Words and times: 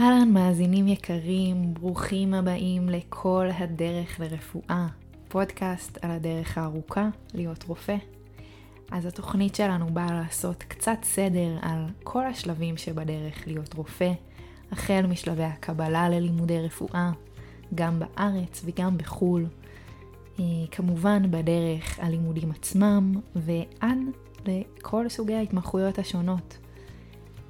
אהלן 0.00 0.32
מאזינים 0.32 0.88
יקרים, 0.88 1.74
ברוכים 1.74 2.34
הבאים 2.34 2.88
לכל 2.88 3.48
הדרך 3.58 4.20
לרפואה, 4.20 4.86
פודקאסט 5.28 5.98
על 6.04 6.10
הדרך 6.10 6.58
הארוכה 6.58 7.08
להיות 7.34 7.64
רופא. 7.64 7.96
אז 8.90 9.06
התוכנית 9.06 9.54
שלנו 9.54 9.86
באה 9.86 10.12
לעשות 10.12 10.62
קצת 10.62 10.98
סדר 11.02 11.58
על 11.62 11.86
כל 12.04 12.26
השלבים 12.26 12.76
שבדרך 12.76 13.46
להיות 13.46 13.74
רופא, 13.74 14.12
החל 14.72 15.06
משלבי 15.08 15.44
הקבלה 15.44 16.08
ללימודי 16.08 16.60
רפואה, 16.60 17.10
גם 17.74 17.98
בארץ 17.98 18.62
וגם 18.64 18.98
בחו"ל. 18.98 19.46
אה, 20.38 20.44
כמובן 20.70 21.30
בדרך 21.30 21.98
הלימודים 21.98 22.50
עצמם 22.50 23.14
ועד 23.36 23.98
לכל 24.46 25.08
סוגי 25.08 25.34
ההתמחויות 25.34 25.98
השונות. 25.98 26.58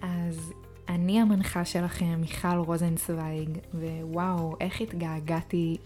אז 0.03 0.53
אני 0.91 1.21
המנחה 1.21 1.65
שלכם, 1.65 2.21
מיכל 2.21 2.57
רוזנצוויג, 2.57 3.59
ווואו, 3.75 4.57
איך 4.61 4.81
התגעגעתי 4.81 5.77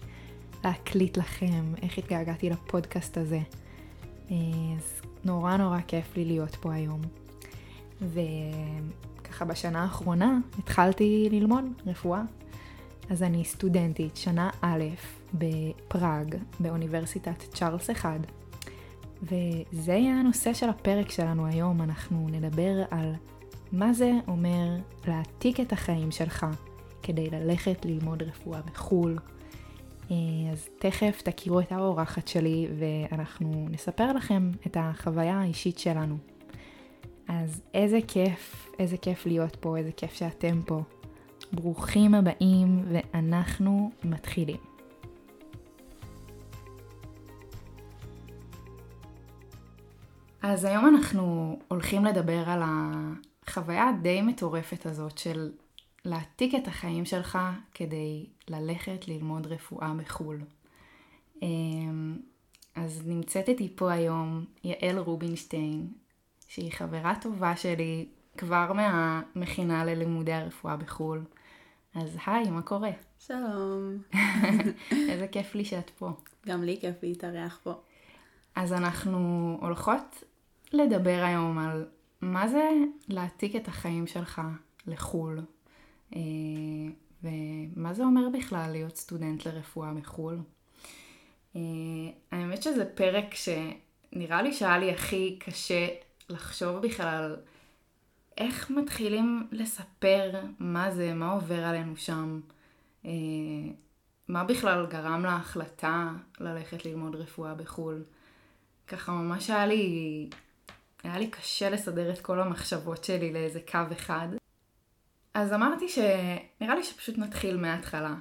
להקליט 0.63 1.17
לכם, 1.17 1.73
איך 1.81 1.97
התגעגעתי 1.97 2.49
לפודקאסט 2.49 3.17
הזה. 3.17 3.39
אה, 4.31 4.35
אז 4.77 5.01
נורא 5.23 5.57
נורא 5.57 5.79
כיף 5.87 6.17
לי 6.17 6.25
להיות 6.25 6.55
פה 6.55 6.73
היום. 6.73 7.01
וככה 8.01 9.45
בשנה 9.45 9.83
האחרונה 9.83 10.37
התחלתי 10.59 11.27
ללמוד 11.31 11.65
רפואה. 11.85 12.21
אז 13.09 13.23
אני 13.23 13.45
סטודנטית, 13.45 14.17
שנה 14.17 14.49
א' 14.61 14.83
בפראג, 15.33 16.35
באוניברסיטת 16.59 17.43
צ'ארלס 17.53 17.89
אחד. 17.89 18.19
וזה 19.23 19.93
יהיה 19.93 20.19
הנושא 20.19 20.53
של 20.53 20.69
הפרק 20.69 21.09
שלנו 21.09 21.45
היום, 21.45 21.81
אנחנו 21.81 22.27
נדבר 22.31 22.83
על 22.91 23.13
מה 23.71 23.93
זה 23.93 24.11
אומר 24.27 24.75
להעתיק 25.07 25.59
את 25.59 25.73
החיים 25.73 26.11
שלך 26.11 26.45
כדי 27.03 27.29
ללכת 27.29 27.85
ללמוד 27.85 28.23
רפואה 28.23 28.61
בחו"ל. 28.61 29.17
אה, 30.11 30.15
אז 30.51 30.69
תכף 30.79 31.21
תכירו 31.21 31.59
את 31.59 31.71
האורחת 31.71 32.27
שלי 32.27 32.67
ואנחנו 32.79 33.67
נספר 33.69 34.13
לכם 34.13 34.51
את 34.67 34.77
החוויה 34.79 35.39
האישית 35.39 35.79
שלנו. 35.79 36.17
אז 37.27 37.61
איזה 37.73 37.99
כיף, 38.07 38.69
איזה 38.79 38.97
כיף 38.97 39.25
להיות 39.25 39.55
פה, 39.55 39.77
איזה 39.77 39.91
כיף 39.91 40.13
שאתם 40.13 40.61
פה. 40.65 40.81
ברוכים 41.53 42.13
הבאים 42.13 42.85
ואנחנו 42.91 43.91
מתחילים. 44.03 44.57
אז 50.41 50.65
היום 50.65 50.87
אנחנו 50.87 51.57
הולכים 51.67 52.05
לדבר 52.05 52.49
על 52.49 52.61
החוויה 53.47 53.89
הדי 53.89 54.21
מטורפת 54.21 54.85
הזאת 54.85 55.17
של 55.17 55.51
להעתיק 56.05 56.55
את 56.55 56.67
החיים 56.67 57.05
שלך 57.05 57.37
כדי 57.73 58.25
ללכת 58.47 59.07
ללמוד 59.07 59.47
רפואה 59.47 59.93
בחו"ל. 59.93 60.41
אמ, 61.41 62.17
אז 62.75 63.01
נמצאת 63.05 63.49
איתי 63.49 63.73
פה 63.75 63.91
היום 63.91 64.45
יעל 64.63 64.97
רובינשטיין, 64.97 65.87
שהיא 66.47 66.71
חברה 66.71 67.13
טובה 67.21 67.55
שלי 67.55 68.05
כבר 68.37 68.73
מהמכינה 68.73 69.85
ללימודי 69.85 70.33
הרפואה 70.33 70.77
בחו"ל. 70.77 71.23
אז 71.95 72.17
היי, 72.25 72.49
מה 72.49 72.61
קורה? 72.61 72.91
שלום. 73.19 73.97
איזה 75.09 75.27
כיף 75.31 75.55
לי 75.55 75.65
שאת 75.65 75.89
פה. 75.89 76.11
גם 76.47 76.63
לי 76.63 76.77
כיף 76.81 76.95
להתארח 77.03 77.59
פה. 77.63 77.73
אז 78.55 78.73
אנחנו 78.73 79.57
הולכות 79.61 80.23
לדבר 80.73 81.23
היום 81.25 81.57
על 81.57 81.85
מה 82.21 82.47
זה 82.47 82.69
להעתיק 83.07 83.55
את 83.55 83.67
החיים 83.67 84.07
שלך 84.07 84.41
לחו"ל, 84.87 85.39
אה, 86.15 86.21
ומה 87.23 87.93
זה 87.93 88.03
אומר 88.03 88.29
בכלל 88.33 88.71
להיות 88.71 88.95
סטודנט 88.95 89.45
לרפואה 89.45 89.91
מחו"ל. 89.91 90.39
אה, 91.55 91.61
האמת 92.31 92.63
שזה 92.63 92.85
פרק 92.85 93.25
שנראה 93.33 94.41
לי 94.41 94.53
שהיה 94.53 94.77
לי 94.77 94.91
הכי 94.91 95.39
קשה 95.39 95.87
לחשוב 96.29 96.77
בכלל 96.77 97.35
איך 98.37 98.71
מתחילים 98.71 99.47
לספר 99.51 100.31
מה 100.59 100.91
זה, 100.91 101.13
מה 101.13 101.31
עובר 101.31 101.63
עלינו 101.63 101.97
שם, 101.97 102.39
אה, 103.05 103.11
מה 104.27 104.43
בכלל 104.43 104.85
גרם 104.85 105.25
להחלטה 105.25 106.11
ללכת 106.39 106.85
ללמוד 106.85 107.15
רפואה 107.15 107.55
בחו"ל. 107.55 108.03
ככה 108.87 109.11
ממש 109.11 109.49
היה 109.49 109.65
לי 109.65 110.29
היה 111.05 111.19
לי 111.19 111.27
קשה 111.27 111.69
לסדר 111.69 112.13
את 112.13 112.21
כל 112.21 112.39
המחשבות 112.39 113.03
שלי 113.03 113.33
לאיזה 113.33 113.59
קו 113.71 113.79
אחד. 113.91 114.27
אז 115.33 115.53
אמרתי 115.53 115.89
שנראה 115.89 116.75
לי 116.75 116.83
שפשוט 116.83 117.17
נתחיל 117.17 117.57
מההתחלה. 117.57 118.15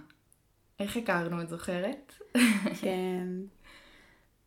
איך 0.81 0.97
הכרנו, 0.97 1.43
את 1.43 1.49
זוכרת? 1.49 2.15
כן. 2.81 3.27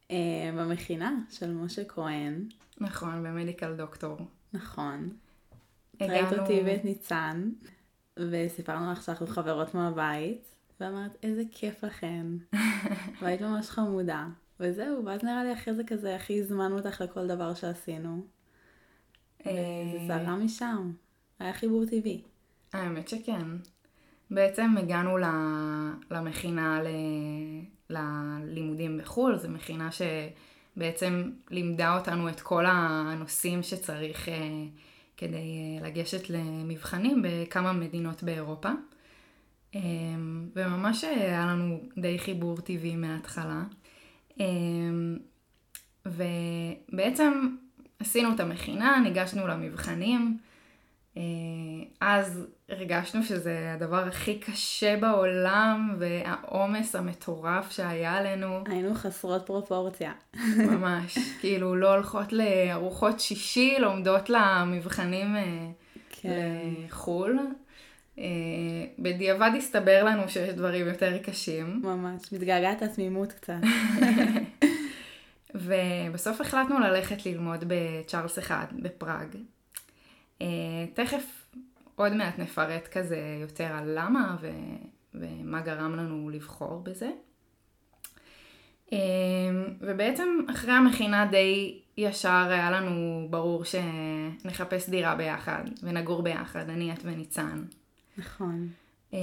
uh, 0.08 0.12
במכינה 0.58 1.16
של 1.30 1.54
משה 1.54 1.86
כהן. 1.86 2.46
נכון, 2.78 3.24
במדיקל 3.24 3.74
דוקטור. 3.74 4.18
נכון. 4.54 5.10
הגענו... 6.00 6.14
ראית 6.14 6.40
אותי 6.40 6.62
ואת 6.66 6.86
ניצן, 6.86 7.50
וסיפרנו 8.20 8.92
לך 8.92 9.04
שאנחנו 9.04 9.28
חברות 9.28 9.74
מהבית, 9.74 10.56
ואמרת, 10.80 11.18
איזה 11.24 11.44
כיף 11.52 11.84
לכן. 11.84 12.26
והיית 13.22 13.42
ממש 13.42 13.70
חמודה. 13.70 14.28
וזהו, 14.60 15.06
ואז 15.06 15.24
נראה 15.24 15.44
לי 15.44 15.54
אחרי 15.54 15.74
זה 15.74 15.84
כזה, 15.84 16.16
הכי 16.16 16.40
הזמנו 16.40 16.78
אותך 16.78 17.02
לכל 17.02 17.28
דבר 17.28 17.54
שעשינו. 17.54 18.22
אה, 19.48 20.08
זרה 20.08 20.36
משם, 20.36 20.92
היה 21.40 21.54
חיבור 21.54 21.86
טבעי. 21.86 22.22
האמת 22.74 23.08
שכן. 23.08 23.48
בעצם 24.32 24.76
הגענו 24.78 25.18
למכינה 26.12 26.82
ל... 26.84 26.88
ללימודים 27.90 28.98
בחו"ל, 28.98 29.38
זו 29.38 29.50
מכינה 29.50 29.90
שבעצם 29.92 31.32
לימדה 31.52 31.98
אותנו 31.98 32.30
את 32.30 32.42
כל 32.42 32.66
הנושאים 32.68 33.64
שצריך 33.64 34.30
אה, 34.30 34.34
כדי 35.18 35.36
אה, 35.82 35.88
לגשת 35.88 36.30
למבחנים 36.30 37.24
בכמה 37.24 37.74
מדינות 37.74 38.24
באירופה. 38.24 38.70
וממש 40.56 41.04
היה 41.04 41.46
לנו 41.46 41.80
די 41.98 42.20
חיבור 42.20 42.58
טבעי 42.58 42.96
מההתחלה. 42.96 43.64
אמ, 44.40 45.18
ובעצם 46.06 47.56
עשינו 48.00 48.36
את 48.36 48.40
המכינה, 48.40 49.00
ניגשנו 49.04 49.48
למבחנים, 49.48 50.38
אה, 51.18 51.22
אז 52.02 52.48
הרגשנו 52.70 53.24
שזה 53.24 53.74
הדבר 53.74 54.08
הכי 54.08 54.40
קשה 54.40 54.98
בעולם 54.98 55.96
והעומס 56.00 56.96
המטורף 56.96 57.72
שהיה 57.72 58.14
עלינו. 58.14 58.64
היינו 58.66 58.94
חסרות 58.96 59.46
פרופורציה. 59.46 60.12
ממש, 60.58 61.18
כאילו 61.42 61.76
לא 61.76 61.94
הולכות 61.94 62.34
לארוחות 62.34 63.20
שישי, 63.20 63.76
לומדות 63.80 64.30
למבחנים 64.30 65.36
אה, 65.36 65.68
כן. 66.10 66.30
לחו"ל. 66.86 67.40
אה, 68.20 68.24
בדיעבד 69.00 69.52
הסתבר 69.58 70.04
לנו 70.04 70.30
שיש 70.30 70.50
דברים 70.50 70.88
יותר 70.88 71.18
קשים. 71.18 71.82
ממש, 71.84 72.34
מתגעגעת 72.34 72.82
לתמימות 72.82 73.34
קצת. 73.34 73.54
ובסוף 75.56 76.42
החלטנו 76.42 76.80
ללכת 76.80 77.26
ללמוד 77.26 77.64
בצ'ארלס 77.68 78.40
אחד, 78.40 78.66
בפראג. 78.80 79.38
אה, 80.42 80.48
תכף 80.94 81.48
עוד 81.96 82.14
מעט 82.14 82.40
נפרט 82.40 82.88
כזה 82.88 83.38
יותר 83.42 83.66
על 83.66 83.92
למה 83.96 84.38
ו... 84.42 84.50
ומה 85.16 85.62
גרם 85.62 85.96
לנו 85.96 86.30
לבחור 86.30 86.84
בזה. 86.84 87.10
אה, 88.94 88.98
ובעצם 89.82 90.28
אחרי 90.52 90.74
המכינה 90.74 91.26
די 91.26 91.80
ישר 91.98 92.48
היה 92.50 92.72
לנו 92.72 93.28
ברור 93.30 93.64
שנחפש 93.66 94.90
דירה 94.90 95.16
ביחד 95.16 95.64
ונגור 95.84 96.22
ביחד, 96.24 96.70
אני, 96.70 96.94
את 96.94 97.00
וניצן. 97.04 97.64
נכון. 98.18 98.70
אה, 99.14 99.20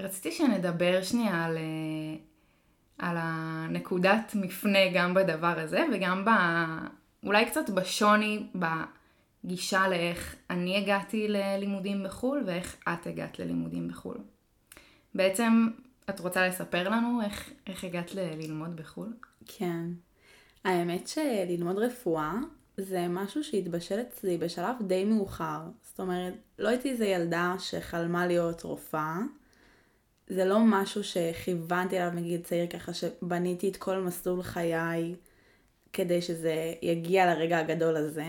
רציתי 0.00 0.32
שנדבר 0.32 1.02
שנייה 1.02 1.44
על, 1.44 1.56
אה, 1.56 2.16
על 2.98 3.16
הנקודת 3.20 4.32
מפנה 4.34 4.92
גם 4.94 5.14
בדבר 5.14 5.54
הזה 5.60 5.84
וגם 5.94 6.24
ב... 6.24 6.28
אולי 7.26 7.46
קצת 7.46 7.70
בשוני 7.70 8.46
בגישה 9.44 9.88
לאיך 9.88 10.36
אני 10.50 10.76
הגעתי 10.76 11.28
ללימודים 11.28 12.02
בחו"ל 12.04 12.42
ואיך 12.46 12.76
את 12.88 13.06
הגעת 13.06 13.38
ללימודים 13.38 13.88
בחו"ל. 13.88 14.18
בעצם 15.14 15.68
את 16.10 16.20
רוצה 16.20 16.48
לספר 16.48 16.88
לנו 16.88 17.20
איך, 17.24 17.50
איך 17.66 17.84
הגעת 17.84 18.14
ל- 18.14 18.34
ללמוד 18.42 18.76
בחו"ל? 18.76 19.12
כן. 19.46 19.84
האמת 20.64 21.08
שללמוד 21.08 21.78
רפואה 21.78 22.34
זה 22.76 23.08
משהו 23.08 23.44
שהתבשל 23.44 24.00
אצלי 24.00 24.38
בשלב 24.38 24.76
די 24.86 25.04
מאוחר. 25.04 25.60
זאת 25.96 26.00
אומרת, 26.00 26.34
לא 26.58 26.68
הייתי 26.68 26.90
איזה 26.90 27.06
ילדה 27.06 27.54
שחלמה 27.58 28.26
להיות 28.26 28.62
רופאה. 28.62 29.18
זה 30.28 30.44
לא 30.44 30.58
משהו 30.60 31.04
שכיוונתי 31.04 31.98
אליו 31.98 32.10
מגיל 32.14 32.40
צעיר 32.40 32.66
ככה 32.66 32.92
שבניתי 32.94 33.68
את 33.68 33.76
כל 33.76 33.98
מסלול 33.98 34.42
חיי 34.42 35.14
כדי 35.92 36.22
שזה 36.22 36.74
יגיע 36.82 37.34
לרגע 37.34 37.58
הגדול 37.58 37.96
הזה. 37.96 38.26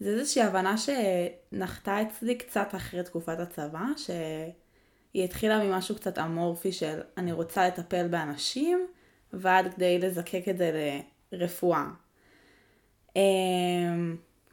זה 0.00 0.10
איזושהי 0.10 0.42
הבנה 0.42 0.74
שנחתה 0.78 2.02
אצלי 2.02 2.38
קצת 2.38 2.68
אחרי 2.76 3.02
תקופת 3.02 3.38
הצבא, 3.38 3.84
שהיא 3.96 5.24
התחילה 5.24 5.64
ממשהו 5.64 5.94
קצת 5.94 6.18
אמורפי 6.18 6.72
של 6.72 7.00
אני 7.16 7.32
רוצה 7.32 7.66
לטפל 7.66 8.08
באנשים, 8.08 8.86
ועד 9.32 9.74
כדי 9.74 9.98
לזקק 9.98 10.42
את 10.50 10.58
זה 10.58 11.00
לרפואה. 11.32 11.86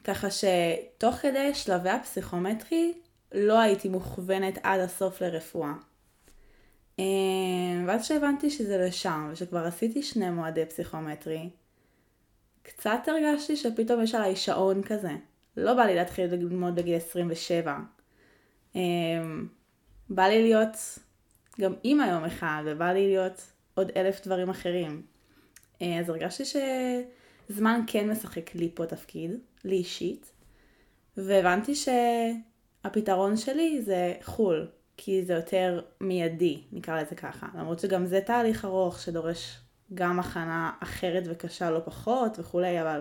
ככה 0.04 0.28
שתוך 0.30 1.14
כדי 1.14 1.54
שלבי 1.54 1.90
הפסיכומטרי 1.90 2.92
לא 3.32 3.60
הייתי 3.60 3.88
מוכוונת 3.88 4.58
עד 4.62 4.80
הסוף 4.80 5.22
לרפואה. 5.22 5.72
אמ, 6.98 7.84
ואז 7.86 8.06
שהבנתי 8.06 8.50
שזה 8.50 8.78
לשם, 8.78 9.28
ושכבר 9.32 9.66
עשיתי 9.66 10.02
שני 10.02 10.30
מועדי 10.30 10.66
פסיכומטרי, 10.66 11.50
קצת 12.62 13.00
הרגשתי 13.06 13.56
שפתאום 13.56 14.02
יש 14.02 14.14
עליי 14.14 14.36
שעון 14.36 14.82
כזה. 14.82 15.12
לא 15.56 15.74
בא 15.74 15.82
לי 15.82 15.94
להתחיל 15.94 16.34
ללמוד 16.34 16.74
בגיל 16.74 16.96
27. 16.96 17.76
אמ, 18.74 19.48
בא 20.08 20.22
לי 20.22 20.42
להיות 20.42 20.98
גם 21.60 21.74
אימא 21.84 22.02
יום 22.02 22.24
אחד, 22.24 22.62
ובא 22.66 22.92
לי 22.92 23.06
להיות 23.06 23.52
עוד 23.74 23.90
אלף 23.96 24.26
דברים 24.26 24.50
אחרים. 24.50 25.02
אה, 25.82 25.98
אז 25.98 26.08
הרגשתי 26.08 26.44
שזמן 27.50 27.80
כן 27.86 28.10
משחק 28.10 28.54
לי 28.54 28.70
פה 28.74 28.86
תפקיד, 28.86 29.30
לי 29.64 29.76
אישית, 29.76 30.32
והבנתי 31.16 31.72
שהפתרון 31.74 33.36
שלי 33.36 33.82
זה 33.82 34.14
חו"ל, 34.22 34.68
כי 34.96 35.24
זה 35.24 35.32
יותר 35.32 35.80
מיידי, 36.00 36.62
נקרא 36.72 37.02
לזה 37.02 37.14
ככה. 37.14 37.46
למרות 37.54 37.78
שגם 37.80 38.06
זה 38.06 38.20
תהליך 38.20 38.64
ארוך 38.64 39.00
שדורש 39.00 39.60
גם 39.94 40.20
הכנה 40.20 40.72
אחרת 40.80 41.22
וקשה 41.26 41.70
לא 41.70 41.80
פחות 41.84 42.38
וכולי, 42.38 42.82
אבל 42.82 43.00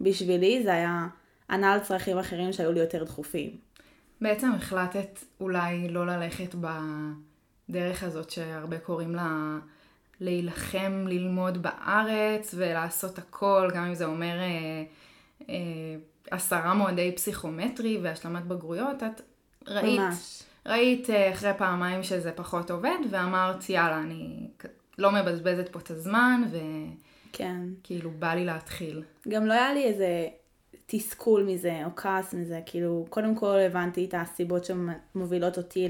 בשבילי 0.00 0.62
זה 0.62 0.72
היה 0.72 1.08
ענה 1.50 1.72
על 1.72 1.80
צרכים 1.80 2.18
אחרים 2.18 2.52
שהיו 2.52 2.72
לי 2.72 2.80
יותר 2.80 3.04
דחופים. 3.04 3.56
בעצם 4.20 4.52
החלטת 4.52 5.18
אולי 5.40 5.88
לא 5.88 6.06
ללכת 6.06 6.54
בדרך 7.68 8.02
הזאת 8.02 8.30
שהרבה 8.30 8.78
קוראים 8.78 9.14
לה 9.14 9.58
להילחם, 10.20 11.04
ללמוד 11.08 11.62
בארץ 11.62 12.54
ולעשות 12.58 13.18
הכל, 13.18 13.70
גם 13.74 13.84
אם 13.84 13.94
זה 13.94 14.04
אומר 14.04 14.38
אה, 14.38 14.84
אה, 15.48 15.54
עשרה 16.30 16.74
מועדי 16.74 17.12
פסיכומטרי 17.16 17.98
והשלמת 18.02 18.44
בגרויות, 18.46 19.02
את 19.02 19.20
ראית, 19.68 20.00
ממש. 20.00 20.42
ראית 20.66 21.10
אה, 21.10 21.32
אחרי 21.32 21.50
פעמיים 21.58 22.02
שזה 22.02 22.32
פחות 22.32 22.70
עובד 22.70 22.98
ואמרת 23.10 23.70
יאללה 23.70 23.98
אני 23.98 24.48
לא 24.98 25.12
מבזבזת 25.12 25.68
פה 25.68 25.78
את 25.78 25.90
הזמן 25.90 26.42
וכאילו 26.50 28.10
כן. 28.10 28.18
בא 28.18 28.34
לי 28.34 28.44
להתחיל. 28.44 29.02
גם 29.28 29.46
לא 29.46 29.52
היה 29.52 29.72
לי 29.72 29.84
איזה 29.84 30.28
תסכול 30.86 31.42
מזה 31.42 31.80
או 31.84 31.90
כעס 31.96 32.34
מזה, 32.34 32.60
כאילו 32.66 33.06
קודם 33.10 33.34
כל 33.34 33.58
הבנתי 33.58 34.04
את 34.04 34.14
הסיבות 34.16 34.64
שמובילות 34.64 35.56
אותי 35.58 35.88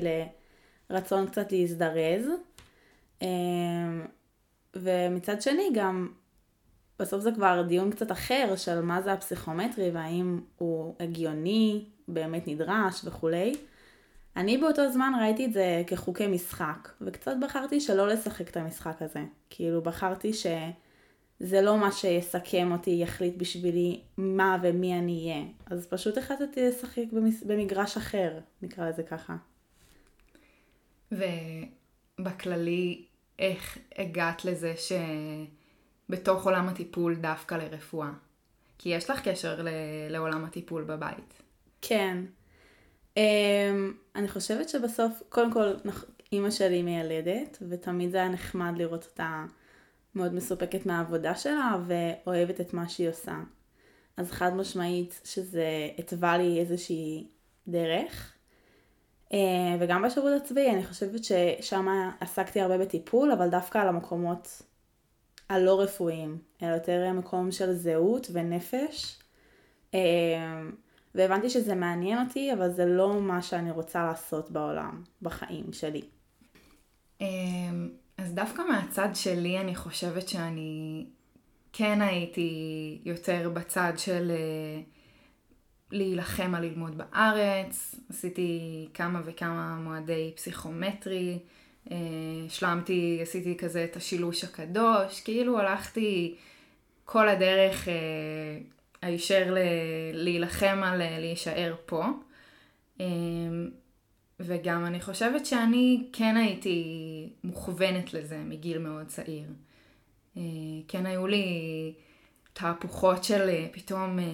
לרצון 0.91 1.27
קצת 1.27 1.53
להזדרז. 1.53 2.29
ומצד 4.76 5.43
שני 5.43 5.69
גם, 5.75 6.09
בסוף 6.99 7.20
זה 7.23 7.32
כבר 7.32 7.62
דיון 7.69 7.91
קצת 7.91 8.12
אחר 8.12 8.55
של 8.56 8.81
מה 8.81 9.03
זה 9.03 9.12
הפסיכומטרי 9.12 9.91
והאם 9.91 10.41
הוא 10.59 10.94
הגיוני, 11.00 11.85
באמת 12.09 12.49
נדרש 12.49 13.05
וכולי. 13.05 13.55
אני 14.37 14.59
באותו 14.59 14.93
זמן 14.93 15.12
ראיתי 15.20 15.44
את 15.44 15.53
זה 15.53 15.82
כחוקי 15.87 16.26
משחק, 16.26 16.88
וקצת 17.00 17.35
בחרתי 17.41 17.81
שלא 17.81 18.09
לשחק 18.09 18.50
את 18.50 18.56
המשחק 18.56 19.03
הזה. 19.03 19.25
כאילו 19.50 19.82
בחרתי 19.82 20.32
ש... 20.32 20.47
זה 21.41 21.61
לא 21.61 21.79
מה 21.79 21.93
שיסכם 21.93 22.73
אותי, 22.73 22.91
יחליט 22.91 23.37
בשבילי 23.37 24.00
מה 24.17 24.59
ומי 24.62 24.99
אני 24.99 25.31
אהיה. 25.31 25.44
אז 25.67 25.87
פשוט 25.87 26.19
החלטתי 26.19 26.69
לשחק 26.69 27.05
במגרש 27.47 27.97
אחר, 27.97 28.38
נקרא 28.62 28.88
לזה 28.88 29.03
ככה. 29.03 29.37
ובכללי, 31.12 33.05
איך 33.38 33.79
הגעת 33.99 34.44
לזה 34.44 34.75
שבתוך 36.08 36.44
עולם 36.44 36.69
הטיפול 36.69 37.14
דווקא 37.14 37.55
לרפואה? 37.55 38.11
כי 38.79 38.88
יש 38.88 39.11
לך 39.11 39.29
קשר 39.29 39.62
ל- 39.62 39.69
לעולם 40.11 40.44
הטיפול 40.44 40.85
בבית. 40.85 41.43
כן. 41.82 42.25
Um, 43.14 43.20
אני 44.17 44.29
חושבת 44.29 44.69
שבסוף, 44.69 45.23
קודם 45.29 45.52
כל, 45.52 45.73
אימא 46.32 46.50
שלי 46.50 46.82
מיילדת, 46.82 47.58
ותמיד 47.69 48.11
זה 48.11 48.17
היה 48.17 48.29
נחמד 48.29 48.73
לראות 48.76 49.05
אותה 49.05 49.44
מאוד 50.14 50.34
מסופקת 50.34 50.87
מהעבודה 50.87 51.34
שלה 51.34 51.76
ואוהבת 51.87 52.61
את 52.61 52.75
מה 52.75 52.88
שהיא 52.88 53.08
עושה. 53.08 53.41
אז 54.17 54.31
חד 54.31 54.56
משמעית 54.56 55.20
שזה 55.25 55.88
התווה 55.99 56.38
לי 56.38 56.61
איזושהי 56.61 57.26
דרך. 57.69 58.32
אה, 59.33 59.77
וגם 59.81 60.03
בשירות 60.03 60.33
הצבאי 60.43 60.71
אני 60.71 60.85
חושבת 60.85 61.21
ששם 61.25 61.87
עסקתי 62.21 62.61
הרבה 62.61 62.79
בטיפול, 62.79 63.33
אבל 63.33 63.49
דווקא 63.49 63.79
על 63.79 63.89
המקומות 63.89 64.63
הלא 65.49 65.81
רפואיים, 65.81 66.39
אלא 66.63 66.75
יותר 66.75 67.13
מקום 67.13 67.53
של 67.53 67.73
זהות 67.75 68.27
ונפש. 68.33 69.19
אה, 69.95 70.63
והבנתי 71.15 71.51
שזה 71.51 71.75
מעניין 71.75 72.27
אותי, 72.27 72.53
אבל 72.53 72.71
זה 72.71 72.87
לא 72.87 73.21
מה 73.21 73.43
שאני 73.43 73.71
רוצה 73.71 74.05
לעשות 74.05 74.51
בעולם, 74.51 75.03
בחיים 75.23 75.73
שלי. 75.73 76.03
אה, 77.21 77.27
אז 78.19 78.35
דווקא 78.35 78.63
מהצד 78.63 79.09
שלי 79.15 79.59
אני 79.59 79.75
חושבת 79.75 80.29
שאני 80.29 81.07
כן 81.73 82.03
הייתי 82.03 82.99
יותר 83.05 83.51
בצד 83.55 83.93
של 83.97 84.33
להילחם 85.93 86.55
על 86.55 86.64
ללמוד 86.64 86.99
בארץ, 86.99 87.94
עשיתי 88.11 88.88
כמה 88.94 89.20
וכמה 89.25 89.76
מועדי 89.76 90.32
פסיכומטרי, 90.37 91.38
אה, 91.90 91.96
השלמתי, 92.46 93.19
עשיתי 93.23 93.56
כזה 93.56 93.85
את 93.85 93.96
השילוש 93.96 94.44
הקדוש, 94.44 95.20
כאילו 95.20 95.58
הלכתי 95.58 96.35
כל 97.05 97.29
הדרך 97.29 97.88
אה, 97.88 97.94
הישר 99.02 99.55
להילחם 100.12 100.81
על 100.85 101.19
להישאר 101.20 101.75
פה. 101.87 102.05
וגם 104.41 104.86
אני 104.86 105.01
חושבת 105.01 105.46
שאני 105.46 106.06
כן 106.13 106.36
הייתי 106.36 106.82
מוכוונת 107.44 108.15
לזה 108.15 108.39
מגיל 108.39 108.79
מאוד 108.79 109.06
צעיר. 109.06 109.48
אה, 110.36 110.43
כן 110.89 111.06
היו 111.06 111.27
לי 111.27 111.93
תהפוכות 112.53 113.24
של 113.24 113.48
אה, 113.48 113.67
פתאום, 113.72 114.19
אה, 114.19 114.24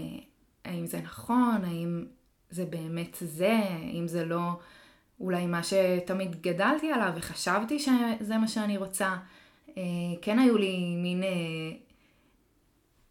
האם 0.65 0.87
זה 0.87 1.01
נכון, 1.01 1.65
האם 1.65 2.05
זה 2.51 2.65
באמת 2.65 3.17
זה, 3.21 3.53
האם 3.53 4.09
זה 4.09 4.25
לא 4.25 4.51
אולי 5.21 5.47
מה 5.47 5.61
שתמיד 5.63 6.43
גדלתי 6.43 6.93
עליו 6.93 7.13
וחשבתי 7.17 7.79
שזה 7.79 8.39
מה 8.39 8.49
שאני 8.49 8.77
רוצה. 8.77 9.17
כן 10.23 10.39
היו 10.39 10.59
לי 10.59 10.97
מין 10.97 11.23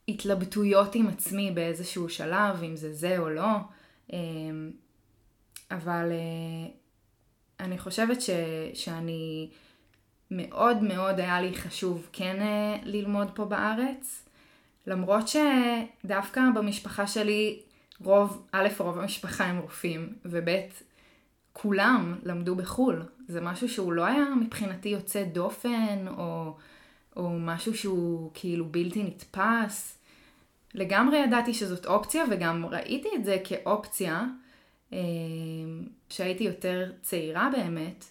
התלבטויות 0.07 0.95
עם 0.95 1.07
עצמי 1.07 1.51
באיזשהו 1.51 2.09
שלב, 2.09 2.63
אם 2.63 2.75
זה 2.75 2.93
זה 2.93 3.17
או 3.17 3.29
לא. 3.29 3.55
אבל 5.71 6.11
אני 7.59 7.77
חושבת 7.77 8.21
ש, 8.21 8.29
שאני 8.73 9.49
מאוד 10.31 10.83
מאוד 10.83 11.19
היה 11.19 11.41
לי 11.41 11.53
חשוב 11.53 12.09
כן 12.13 12.41
אה, 12.41 12.77
ללמוד 12.83 13.31
פה 13.35 13.45
בארץ, 13.45 14.25
למרות 14.87 15.25
שדווקא 15.27 16.41
במשפחה 16.55 17.07
שלי 17.07 17.61
רוב, 18.03 18.47
א', 18.51 18.67
רוב 18.77 18.99
המשפחה 18.99 19.45
הם 19.45 19.57
רופאים, 19.57 20.13
וב', 20.25 20.49
כולם 21.53 22.15
למדו 22.23 22.55
בחו"ל. 22.55 23.03
זה 23.27 23.41
משהו 23.41 23.69
שהוא 23.69 23.93
לא 23.93 24.05
היה 24.05 24.25
מבחינתי 24.41 24.89
יוצא 24.89 25.23
דופן, 25.23 26.05
או, 26.07 26.55
או 27.15 27.29
משהו 27.39 27.75
שהוא 27.75 28.31
כאילו 28.33 28.65
בלתי 28.65 29.03
נתפס. 29.03 29.99
לגמרי 30.73 31.17
ידעתי 31.17 31.53
שזאת 31.53 31.85
אופציה, 31.85 32.23
וגם 32.31 32.65
ראיתי 32.65 33.09
את 33.15 33.25
זה 33.25 33.37
כאופציה. 33.43 34.25
אמ, 34.91 34.97
שהייתי 36.09 36.43
יותר 36.43 36.91
צעירה 37.01 37.49
באמת, 37.53 38.05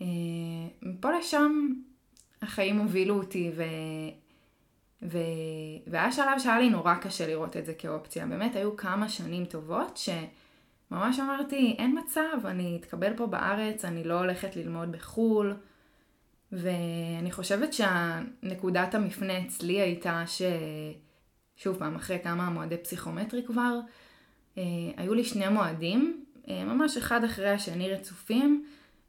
אמ, 0.00 0.06
מפה 0.82 1.18
לשם 1.18 1.72
החיים 2.42 2.78
הובילו 2.78 3.18
אותי 3.18 3.50
ו... 3.56 3.62
ו... 5.06 5.18
והיה 5.86 6.12
שלב 6.12 6.38
שהיה 6.38 6.58
לי 6.58 6.70
נורא 6.70 6.94
קשה 6.94 7.26
לראות 7.26 7.56
את 7.56 7.66
זה 7.66 7.74
כאופציה. 7.74 8.26
באמת 8.26 8.56
היו 8.56 8.76
כמה 8.76 9.08
שנים 9.08 9.44
טובות 9.44 9.96
שממש 9.96 11.20
אמרתי, 11.20 11.74
אין 11.78 11.98
מצב, 11.98 12.46
אני 12.46 12.78
אתקבל 12.80 13.16
פה 13.16 13.26
בארץ, 13.26 13.84
אני 13.84 14.04
לא 14.04 14.18
הולכת 14.18 14.56
ללמוד 14.56 14.92
בחו"ל. 14.92 15.54
ואני 16.52 17.32
חושבת 17.32 17.72
שהנקודת 17.72 18.94
המפנה 18.94 19.32
אצלי 19.46 19.80
הייתה 19.80 20.24
ש... 20.26 20.42
שוב 21.56 21.78
פעם, 21.78 21.94
אחרי 21.94 22.18
כמה 22.22 22.50
מועדי 22.50 22.76
פסיכומטרי 22.76 23.42
כבר, 23.46 23.78
אה, 24.58 24.62
היו 24.96 25.14
לי 25.14 25.24
שני 25.24 25.48
מועדים, 25.48 26.24
אה, 26.48 26.64
ממש 26.64 26.96
אחד 26.96 27.24
אחרי 27.24 27.50
השני 27.50 27.90
רצופים, 27.90 28.66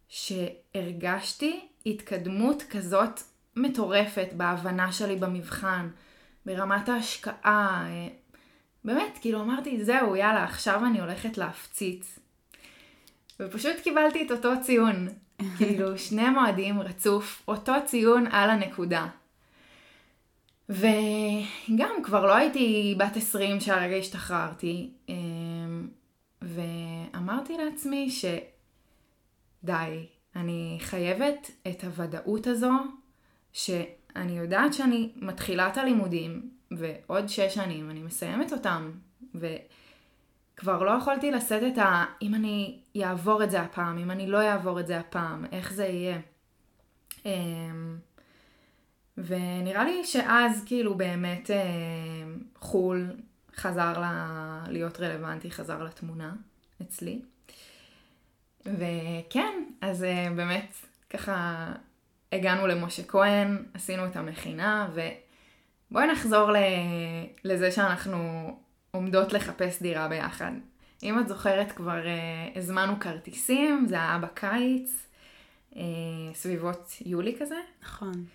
שהרגשתי 0.07 1.59
התקדמות 1.85 2.63
כזאת 2.69 3.19
מטורפת 3.57 4.27
בהבנה 4.33 4.91
שלי 4.91 5.15
במבחן, 5.15 5.89
ברמת 6.45 6.89
ההשקעה, 6.89 7.85
אה, 7.89 8.07
באמת, 8.83 9.17
כאילו 9.21 9.41
אמרתי, 9.41 9.83
זהו, 9.83 10.15
יאללה, 10.15 10.43
עכשיו 10.43 10.85
אני 10.85 10.99
הולכת 10.99 11.37
להפציץ. 11.37 12.19
ופשוט 13.39 13.75
קיבלתי 13.83 14.25
את 14.25 14.31
אותו 14.31 14.51
ציון. 14.61 15.07
כאילו, 15.57 15.97
שני 15.97 16.29
מועדים 16.29 16.81
רצוף, 16.81 17.43
אותו 17.47 17.73
ציון 17.85 18.27
על 18.31 18.49
הנקודה. 18.49 19.07
וגם 20.69 22.03
כבר 22.03 22.25
לא 22.25 22.35
הייתי 22.35 22.95
בת 22.97 23.17
20 23.17 23.59
שהרגע 23.59 23.95
השתחררתי, 23.95 24.91
אמ, 25.09 25.87
ואמרתי 26.41 27.57
לעצמי 27.57 28.09
שדי, 28.09 30.05
אני 30.35 30.77
חייבת 30.81 31.51
את 31.67 31.83
הוודאות 31.83 32.47
הזו, 32.47 32.71
שאני 33.57 34.37
יודעת 34.37 34.73
שאני 34.73 35.11
מתחילה 35.15 35.67
את 35.67 35.77
הלימודים, 35.77 36.49
ועוד 36.71 37.29
שש 37.29 37.53
שנים 37.55 37.89
אני 37.89 38.03
מסיימת 38.03 38.53
אותם, 38.53 38.91
וכבר 39.35 40.83
לא 40.83 40.91
יכולתי 40.91 41.31
לשאת 41.31 41.63
את 41.73 41.77
ה... 41.77 42.05
אם 42.21 42.35
אני 42.35 42.79
אעבור 43.03 43.43
את 43.43 43.51
זה 43.51 43.61
הפעם, 43.61 43.97
אם 43.97 44.11
אני 44.11 44.27
לא 44.27 44.41
אעבור 44.41 44.79
את 44.79 44.87
זה 44.87 44.99
הפעם, 44.99 45.45
איך 45.51 45.73
זה 45.73 45.85
יהיה. 45.85 46.19
אמ, 47.25 47.97
ונראה 49.17 49.83
לי 49.83 50.05
שאז 50.05 50.63
כאילו 50.65 50.97
באמת 50.97 51.51
אה, 51.51 51.57
חו"ל 52.55 53.11
חזר 53.55 53.99
לה, 53.99 54.63
להיות 54.67 54.99
רלוונטי, 54.99 55.51
חזר 55.51 55.83
לתמונה 55.83 56.33
אצלי. 56.81 57.21
וכן, 58.65 59.63
אז 59.81 60.03
אה, 60.03 60.27
באמת 60.35 60.73
ככה 61.09 61.65
הגענו 62.31 62.67
למשה 62.67 63.03
כהן, 63.03 63.65
עשינו 63.74 64.05
את 64.05 64.15
המכינה, 64.15 64.89
ובואי 64.93 66.07
נחזור 66.07 66.51
לזה 67.43 67.72
שאנחנו 67.72 68.51
עומדות 68.91 69.34
לחפש 69.34 69.81
דירה 69.81 70.07
ביחד. 70.07 70.51
אם 71.03 71.19
את 71.19 71.27
זוכרת, 71.27 71.72
כבר 71.72 72.07
אה, 72.07 72.50
הזמנו 72.55 73.00
כרטיסים, 73.00 73.86
זה 73.88 73.96
היה 73.96 74.19
בקיץ, 74.22 75.07
אה, 75.75 75.81
סביבות 76.34 76.93
יולי 77.05 77.36
כזה. 77.39 77.60
נכון. 77.84 78.25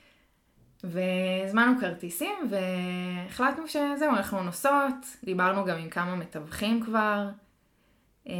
והזמנו 0.84 1.80
כרטיסים 1.80 2.50
והחלטנו 2.50 3.68
שזהו, 3.68 4.10
אנחנו 4.10 4.42
נוסעות, 4.42 5.16
דיברנו 5.24 5.64
גם 5.64 5.78
עם 5.78 5.90
כמה 5.90 6.16
מתווכים 6.16 6.84
כבר. 6.84 7.28
אה, 8.28 8.34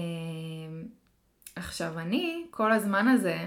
עכשיו 1.57 1.99
אני, 1.99 2.47
כל 2.51 2.73
הזמן 2.73 3.09
הזה, 3.09 3.47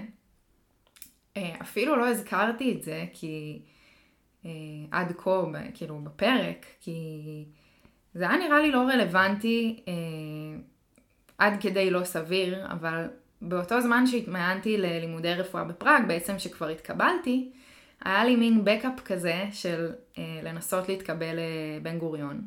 אפילו 1.62 1.96
לא 1.96 2.08
הזכרתי 2.08 2.72
את 2.72 2.84
זה, 2.84 3.06
כי 3.14 3.60
אה, 4.46 4.52
עד 4.92 5.14
כה, 5.18 5.42
כאילו 5.74 6.00
בפרק, 6.00 6.66
כי 6.82 7.02
זה 8.14 8.30
היה 8.30 8.38
נראה 8.38 8.60
לי 8.60 8.72
לא 8.72 8.78
רלוונטי 8.78 9.84
עד 11.38 11.62
כדי 11.62 11.90
לא 11.90 12.04
סביר, 12.04 12.66
אבל 12.72 13.08
באותו 13.42 13.82
זמן 13.82 14.08
שהתמיינתי 14.08 14.78
ללימודי 14.78 15.34
רפואה 15.34 15.64
בפראג, 15.64 16.08
בעצם 16.08 16.40
שכבר 16.40 16.68
התקבלתי, 16.68 17.52
היה 18.06 18.26
לי 18.26 18.36
מין 18.36 18.66
בקאפ 18.66 19.00
כזה 19.06 19.46
של 19.52 19.92
אה, 20.18 20.40
לנסות 20.44 20.90
להתקבל 20.90 21.36
לבן 21.80 22.00
גוריון. 22.00 22.42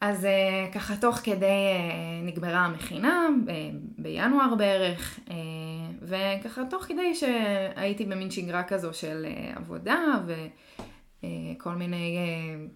אז 0.00 0.24
אה, 0.24 0.68
ככה 0.74 0.96
תוך 0.96 1.16
כדי 1.16 1.46
אה, 1.46 2.20
נגמרה 2.22 2.58
המכינה, 2.58 3.26
אה, 3.48 3.70
בינואר 3.98 4.54
בערך, 4.54 5.20
אה, 5.30 5.34
וככה 6.06 6.62
תוך 6.70 6.84
כדי 6.84 7.14
שהייתי 7.14 8.04
במין 8.04 8.30
שגרה 8.30 8.64
כזו 8.64 8.94
של 8.94 9.26
אה, 9.26 9.52
עבודה 9.56 9.98
וכל 10.26 11.70
אה, 11.70 11.76
מיני 11.76 12.16
אה, 12.18 12.66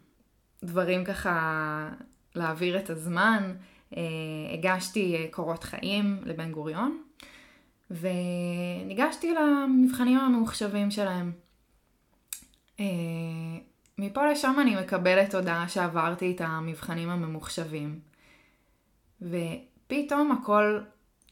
דברים 0.64 1.04
ככה 1.04 1.88
להעביר 2.34 2.78
את 2.78 2.90
הזמן, 2.90 3.52
הגשתי 4.54 5.28
קורות 5.30 5.64
חיים 5.64 6.18
לבן 6.24 6.52
גוריון, 6.52 7.02
וניגשתי 7.90 9.34
למבחנים 9.34 10.18
הממוחשבים 10.18 10.90
שלהם. 10.90 11.32
מפה 13.98 14.30
לשם 14.32 14.56
אני 14.60 14.76
מקבלת 14.80 15.34
הודעה 15.34 15.68
שעברתי 15.68 16.32
את 16.32 16.40
המבחנים 16.40 17.10
הממוחשבים. 17.10 18.00
ופתאום 19.22 20.32
הכל 20.32 20.80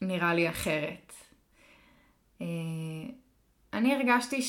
נראה 0.02 0.34
לי 0.34 0.48
אחרת. 0.48 1.07
אה, 2.40 2.46
אני 3.72 3.94
הרגשתי 3.94 4.42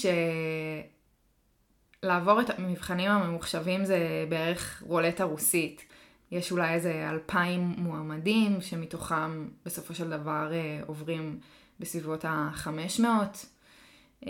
שלעבור 2.04 2.42
את 2.42 2.60
המבחנים 2.60 3.12
הממוחשבים 3.12 3.86
זה 3.86 4.26
בערך 4.30 4.84
רולטה 4.86 5.24
רוסית. 5.24 5.86
יש 6.32 6.52
אולי 6.52 6.74
איזה 6.74 7.10
אלפיים 7.10 7.74
מועמדים 7.78 8.62
שמתוכם 8.62 9.48
בסופו 9.66 9.96
של 9.96 10.10
דבר 10.10 10.54
אה, 10.54 10.80
עוברים 10.88 11.40
בסביבות 11.80 12.26
ה-500. 12.26 14.28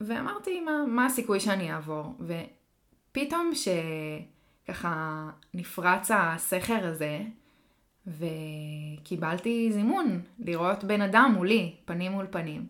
ואמרתי, 0.00 0.60
מה, 0.60 0.84
מה 0.88 1.06
הסיכוי 1.06 1.40
שאני 1.40 1.72
אעבור? 1.72 2.14
ופתאום 2.20 3.52
שככה 3.54 5.30
נפרץ 5.54 6.10
הסכר 6.14 6.86
הזה, 6.86 7.20
וקיבלתי 8.06 9.72
זימון 9.72 10.20
לראות 10.38 10.84
בן 10.84 11.00
אדם 11.00 11.32
מולי, 11.34 11.74
פנים 11.84 12.12
מול 12.12 12.26
פנים. 12.30 12.66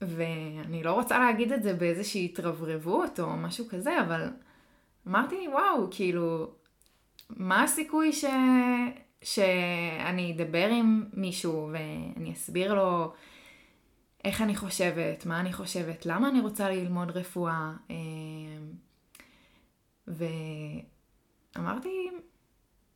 ואני 0.00 0.82
לא 0.82 0.92
רוצה 0.92 1.18
להגיד 1.18 1.52
את 1.52 1.62
זה 1.62 1.74
באיזושהי 1.74 2.24
התרברבות 2.24 3.20
או 3.20 3.36
משהו 3.36 3.68
כזה, 3.68 4.00
אבל 4.00 4.28
אמרתי, 5.08 5.48
וואו, 5.48 5.88
כאילו, 5.90 6.50
מה 7.30 7.62
הסיכוי 7.62 8.12
ש... 8.12 8.24
שאני 9.22 10.32
אדבר 10.32 10.68
עם 10.68 11.04
מישהו 11.12 11.70
ואני 11.72 12.32
אסביר 12.32 12.74
לו 12.74 13.12
איך 14.24 14.42
אני 14.42 14.56
חושבת, 14.56 15.26
מה 15.26 15.40
אני 15.40 15.52
חושבת, 15.52 16.06
למה 16.06 16.28
אני 16.28 16.40
רוצה 16.40 16.70
ללמוד 16.70 17.10
רפואה. 17.10 17.72
אמ, 17.90 18.72
ואמרתי, 21.56 22.10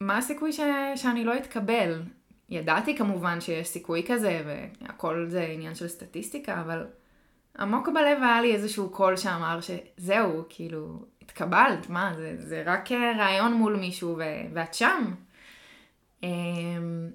מה 0.01 0.19
הסיכוי 0.19 0.53
ש... 0.53 0.61
שאני 0.97 1.25
לא 1.25 1.37
אתקבל? 1.37 2.03
ידעתי 2.49 2.97
כמובן 2.97 3.41
שיש 3.41 3.69
סיכוי 3.69 4.05
כזה, 4.09 4.43
והכל 4.81 5.27
זה 5.29 5.43
עניין 5.43 5.75
של 5.75 5.89
סטטיסטיקה, 5.89 6.61
אבל 6.61 6.87
עמוק 7.59 7.89
בלב 7.89 8.23
היה 8.23 8.41
לי 8.41 8.55
איזשהו 8.55 8.91
קול 8.91 9.17
שאמר 9.17 9.59
שזהו, 9.61 10.45
כאילו, 10.49 11.05
התקבלת, 11.23 11.89
מה, 11.89 12.13
זה, 12.17 12.37
זה 12.39 12.63
רק 12.67 12.93
רעיון 12.93 13.53
מול 13.53 13.77
מישהו 13.77 14.17
ו... 14.19 14.23
ואת 14.53 14.75
שם. 14.75 15.15
אמ, 16.23 17.11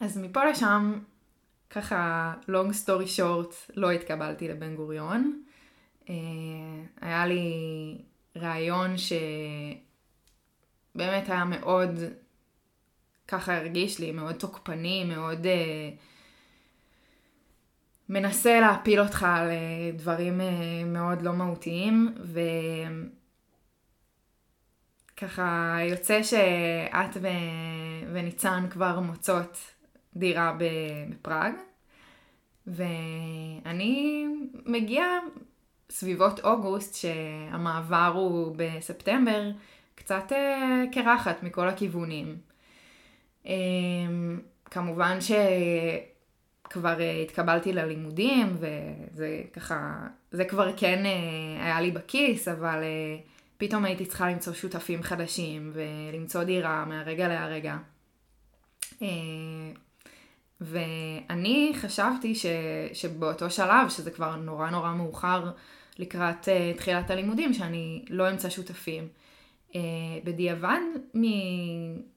אז 0.00 0.18
מפה 0.18 0.44
לשם 0.44 0.98
ככה, 1.70 2.32
long 2.48 2.86
story 2.86 3.18
short, 3.18 3.72
לא 3.76 3.90
התקבלתי 3.90 4.48
לבן 4.48 4.76
גוריון. 4.76 5.42
אה, 6.08 6.14
היה 7.00 7.26
לי 7.26 7.98
רעיון 8.36 8.98
שבאמת 10.94 11.28
היה 11.28 11.44
מאוד, 11.44 11.90
ככה 13.28 13.56
הרגיש 13.56 13.98
לי, 13.98 14.12
מאוד 14.12 14.34
תוקפני, 14.34 15.04
מאוד 15.04 15.44
uh, 15.44 15.48
מנסה 18.08 18.60
להפיל 18.60 19.00
אותך 19.00 19.26
על 19.28 19.48
uh, 19.48 19.98
דברים 19.98 20.40
uh, 20.40 20.44
מאוד 20.86 21.22
לא 21.22 21.32
מהותיים, 21.32 22.14
וככה 25.14 25.78
יוצא 25.90 26.22
שאת 26.22 27.16
ו... 27.22 27.26
וניצן 28.12 28.66
כבר 28.70 29.00
מוצאות 29.00 29.58
דירה 30.16 30.56
בפראג, 30.58 31.52
ואני 32.66 34.26
מגיעה 34.66 35.18
סביבות 35.90 36.40
אוגוסט, 36.40 36.94
שהמעבר 36.94 38.12
הוא 38.14 38.54
בספטמבר, 38.56 39.50
קצת 40.04 40.32
אה, 40.32 40.84
קרחת 40.92 41.42
מכל 41.42 41.68
הכיוונים. 41.68 42.36
אה, 43.46 43.52
כמובן 44.64 45.18
שכבר 45.20 47.00
אה, 47.00 47.20
התקבלתי 47.22 47.72
ללימודים, 47.72 48.56
וזה 48.56 49.42
ככה, 49.52 50.06
זה 50.30 50.44
כבר 50.44 50.72
כן 50.76 51.02
היה 51.60 51.80
לי 51.80 51.90
בכיס, 51.90 52.48
אבל 52.48 52.82
פתאום 53.58 53.84
הייתי 53.84 54.06
צריכה 54.06 54.30
למצוא 54.30 54.52
שותפים 54.52 55.02
חדשים 55.02 55.72
ולמצוא 55.74 56.44
דירה 56.44 56.84
מהרגע 56.84 57.28
להרגע. 57.28 57.76
ואני 60.60 61.72
חשבתי 61.74 62.34
ש, 62.34 62.46
שבאותו 62.92 63.50
שלב, 63.50 63.88
שזה 63.88 64.10
כבר 64.10 64.36
נורא 64.36 64.70
נורא 64.70 64.94
מאוחר 64.94 65.50
לקראת 65.98 66.44
uh, 66.44 66.76
תחילת 66.76 67.10
הלימודים, 67.10 67.54
שאני 67.54 68.04
לא 68.08 68.30
אמצא 68.30 68.50
שותפים. 68.50 69.08
Uh, 69.72 69.74
בדיעבד, 70.24 70.80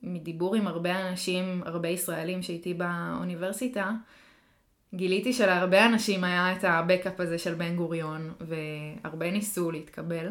מדיבור 0.02 0.54
עם 0.54 0.66
הרבה 0.66 1.08
אנשים, 1.08 1.62
הרבה 1.64 1.88
ישראלים 1.88 2.42
שהייתי 2.42 2.74
באוניברסיטה, 2.74 3.92
גיליתי 4.94 5.32
שלהרבה 5.32 5.86
אנשים 5.86 6.24
היה 6.24 6.52
את 6.52 6.64
הבקאפ 6.64 7.20
הזה 7.20 7.38
של 7.38 7.54
בן 7.54 7.76
גוריון, 7.76 8.32
והרבה 8.40 9.30
ניסו 9.30 9.70
להתקבל. 9.70 10.28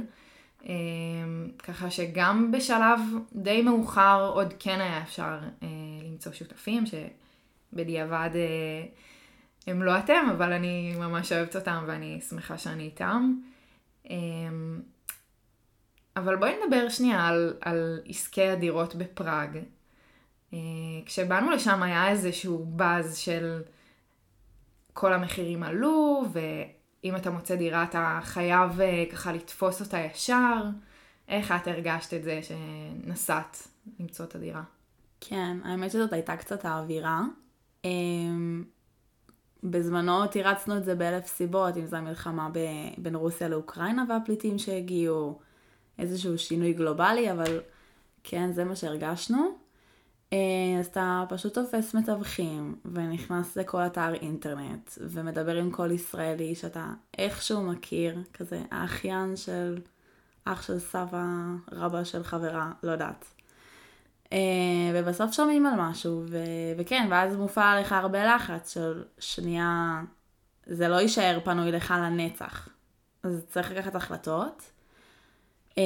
Uh, 0.61 0.67
ככה 1.63 1.89
שגם 1.91 2.51
בשלב 2.51 2.99
די 3.33 3.61
מאוחר 3.61 4.31
עוד 4.33 4.53
כן 4.59 4.81
היה 4.81 5.01
אפשר 5.01 5.39
למצוא 6.03 6.31
שותפים 6.31 6.83
שבדיעבד 6.85 8.29
הם 9.67 9.83
לא 9.83 9.97
אתם, 9.97 10.27
אבל 10.31 10.53
אני 10.53 10.95
ממש 10.99 11.31
אוהבת 11.31 11.55
אותם 11.55 11.83
ואני 11.87 12.21
שמחה 12.29 12.57
שאני 12.57 12.83
איתם. 12.83 13.33
אבל 16.15 16.35
בואי 16.35 16.55
נדבר 16.63 16.89
שנייה 16.89 17.27
על, 17.27 17.53
על 17.61 17.99
עסקי 18.05 18.47
הדירות 18.47 18.95
בפראג. 18.95 19.57
אה, 20.53 20.59
כשבאנו 21.05 21.51
לשם 21.51 21.83
היה 21.83 22.09
איזשהו 22.09 22.65
באז 22.65 23.17
של 23.17 23.61
כל 24.93 25.13
המחירים 25.13 25.63
עלו, 25.63 26.23
ואם 26.31 27.15
אתה 27.15 27.31
מוצא 27.31 27.55
דירה 27.55 27.83
אתה 27.83 28.19
חייב 28.23 28.81
אה, 28.81 29.03
ככה 29.11 29.33
לתפוס 29.33 29.81
אותה 29.81 29.97
ישר. 29.97 30.63
איך 31.27 31.51
את 31.51 31.67
הרגשת 31.67 32.13
את 32.13 32.23
זה 32.23 32.39
שנסעת 32.43 33.67
למצוא 33.99 34.25
את 34.25 34.35
הדירה? 34.35 34.63
כן, 35.21 35.57
האמת 35.63 35.91
שזאת 35.91 36.13
הייתה 36.13 36.37
קצת 36.37 36.65
האווירה. 36.65 37.21
אמ, 37.85 38.63
בזמנו 39.63 40.27
תירצנו 40.27 40.77
את 40.77 40.85
זה 40.85 40.95
באלף 40.95 41.27
סיבות, 41.27 41.77
אם 41.77 41.85
זו 41.85 41.97
המלחמה 41.97 42.49
בין 42.97 43.15
רוסיה 43.15 43.49
לאוקראינה 43.49 44.03
והפליטים 44.09 44.57
שהגיעו, 44.59 45.39
איזשהו 45.99 46.37
שינוי 46.37 46.73
גלובלי, 46.73 47.31
אבל 47.31 47.61
כן, 48.23 48.51
זה 48.51 48.63
מה 48.63 48.75
שהרגשנו. 48.75 49.65
אה, 50.33 50.79
אז 50.79 50.85
אתה 50.85 51.23
פשוט 51.29 51.53
תופס 51.53 51.93
מתווכים, 51.93 52.75
ונכנס 52.93 53.55
לכל 53.57 53.85
אתר 53.85 54.13
אינטרנט, 54.13 54.89
ומדבר 55.01 55.55
עם 55.55 55.71
כל 55.71 55.91
ישראלי 55.91 56.55
שאתה 56.55 56.85
איכשהו 57.17 57.63
מכיר, 57.63 58.17
כזה 58.33 58.61
האחיין 58.71 59.35
של 59.35 59.77
אח 60.45 60.61
של 60.61 60.79
סבא, 60.79 61.25
רבא 61.71 62.03
של 62.03 62.23
חברה, 62.23 62.71
לא 62.83 62.91
יודעת. 62.91 63.25
אה, 64.33 64.37
ובסוף 64.93 65.31
שומעים 65.31 65.65
על 65.65 65.73
משהו, 65.77 66.23
ו... 66.29 66.37
וכן, 66.77 67.07
ואז 67.11 67.35
מופעל 67.35 67.77
עליך 67.77 67.91
הרבה 67.91 68.35
לחץ 68.35 68.73
של 68.73 69.03
שנייה, 69.19 70.01
זה 70.65 70.87
לא 70.87 70.95
יישאר 70.95 71.39
פנוי 71.43 71.71
לך 71.71 71.93
לנצח. 71.97 72.69
אז 73.23 73.45
צריך 73.49 73.71
לקחת 73.71 73.95
החלטות. 73.95 74.63
אה, 75.77 75.83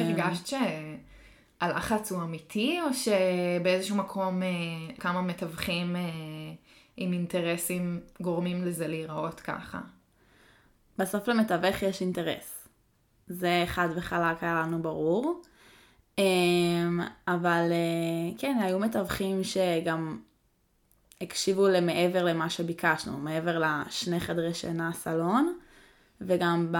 הרגשת 0.00 0.46
שהלחץ 0.46 2.12
הוא 2.12 2.22
אמיתי, 2.22 2.80
או 2.80 2.86
שבאיזשהו 2.94 3.96
מקום 3.96 4.42
אה, 4.42 4.48
כמה 5.00 5.22
מתווכים 5.22 5.96
אה, 5.96 6.00
עם 6.96 7.12
אינטרסים 7.12 8.00
גורמים 8.20 8.64
לזה 8.64 8.86
להיראות 8.86 9.40
ככה? 9.40 9.80
בסוף 10.98 11.28
למתווך 11.28 11.82
יש 11.82 12.00
אינטרס. 12.00 12.68
זה 13.26 13.64
חד 13.66 13.88
וחלק 13.96 14.42
היה 14.42 14.54
לנו 14.54 14.82
ברור. 14.82 15.42
אבל 17.28 17.72
כן, 18.38 18.58
היו 18.62 18.78
מתווכים 18.78 19.44
שגם 19.44 20.18
הקשיבו 21.20 21.68
למעבר 21.68 22.24
למה 22.24 22.50
שביקשנו, 22.50 23.18
מעבר 23.18 23.62
לשני 23.64 24.20
חדרי 24.20 24.54
שינה 24.54 24.92
סלון, 24.92 25.58
וגם 26.20 26.74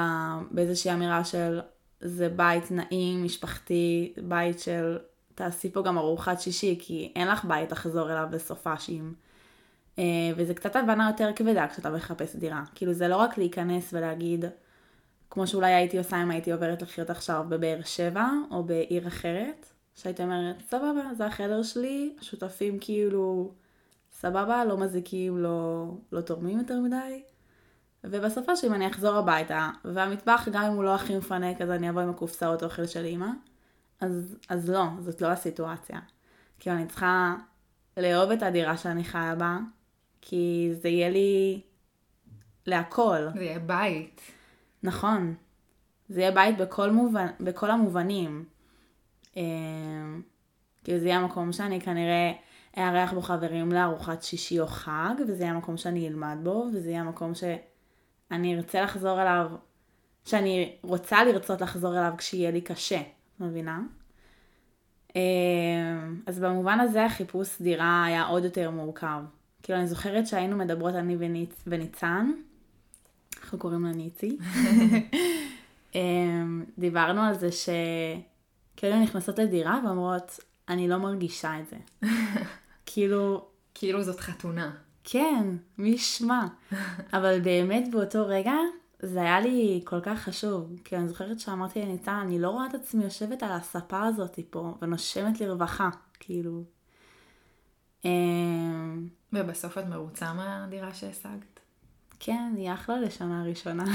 באיזושהי 0.51 0.93
אמירה 0.93 1.25
של 1.25 1.61
זה 2.03 2.29
בית 2.29 2.71
נעים, 2.71 3.25
משפחתי, 3.25 4.13
בית 4.29 4.61
של 4.61 4.99
תעשי 5.35 5.71
פה 5.71 5.83
גם 5.83 5.99
ארוחת 5.99 6.41
שישי, 6.41 6.79
כי 6.81 7.13
אין 7.17 7.29
לך 7.29 7.45
בית 7.45 7.73
לחזור 7.73 8.13
אליו 8.13 8.29
בסופאשים. 8.31 9.15
אה, 9.99 10.05
וזה 10.37 10.55
קצת 10.55 10.77
הבנה 10.77 11.11
יותר 11.11 11.31
כבדה 11.37 11.69
כשאתה 11.69 11.91
מחפש 11.91 12.37
דירה. 12.37 12.63
כאילו 12.75 12.93
זה 12.93 13.09
לא 13.09 13.17
רק 13.17 13.39
להיכנס 13.39 13.91
ולהגיד, 13.93 14.45
כמו 15.31 15.47
שאולי 15.47 15.73
הייתי 15.73 15.99
עושה 15.99 16.23
אם 16.23 16.31
הייתי 16.31 16.53
עוברת 16.53 16.83
לחיות 16.83 17.11
עכשיו 17.11 17.45
בבאר 17.49 17.81
שבע 17.85 18.29
או 18.51 18.65
בעיר 18.65 19.09
אחרת, 19.09 19.67
שהייתי 19.95 20.23
אומרת, 20.23 20.57
סבבה, 20.69 21.15
זה 21.17 21.27
החדר 21.27 21.63
שלי, 21.63 22.17
שותפים 22.21 22.79
כאילו 22.81 23.53
סבבה, 24.13 24.65
לא 24.65 24.79
מזיקים, 24.79 25.39
לא, 25.39 25.87
לא 26.13 26.21
תורמים 26.21 26.59
יותר 26.59 26.81
מדי. 26.81 27.23
ובסופו 28.05 28.57
שאם 28.57 28.75
אני 28.75 28.87
אחזור 28.87 29.15
הביתה, 29.15 29.71
והמטבח 29.85 30.49
גם 30.53 30.63
אם 30.63 30.73
הוא 30.73 30.85
לא 30.85 30.95
הכי 30.95 31.17
מפנק, 31.17 31.61
אז 31.61 31.71
אני 31.71 31.91
אבוא 31.91 32.01
עם 32.01 32.11
הקופסאות 32.11 32.63
אוכל 32.63 32.87
של 32.87 33.05
אימא, 33.05 33.29
אז, 34.01 34.37
אז 34.49 34.71
לא, 34.71 34.85
זאת 34.99 35.21
לא 35.21 35.27
הסיטואציה. 35.27 36.01
כאילו 36.59 36.77
אני 36.77 36.87
צריכה 36.87 37.35
לאהוב 37.97 38.31
את 38.31 38.43
הדירה 38.43 38.77
שאני 38.77 39.05
חיה 39.05 39.35
בה, 39.35 39.59
כי 40.21 40.71
זה 40.73 40.89
יהיה 40.89 41.11
לי 41.11 41.61
להכל. 42.67 43.29
זה 43.35 43.45
יהיה 43.45 43.59
בית. 43.59 44.21
נכון. 44.83 45.35
זה 46.09 46.21
יהיה 46.21 46.31
בית 46.31 46.59
בכל, 46.59 46.91
מובן, 46.91 47.27
בכל 47.41 47.71
המובנים. 47.71 48.45
אה, 49.37 49.43
כאילו 50.85 50.99
זה 50.99 51.07
יהיה 51.07 51.19
המקום 51.19 51.53
שאני 51.53 51.81
כנראה 51.81 52.33
אארח 52.79 53.13
בו 53.13 53.23
חברים 53.23 53.73
לארוחת 53.73 54.23
שישי 54.23 54.61
או 54.61 54.67
חג, 54.67 55.15
וזה 55.29 55.43
יהיה 55.43 55.55
המקום 55.55 55.77
שאני 55.77 56.09
אלמד 56.09 56.37
בו, 56.43 56.67
וזה 56.73 56.91
יהיה 56.91 57.01
המקום 57.01 57.35
ש... 57.35 57.45
אני 58.33 58.57
ארצה 58.57 58.83
לחזור 58.83 59.23
אליו, 59.23 59.51
שאני 60.25 60.77
רוצה 60.83 61.25
לרצות 61.25 61.61
לחזור 61.61 61.99
אליו 61.99 62.13
כשיהיה 62.19 62.51
לי 62.51 62.61
קשה, 62.61 63.03
מבינה? 63.41 63.81
אמ, 65.17 66.21
אז 66.27 66.39
במובן 66.39 66.81
הזה 66.81 67.05
החיפוש 67.05 67.63
דירה 67.63 68.05
היה 68.05 68.25
עוד 68.25 68.45
יותר 68.45 68.71
מורכב. 68.71 69.23
כאילו 69.63 69.79
אני 69.79 69.87
זוכרת 69.87 70.27
שהיינו 70.27 70.57
מדברות 70.57 70.95
אני 70.95 71.17
וניצ... 71.19 71.63
וניצן, 71.67 72.31
אנחנו 73.43 73.59
קוראים 73.59 73.85
לה 73.85 73.93
ניצי, 73.93 74.39
אמ, 75.95 76.65
דיברנו 76.79 77.21
על 77.21 77.35
זה 77.35 77.49
שכאילו 77.53 79.03
נכנסות 79.03 79.39
לדירה 79.39 79.81
ואומרות, 79.85 80.41
אני 80.69 80.89
לא 80.89 80.99
מרגישה 80.99 81.59
את 81.61 81.65
זה. 81.69 82.09
כאילו... 82.87 83.47
כאילו 83.75 84.03
זאת 84.03 84.21
חתונה. 84.21 84.73
כן, 85.05 85.57
מי 85.79 85.89
ישמע. 85.89 86.47
אבל 87.17 87.41
באמת 87.41 87.91
באותו 87.91 88.27
רגע 88.27 88.55
זה 89.03 89.21
היה 89.21 89.41
לי 89.41 89.81
כל 89.85 90.01
כך 90.01 90.19
חשוב. 90.19 90.73
כי 90.85 90.97
אני 90.97 91.09
זוכרת 91.09 91.41
שאמרתי 91.41 91.83
לניצן, 91.83 92.13
אני 92.13 92.39
לא 92.39 92.51
רואה 92.51 92.67
את 92.67 92.75
עצמי 92.75 93.05
יושבת 93.05 93.43
על 93.43 93.53
הספה 93.53 94.03
הזאת 94.03 94.39
פה 94.51 94.75
ונושמת 94.83 95.41
לרווחה, 95.41 95.89
כאילו. 96.21 96.65
אמ, 98.05 99.09
ובסוף 99.33 99.79
את 99.79 99.85
מרוצה 99.85 100.33
מהדירה 100.33 100.95
שהשגת? 100.95 101.61
כן, 102.21 102.53
היא 102.57 102.73
אחלה 102.73 103.01
לשנה 103.01 103.45
ראשונה. 103.45 103.85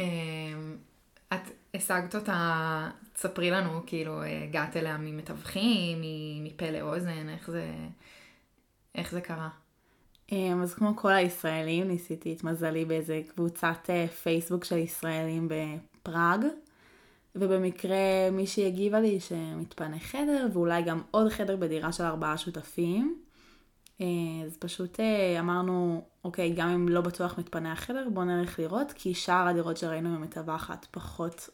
אמ, 0.00 0.76
את 1.34 1.50
השגת 1.74 2.14
אותה, 2.14 2.90
תספרי 3.12 3.50
לנו, 3.50 3.82
כאילו, 3.86 4.22
הגעת 4.22 4.76
אליה 4.76 4.96
ממתווכים, 4.98 6.02
מפה 6.44 6.70
לאוזן, 6.70 7.28
איך 7.28 7.50
זה... 7.50 7.64
איך 8.94 9.12
זה 9.12 9.20
קרה? 9.20 9.48
אמ, 10.32 10.62
אז 10.62 10.74
כמו 10.74 10.96
כל 10.96 11.12
הישראלים, 11.12 11.88
ניסיתי 11.88 12.32
את 12.32 12.44
מזלי 12.44 12.84
באיזה 12.84 13.20
קבוצת 13.28 13.90
אה, 13.90 14.08
פייסבוק 14.08 14.64
של 14.64 14.76
ישראלים 14.76 15.48
בפראג, 15.48 16.40
ובמקרה 17.34 18.30
מישהי 18.32 18.66
הגיבה 18.66 19.00
לי 19.00 19.20
שמתפנה 19.20 19.98
חדר, 19.98 20.46
ואולי 20.52 20.82
גם 20.82 21.02
עוד 21.10 21.28
חדר 21.28 21.56
בדירה 21.56 21.92
של 21.92 22.04
ארבעה 22.04 22.38
שותפים. 22.38 23.18
אה, 24.00 24.06
אז 24.46 24.56
פשוט 24.56 25.00
אה, 25.00 25.40
אמרנו, 25.40 26.04
אוקיי, 26.24 26.54
גם 26.54 26.68
אם 26.68 26.88
לא 26.88 27.00
בטוח 27.00 27.38
מתפנה 27.38 27.72
החדר, 27.72 28.08
בואו 28.12 28.24
נלך 28.24 28.58
לראות, 28.58 28.92
כי 28.92 29.14
שאר 29.14 29.48
הדירות 29.48 29.76
שראינו 29.76 30.14
במטווחת 30.14 30.86
פחות, 30.90 31.48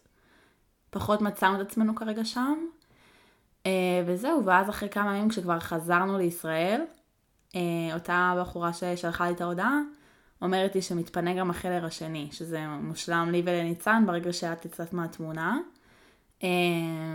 פחות 0.90 1.20
מצאנו 1.20 1.60
את 1.60 1.66
עצמנו 1.66 1.94
כרגע 1.94 2.24
שם. 2.24 2.58
וזהו, 4.06 4.44
ואז 4.44 4.70
אחרי 4.70 4.88
כמה 4.88 5.16
ימים 5.16 5.28
כשכבר 5.28 5.60
חזרנו 5.60 6.18
לישראל, 6.18 6.80
אותה 7.94 8.34
בחורה 8.40 8.72
ששלחה 8.72 9.26
לי 9.26 9.34
את 9.34 9.40
ההודעה, 9.40 9.80
אומרת 10.42 10.74
לי 10.74 10.82
שמתפנה 10.82 11.34
גם 11.34 11.50
החדר 11.50 11.86
השני, 11.86 12.28
שזה 12.32 12.66
מושלם 12.66 13.28
לי 13.32 13.42
ולניצן 13.44 14.04
ברגע 14.06 14.32
שאת 14.32 14.64
יצאת 14.64 14.92
מהתמונה. 14.92 15.58
אה, 16.42 16.48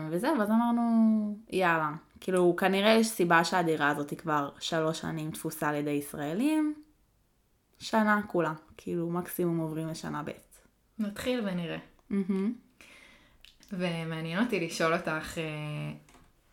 וזהו, 0.09 0.39
ואז 0.39 0.49
אמרנו, 0.49 0.81
יאללה. 1.49 1.91
כאילו, 2.19 2.55
כנראה 2.55 2.89
יש 2.89 3.07
סיבה 3.07 3.43
שהדירה 3.43 3.89
הזאת 3.89 4.09
היא 4.09 4.19
כבר 4.19 4.49
שלוש 4.59 5.01
שנים 5.01 5.31
תפוסה 5.31 5.69
על 5.69 5.75
ידי 5.75 5.89
ישראלים. 5.89 6.73
שנה 7.79 8.21
כולה. 8.27 8.53
כאילו, 8.77 9.09
מקסימום 9.09 9.57
עוברים 9.57 9.87
לשנה 9.87 10.23
ב'. 10.23 10.31
נתחיל 10.99 11.39
ונראה. 11.47 11.77
Mm-hmm. 12.11 12.51
ומעניין 13.73 14.43
אותי 14.43 14.59
לשאול 14.59 14.93
אותך, 14.93 15.37
אה, 15.37 15.43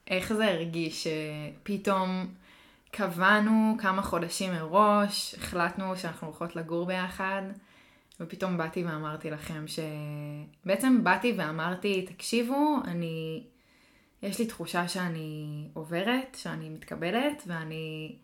איך 0.07 0.33
זה 0.33 0.45
הרגיש 0.45 1.07
שפתאום... 1.07 2.27
קבענו 2.91 3.77
כמה 3.79 4.03
חודשים 4.03 4.53
מראש, 4.53 5.35
החלטנו 5.35 5.97
שאנחנו 5.97 6.27
הולכות 6.27 6.57
לגור 6.57 6.87
ביחד, 6.87 7.43
ופתאום 8.21 8.57
באתי 8.57 8.85
ואמרתי 8.85 9.31
לכם 9.31 9.69
ש... 9.69 9.79
בעצם 10.65 11.05
באתי 11.05 11.35
ואמרתי, 11.37 12.03
תקשיבו, 12.03 12.77
אני... 12.85 13.45
יש 14.23 14.39
לי 14.39 14.47
תחושה 14.47 14.89
שאני 14.89 15.69
עוברת, 15.75 16.37
שאני 16.41 16.69
מתקבלת, 16.69 17.43
ואני... 17.47 18.17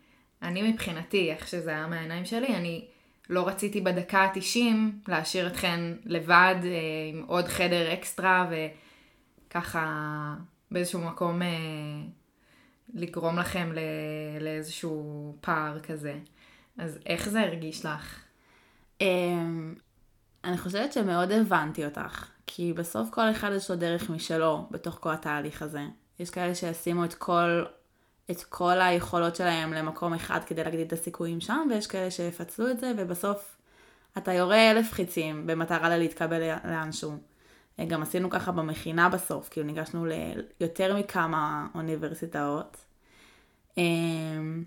אני 0.43 0.73
מבחינתי, 0.73 1.31
איך 1.31 1.49
שזה 1.49 1.71
היה 1.71 1.87
מהעיניים 1.87 2.25
שלי, 2.25 2.57
אני 2.57 2.85
לא 3.31 3.49
רציתי 3.49 3.81
בדקה 3.81 4.19
ה-90 4.19 5.09
להשאיר 5.09 5.47
אתכן 5.47 5.81
לבד 6.05 6.55
אה, 6.65 6.71
עם 7.13 7.25
עוד 7.27 7.45
חדר 7.45 7.93
אקסטרה 7.93 8.51
וככה 9.49 10.35
באיזשהו 10.71 11.01
מקום 11.01 11.43
אה, 11.43 11.49
לגרום 12.95 13.39
לכם 13.39 13.73
לאיזשהו 14.41 15.37
פער 15.41 15.81
כזה. 15.81 16.15
אז 16.79 16.99
איך 17.07 17.29
זה 17.29 17.41
הרגיש 17.41 17.87
לך? 17.87 18.21
אמ, 19.01 19.75
אני 20.45 20.59
חושבת 20.59 20.93
שמאוד 20.93 21.33
הבנתי 21.33 21.85
אותך, 21.85 22.29
כי 22.47 22.73
בסוף 22.73 23.11
כל 23.11 23.31
אחד 23.31 23.51
יש 23.57 23.71
לו 23.71 23.77
דרך 23.77 24.11
משלו 24.11 24.67
בתוך 24.71 24.99
כל 25.01 25.13
התהליך 25.13 25.63
הזה. 25.63 25.83
יש 26.19 26.31
כאלה 26.31 26.55
שישימו 26.55 27.05
את 27.05 27.15
כל, 27.15 27.65
את 28.31 28.43
כל 28.43 28.81
היכולות 28.81 29.37
שלהם 29.37 29.73
למקום 29.73 30.15
אחד 30.15 30.41
כדי 30.47 30.65
להגדיל 30.65 30.87
את 30.87 30.93
הסיכויים 30.93 31.41
שם, 31.41 31.67
ויש 31.71 31.87
כאלה 31.87 32.11
שיפצלו 32.11 32.71
את 32.71 32.81
זה, 32.81 32.93
ובסוף 32.99 33.57
אתה 34.19 34.33
יורה 34.33 34.71
אלף 34.71 34.93
חיצים 34.93 35.47
במטרה 35.47 35.97
להתקבל 35.99 36.41
לאנשהו. 36.65 37.19
גם 37.89 38.03
עשינו 38.03 38.31
ככה 38.31 38.53
במכינה 38.53 39.09
בסוף, 39.09 39.49
כאילו 39.49 39.67
ניגשנו 39.67 40.07
ליותר 40.61 40.97
מכמה 40.97 41.67
אוניברסיטאות. 41.75 42.77
אמ, 43.77 44.65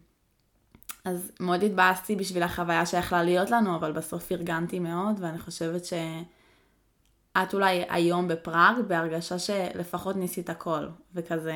אז 1.05 1.31
מאוד 1.39 1.63
התבאסתי 1.63 2.15
בשביל 2.15 2.43
החוויה 2.43 2.85
שיכלה 2.85 3.23
להיות 3.23 3.51
לנו, 3.51 3.75
אבל 3.75 3.91
בסוף 3.91 4.31
ארגנתי 4.31 4.79
מאוד, 4.79 5.15
ואני 5.19 5.39
חושבת 5.39 5.85
שאת 5.85 7.53
אולי 7.53 7.85
היום 7.89 8.27
בפראג, 8.27 8.75
בהרגשה 8.87 9.39
שלפחות 9.39 10.15
ניסית 10.15 10.49
הכל, 10.49 10.87
וכזה 11.13 11.55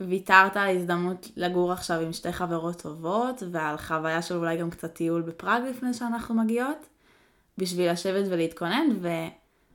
ויתרת 0.00 0.56
על 0.56 0.76
הזדמנות 0.76 1.28
לגור 1.36 1.72
עכשיו 1.72 2.00
עם 2.00 2.12
שתי 2.12 2.32
חברות 2.32 2.82
טובות, 2.82 3.42
ועל 3.50 3.76
חוויה 3.76 4.22
של 4.22 4.36
אולי 4.36 4.56
גם 4.56 4.70
קצת 4.70 4.94
טיול 4.94 5.22
בפראג 5.22 5.62
לפני 5.70 5.94
שאנחנו 5.94 6.34
מגיעות, 6.34 6.86
בשביל 7.58 7.92
לשבת 7.92 8.24
ולהתכונן, 8.30 8.86
ו... 9.00 9.08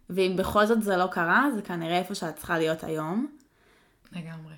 ואם 0.09 0.35
בכל 0.37 0.65
זאת 0.65 0.83
זה 0.83 0.97
לא 0.97 1.07
קרה, 1.07 1.47
זה 1.55 1.61
כנראה 1.61 1.97
איפה 1.97 2.15
שאת 2.15 2.35
צריכה 2.35 2.57
להיות 2.57 2.83
היום. 2.83 3.27
לגמרי. 4.11 4.53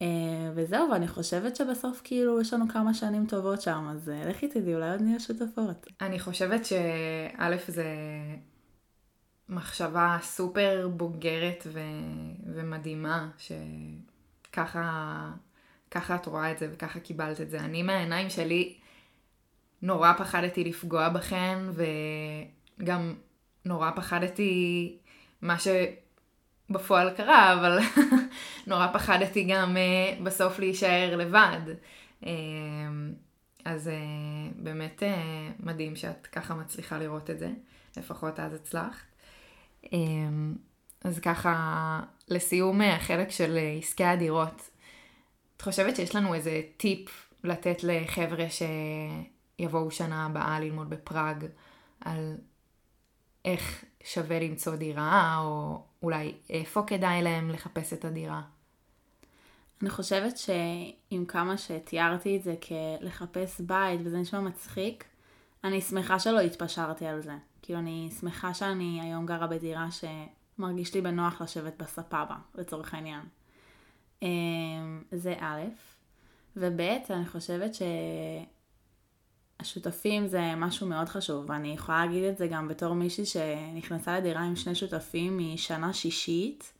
Uh, 0.00 0.06
וזהו, 0.54 0.90
ואני 0.90 1.08
חושבת 1.08 1.56
שבסוף 1.56 2.00
כאילו 2.04 2.40
יש 2.40 2.54
לנו 2.54 2.68
כמה 2.68 2.94
שנים 2.94 3.26
טובות 3.26 3.62
שם, 3.62 3.88
אז 3.90 4.08
uh, 4.08 4.28
לכי 4.28 4.48
תדעי, 4.48 4.74
אולי 4.74 4.90
עוד 4.90 5.00
נהיה 5.00 5.20
שותפות. 5.20 5.86
אני 6.00 6.20
חושבת 6.20 6.64
שא' 6.64 7.56
זה 7.68 7.84
מחשבה 9.48 10.18
סופר 10.22 10.88
בוגרת 10.96 11.66
ו... 11.66 11.80
ומדהימה, 12.54 13.28
שככה 13.38 15.30
ככה 15.90 16.14
את 16.14 16.26
רואה 16.26 16.52
את 16.52 16.58
זה 16.58 16.68
וככה 16.72 17.00
קיבלת 17.00 17.40
את 17.40 17.50
זה. 17.50 17.60
אני 17.60 17.82
מהעיניים 17.82 18.30
שלי 18.30 18.76
נורא 19.82 20.12
פחדתי 20.12 20.64
לפגוע 20.64 21.08
בכן, 21.08 21.58
וגם 22.80 23.14
נורא 23.64 23.90
פחדתי 23.96 24.96
מה 25.42 25.56
שבפועל 25.58 27.10
קרה, 27.10 27.52
אבל 27.52 27.78
נורא 28.66 28.86
פחדתי 28.92 29.44
גם 29.44 29.76
uh, 29.76 30.22
בסוף 30.22 30.58
להישאר 30.58 31.16
לבד. 31.16 31.60
Uh, 32.22 32.26
אז 33.64 33.88
uh, 33.88 34.62
באמת 34.62 35.02
מדהים 35.60 35.96
שאת 35.96 36.26
ככה 36.26 36.54
מצליחה 36.54 36.98
לראות 36.98 37.30
את 37.30 37.38
זה, 37.38 37.50
לפחות 37.96 38.40
אז 38.40 38.54
הצלחת. 38.54 39.04
אז 41.04 41.18
ככה, 41.20 42.00
לסיום 42.28 42.80
החלק 42.80 43.30
של 43.30 43.58
עסקי 43.78 44.04
הדירות, 44.04 44.70
את 45.56 45.62
חושבת 45.62 45.96
שיש 45.96 46.16
לנו 46.16 46.34
איזה 46.34 46.62
טיפ 46.76 47.28
לתת 47.44 47.76
לחבר'ה 47.82 48.46
שיבואו 49.58 49.90
שנה 49.90 50.26
הבאה 50.26 50.60
ללמוד 50.60 50.90
בפראג 50.90 51.44
על 52.00 52.36
איך 53.44 53.84
שווה 54.04 54.40
למצוא 54.40 54.76
דירה, 54.76 55.38
או 55.38 55.82
אולי 56.02 56.34
איפה 56.50 56.82
כדאי 56.86 57.22
להם 57.22 57.50
לחפש 57.50 57.92
את 57.92 58.04
הדירה? 58.04 58.42
אני 59.82 59.90
חושבת 59.90 60.38
שעם 60.38 61.24
כמה 61.24 61.58
שתיארתי 61.58 62.36
את 62.36 62.42
זה 62.42 62.54
כלחפש 63.00 63.60
בית, 63.60 64.00
וזה 64.04 64.18
נשמע 64.18 64.40
מצחיק, 64.40 65.04
אני 65.64 65.80
שמחה 65.80 66.18
שלא 66.18 66.40
התפשרתי 66.40 67.06
על 67.06 67.20
זה. 67.22 67.32
כאילו, 67.62 67.78
אני 67.78 68.10
שמחה 68.20 68.54
שאני 68.54 69.00
היום 69.02 69.26
גרה 69.26 69.46
בדירה 69.46 69.86
שמרגיש 69.90 70.94
לי 70.94 71.00
בנוח 71.00 71.42
לשבת 71.42 71.82
בספאבה, 71.82 72.36
לצורך 72.54 72.94
העניין. 72.94 73.22
אמ, 74.22 75.02
זה 75.12 75.34
א', 75.38 75.62
וב', 76.56 76.80
אני 77.10 77.26
חושבת 77.26 77.74
ש... 77.74 77.82
השותפים 79.60 80.26
זה 80.26 80.54
משהו 80.56 80.86
מאוד 80.86 81.08
חשוב, 81.08 81.50
ואני 81.50 81.68
יכולה 81.68 82.06
להגיד 82.06 82.24
את 82.24 82.38
זה 82.38 82.46
גם 82.46 82.68
בתור 82.68 82.94
מישהי 82.94 83.26
שנכנסה 83.26 84.18
לדירה 84.18 84.42
עם 84.42 84.56
שני 84.56 84.74
שותפים 84.74 85.38
משנה 85.38 85.92
שישית. 85.92 86.72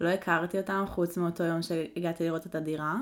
לא 0.00 0.08
הכרתי 0.08 0.58
אותם 0.58 0.84
חוץ 0.88 1.16
מאותו 1.16 1.44
יום 1.44 1.62
שהגעתי 1.62 2.24
לראות 2.24 2.46
את 2.46 2.54
הדירה, 2.54 2.96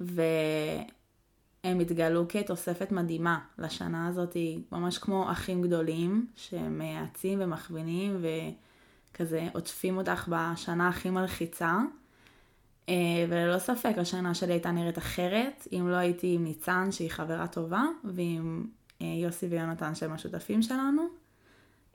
והם 0.00 1.80
התגלו 1.80 2.28
כתוספת 2.28 2.92
מדהימה 2.92 3.38
לשנה 3.58 4.08
הזאת, 4.08 4.36
ממש 4.72 4.98
כמו 4.98 5.32
אחים 5.32 5.62
גדולים, 5.62 6.26
שהם 6.36 6.78
מייעצים 6.78 7.38
ומכווינים 7.42 8.24
וכזה 9.12 9.48
עוטפים 9.54 9.96
אותך 9.96 10.28
בשנה 10.28 10.88
הכי 10.88 11.10
מלחיצה. 11.10 11.78
אה, 12.88 12.94
וללא 13.28 13.58
ספק 13.58 13.94
השנה 13.96 14.34
שלי 14.34 14.52
הייתה 14.52 14.70
נראית 14.70 14.98
אחרת, 14.98 15.68
אם 15.72 15.88
לא 15.88 15.96
הייתי 15.96 16.34
עם 16.34 16.44
ניצן 16.44 16.92
שהיא 16.92 17.10
חברה 17.10 17.46
טובה, 17.46 17.82
ועם 18.04 18.66
אה, 19.02 19.06
יוסי 19.06 19.46
ויונתן 19.46 19.94
שהם 19.94 20.12
השותפים 20.12 20.62
שלנו. 20.62 21.02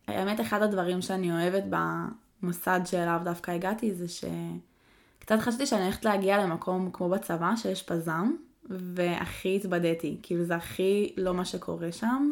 האמת, 0.08 0.42
אחד 0.42 0.62
הדברים 0.62 1.02
שאני 1.02 1.32
אוהבת 1.32 1.64
במוסד 1.70 2.82
שאליו 2.86 3.22
דווקא 3.24 3.52
הגעתי 3.52 3.94
זה 3.94 4.06
שקצת 4.08 5.40
חשבתי 5.40 5.66
שאני 5.66 5.84
הולכת 5.84 6.06
להגיע 6.06 6.38
למקום 6.38 6.90
כמו 6.94 7.10
בצבא, 7.10 7.56
שיש 7.56 7.84
פזם, 7.84 8.32
והכי 8.70 9.56
התבדיתי, 9.56 10.18
כאילו 10.24 10.44
זה 10.44 10.56
הכי 10.56 11.14
לא 11.18 11.34
מה 11.34 11.46
שקורה 11.46 11.92
שם. 11.92 12.32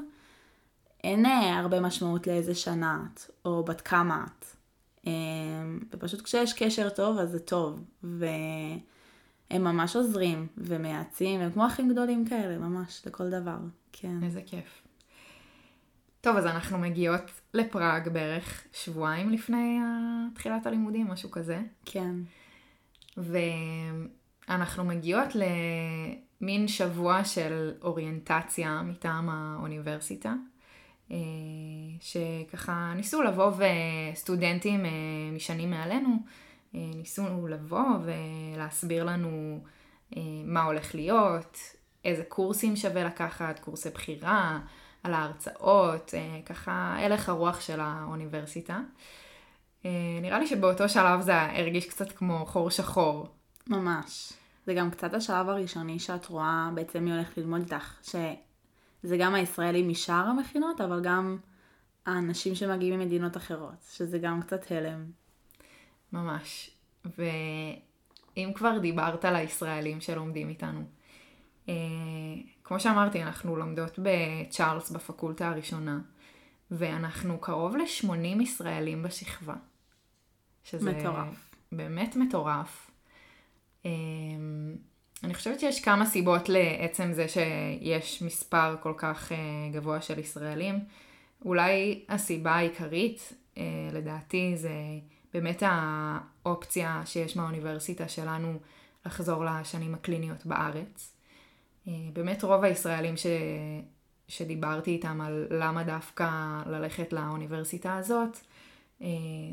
אין 1.04 1.26
אה, 1.26 1.60
הרבה 1.60 1.80
משמעות 1.80 2.28
לאיזה 2.28 2.56
שנה 2.56 3.04
את, 3.14 3.22
או 3.46 3.64
בת 3.64 3.82
כמה 3.82 4.26
את. 4.28 4.59
אמ, 5.06 5.80
ופשוט 5.92 6.22
כשיש 6.22 6.54
קשר 6.54 6.90
טוב 6.90 7.18
אז 7.18 7.30
זה 7.32 7.40
טוב. 7.40 7.84
והם 8.04 9.64
ממש 9.64 9.96
עוזרים 9.96 10.48
ומייעצים, 10.58 11.42
הם 11.42 11.52
כמו 11.52 11.68
אחים 11.68 11.92
גדולים 11.92 12.26
כאלה, 12.28 12.58
ממש, 12.58 13.02
לכל 13.06 13.30
דבר. 13.30 13.58
כן. 13.92 14.24
איזה 14.24 14.42
כיף. 14.46 14.82
טוב, 16.22 16.38
אז 16.38 16.46
אנחנו 16.46 16.78
מגיעות 16.78 17.22
לפראג 17.54 18.10
בערך 18.10 18.64
שבועיים 18.74 19.30
לפני 19.30 19.80
תחילת 20.36 20.66
הלימודים, 20.66 21.08
משהו 21.08 21.32
כזה. 21.32 21.62
כן. 21.86 22.16
ואנחנו 23.18 24.84
מגיעות 24.84 25.28
למין 25.36 26.68
שבוע 26.68 27.24
של 27.24 27.72
אוריינטציה 27.82 28.82
מטעם 28.82 29.30
האוניברסיטה. 29.30 30.34
אה, 31.12 31.18
שככה 32.02 32.94
ניסו 32.96 33.22
לבוא 33.22 33.52
וסטודנטים 34.14 34.86
אה, 34.86 34.92
משנים 35.36 35.70
מעלינו, 35.70 36.18
אה, 36.76 36.80
ניסו 36.96 37.48
לבוא 37.48 37.88
ולהסביר 38.04 39.04
לנו 39.04 39.60
מה 40.46 40.64
הולך 40.64 40.96
להיות, 40.96 41.58
איזה 42.06 42.24
קורסים 42.24 42.76
שווה 42.76 43.04
לקחת, 43.04 43.60
קורסי 43.60 43.90
בחירה, 43.90 44.60
על 45.04 45.14
ההרצאות, 45.14 46.14
ככה 46.46 46.96
הלך 47.00 47.30
הרוח 47.30 47.62
של 47.62 47.80
האוניברסיטה. 47.80 48.80
נראה 50.22 50.40
לי 50.40 50.48
שבאותו 50.48 50.90
שלב 50.90 51.22
זה 51.22 51.42
הרגיש 51.42 51.86
קצת 51.86 52.12
כמו 52.12 52.46
חור 52.46 52.70
שחור. 52.70 53.28
ממש. 53.68 54.34
זה 54.66 54.74
גם 54.74 54.92
קצת 54.92 55.14
השלב 55.14 55.50
הראשוני 55.50 56.00
שאת 56.00 56.26
רואה 56.26 56.70
בעצם 56.74 57.04
מי 57.04 57.12
הולך 57.12 57.38
ללמוד 57.38 57.62
איתך, 57.62 57.94
זה 59.04 59.18
גם 59.18 59.36
הישראלים 59.36 59.90
משאר 59.90 60.26
המכינות, 60.28 60.82
אבל 60.82 61.02
גם 61.04 61.38
האנשים 62.06 62.56
שמגיעים 62.56 63.00
ממדינות 63.00 63.38
אחרות, 63.38 63.86
שזה 63.92 64.20
גם 64.20 64.42
קצת 64.42 64.72
הלם. 64.72 65.06
ממש. 66.14 66.72
ואם 67.18 68.52
כבר 68.56 68.78
דיברת 68.78 69.26
על 69.26 69.36
הישראלים 69.36 70.02
שלומדים 70.02 70.50
איתנו, 70.50 70.84
אה, 71.70 71.74
כמו 72.64 72.80
שאמרתי, 72.80 73.24
אנחנו 73.24 73.56
לומדות 73.56 74.00
בצ'ארלס 74.00 74.92
בפקולטה 74.92 75.50
הראשונה, 75.50 76.00
ואנחנו 76.72 77.40
קרוב 77.40 77.76
ל-80 77.76 78.42
ישראלים 78.42 79.04
בשכבה. 79.04 79.56
שזה 80.64 80.92
מטורף. 80.92 81.50
באמת 81.72 82.16
מטורף. 82.16 82.92
אה, 83.86 83.92
אני 85.24 85.34
חושבת 85.34 85.60
שיש 85.60 85.82
כמה 85.82 86.06
סיבות 86.06 86.50
לעצם 86.50 87.14
זה 87.14 87.26
שיש 87.28 88.22
מספר 88.22 88.76
כל 88.82 88.94
כך 88.98 89.32
uh, 89.32 89.36
גבוה 89.74 90.02
של 90.02 90.20
ישראלים. 90.20 90.80
אולי 91.46 92.06
הסיבה 92.10 92.52
העיקרית, 92.52 93.34
uh, 93.56 93.60
לדעתי, 93.94 94.54
זה 94.58 94.74
באמת 95.34 95.64
האופציה 95.66 97.02
שיש 97.06 97.38
מהאוניברסיטה 97.38 98.08
שלנו 98.08 98.60
לחזור 99.06 99.46
לשנים 99.46 99.94
הקליניות 99.94 100.46
בארץ. 100.46 101.16
Uh, 101.86 101.90
באמת 102.14 102.44
רוב 102.44 102.64
הישראלים 102.64 103.18
ש... 103.18 103.26
שדיברתי 104.30 104.92
איתם 104.92 105.22
על 105.22 105.48
למה 105.50 105.84
דווקא 105.84 106.30
ללכת 106.66 107.14
לאוניברסיטה 107.14 107.98
הזאת, 107.98 108.38
אה, 109.02 109.08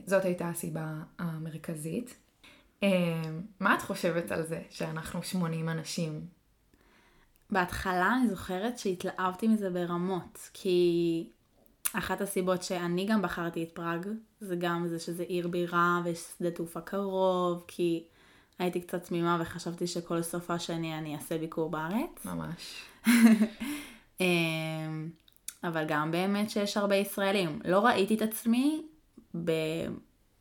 זאת 0.07 0.25
הייתה 0.25 0.49
הסיבה 0.49 0.93
המרכזית. 1.19 2.17
אה, 2.83 3.23
מה 3.61 3.75
את 3.75 3.83
חושבת 3.83 4.33
על 4.33 4.43
זה 4.43 4.63
שאנחנו 4.71 5.23
80 5.23 5.69
אנשים? 5.69 6.27
בהתחלה 7.51 8.17
אני 8.21 8.29
זוכרת 8.29 8.79
שהתלהבתי 8.79 9.49
מזה 9.49 9.71
ברמות, 9.71 10.51
כי 10.53 11.31
אחת 11.93 12.21
הסיבות 12.21 12.63
שאני 12.63 13.07
גם 13.07 13.23
בחרתי 13.23 13.63
את 13.63 13.71
פראג, 13.73 14.07
זה 14.41 14.57
גם 14.57 14.89
זה 14.89 14.99
שזה 14.99 15.23
עיר 15.23 15.49
בירה 15.49 16.01
ויש 16.05 16.25
שדה 16.39 16.51
תעופה 16.51 16.81
קרוב, 16.81 17.65
כי 17.69 18.05
הייתי 18.59 18.81
קצת 18.81 19.05
תמימה 19.05 19.39
וחשבתי 19.41 19.87
שכל 19.87 20.23
סוף 20.23 20.51
השני 20.51 20.99
אני 20.99 21.15
אעשה 21.15 21.39
ביקור 21.39 21.71
בארץ. 21.71 22.25
ממש. 22.25 22.83
אמ, 24.21 25.11
אבל 25.65 25.85
גם 25.89 26.11
באמת 26.11 26.51
שיש 26.51 26.77
הרבה 26.77 26.95
ישראלים. 26.95 27.61
לא 27.65 27.87
ראיתי 27.87 28.15
את 28.15 28.23
עצמי 28.23 28.83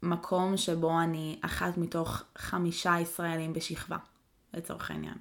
במקום 0.05 0.57
שבו 0.57 0.99
אני 0.99 1.39
אחת 1.41 1.77
מתוך 1.77 2.23
חמישה 2.37 2.95
ישראלים 2.99 3.53
בשכבה, 3.53 3.97
לצורך 4.53 4.91
העניין. 4.91 5.17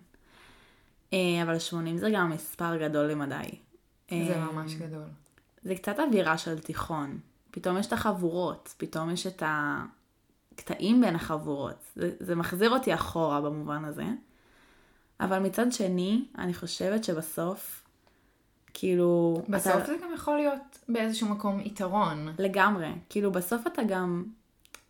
אה, 1.13 1.43
אבל 1.43 1.59
80 1.59 1.99
זה 1.99 2.11
גם 2.15 2.31
מספר 2.31 2.77
גדול 2.77 3.07
למדי. 3.07 3.59
זה 4.11 4.17
אה, 4.17 4.53
ממש 4.53 4.75
גדול. 4.75 5.05
זה 5.63 5.75
קצת 5.75 6.01
אווירה 6.01 6.39
של 6.39 6.59
תיכון. 6.59 7.19
פתאום 7.51 7.79
יש 7.79 7.87
את 7.87 7.93
החבורות, 7.93 8.75
פתאום 8.77 9.11
יש 9.11 9.27
את 9.27 9.43
הקטעים 9.47 11.01
בין 11.01 11.17
החבורות. 11.17 11.85
זה, 11.97 12.11
זה 12.21 12.35
מחזיר 12.35 12.71
אותי 12.71 12.95
אחורה 12.95 13.41
במובן 13.41 13.85
הזה. 13.85 14.07
אבל 15.21 15.39
מצד 15.39 15.73
שני, 15.73 16.25
אני 16.39 16.55
חושבת 16.55 17.05
שבסוף, 17.05 17.83
כאילו... 18.75 19.43
בסוף 19.49 19.77
אתה... 19.77 19.87
זה 19.87 19.97
גם 20.03 20.15
יכול 20.15 20.37
להיות 20.37 20.79
באיזשהו 20.89 21.29
מקום 21.29 21.61
יתרון. 21.61 22.29
לגמרי. 22.39 22.93
כאילו, 23.09 23.33
בסוף 23.33 23.67
אתה 23.67 23.83
גם... 23.83 24.25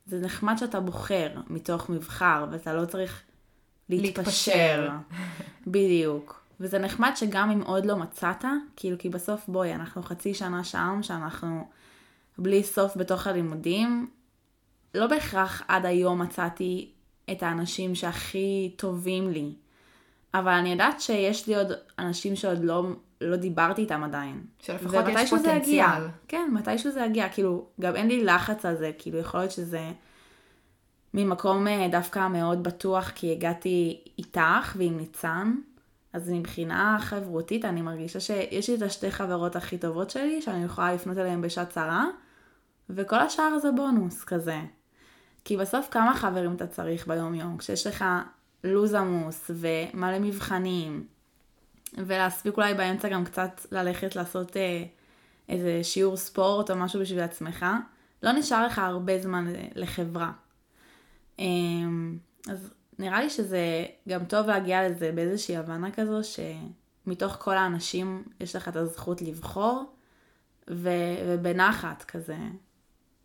זה 0.06 0.20
נחמד 0.20 0.54
שאתה 0.58 0.80
בוחר 0.80 1.30
מתוך 1.50 1.90
מבחר, 1.90 2.46
ואתה 2.50 2.74
לא 2.74 2.86
צריך 2.86 3.22
להתפשר. 3.88 4.88
בדיוק. 5.66 6.44
וזה 6.60 6.78
נחמד 6.78 7.12
שגם 7.16 7.50
אם 7.50 7.62
עוד 7.62 7.86
לא 7.86 7.96
מצאת, 7.96 8.44
כאילו, 8.76 8.98
כי 8.98 9.08
בסוף 9.08 9.48
בואי, 9.48 9.74
אנחנו 9.74 10.02
חצי 10.02 10.34
שנה 10.34 10.64
שם, 10.64 10.98
שאנחנו 11.02 11.68
בלי 12.38 12.62
סוף 12.62 12.96
בתוך 12.96 13.26
הלימודים. 13.26 14.10
לא 14.94 15.06
בהכרח 15.06 15.62
עד 15.68 15.86
היום 15.86 16.22
מצאתי 16.22 16.90
את 17.32 17.42
האנשים 17.42 17.94
שהכי 17.94 18.74
טובים 18.76 19.30
לי. 19.30 19.52
אבל 20.34 20.52
אני 20.52 20.72
יודעת 20.72 21.00
שיש 21.00 21.46
לי 21.46 21.56
עוד 21.56 21.72
אנשים 21.98 22.36
שעוד 22.36 22.64
לא, 22.64 22.86
לא 23.24 23.36
דיברתי 23.36 23.82
איתם 23.82 24.04
עדיין. 24.04 24.44
שלפחות 24.58 25.04
יש 25.08 25.30
פוטנציאל. 25.30 25.58
יגיע. 25.62 25.88
כן, 26.28 26.50
מתישהו 26.52 26.90
זה 26.90 27.00
יגיע. 27.00 27.28
כאילו, 27.28 27.66
גם 27.80 27.96
אין 27.96 28.08
לי 28.08 28.24
לחץ 28.24 28.64
על 28.64 28.76
זה, 28.76 28.90
כאילו, 28.98 29.18
יכול 29.18 29.40
להיות 29.40 29.52
שזה 29.52 29.90
ממקום 31.14 31.68
אה, 31.68 31.88
דווקא 31.90 32.28
מאוד 32.28 32.62
בטוח, 32.62 33.10
כי 33.14 33.32
הגעתי 33.32 34.00
איתך 34.18 34.76
ועם 34.78 34.96
ניצן. 34.96 35.54
אז 36.12 36.30
מבחינה 36.30 36.98
חברותית 37.00 37.64
אני 37.64 37.82
מרגישה 37.82 38.20
שיש 38.20 38.70
לי 38.70 38.76
את 38.76 38.82
השתי 38.82 39.10
חברות 39.10 39.56
הכי 39.56 39.78
טובות 39.78 40.10
שלי, 40.10 40.42
שאני 40.42 40.64
יכולה 40.64 40.94
לפנות 40.94 41.18
אליהן 41.18 41.40
בשעת 41.40 41.70
צרה, 41.70 42.06
וכל 42.90 43.18
השאר 43.18 43.58
זה 43.58 43.70
בונוס 43.72 44.24
כזה. 44.24 44.60
כי 45.44 45.56
בסוף 45.56 45.88
כמה 45.90 46.14
חברים 46.14 46.54
אתה 46.54 46.66
צריך 46.66 47.08
ביום 47.08 47.34
יום, 47.34 47.56
כשיש 47.56 47.86
לך 47.86 48.04
לו"ז 48.64 48.94
עמוס 48.94 49.50
ומלא 49.54 50.18
מבחנים, 50.18 51.06
ולהספיק 51.98 52.56
אולי 52.56 52.74
באמצע 52.74 53.08
גם 53.08 53.24
קצת 53.24 53.60
ללכת 53.72 54.16
לעשות 54.16 54.56
אה, 54.56 54.84
איזה 55.48 55.84
שיעור 55.84 56.16
ספורט 56.16 56.70
או 56.70 56.76
משהו 56.76 57.00
בשביל 57.00 57.20
עצמך, 57.20 57.66
לא 58.22 58.32
נשאר 58.32 58.66
לך 58.66 58.78
הרבה 58.78 59.18
זמן 59.18 59.52
לחברה. 59.74 60.32
אה, 61.40 61.44
אז 62.50 62.70
נראה 62.98 63.20
לי 63.20 63.30
שזה 63.30 63.84
גם 64.08 64.24
טוב 64.24 64.46
להגיע 64.46 64.88
לזה 64.88 65.12
באיזושהי 65.14 65.56
הבנה 65.56 65.90
כזו 65.90 66.20
שמתוך 66.24 67.36
כל 67.38 67.56
האנשים 67.56 68.24
יש 68.40 68.56
לך 68.56 68.68
את 68.68 68.76
הזכות 68.76 69.22
לבחור 69.22 69.84
ו- 70.70 71.16
ובנחת 71.26 72.04
כזה. 72.04 72.36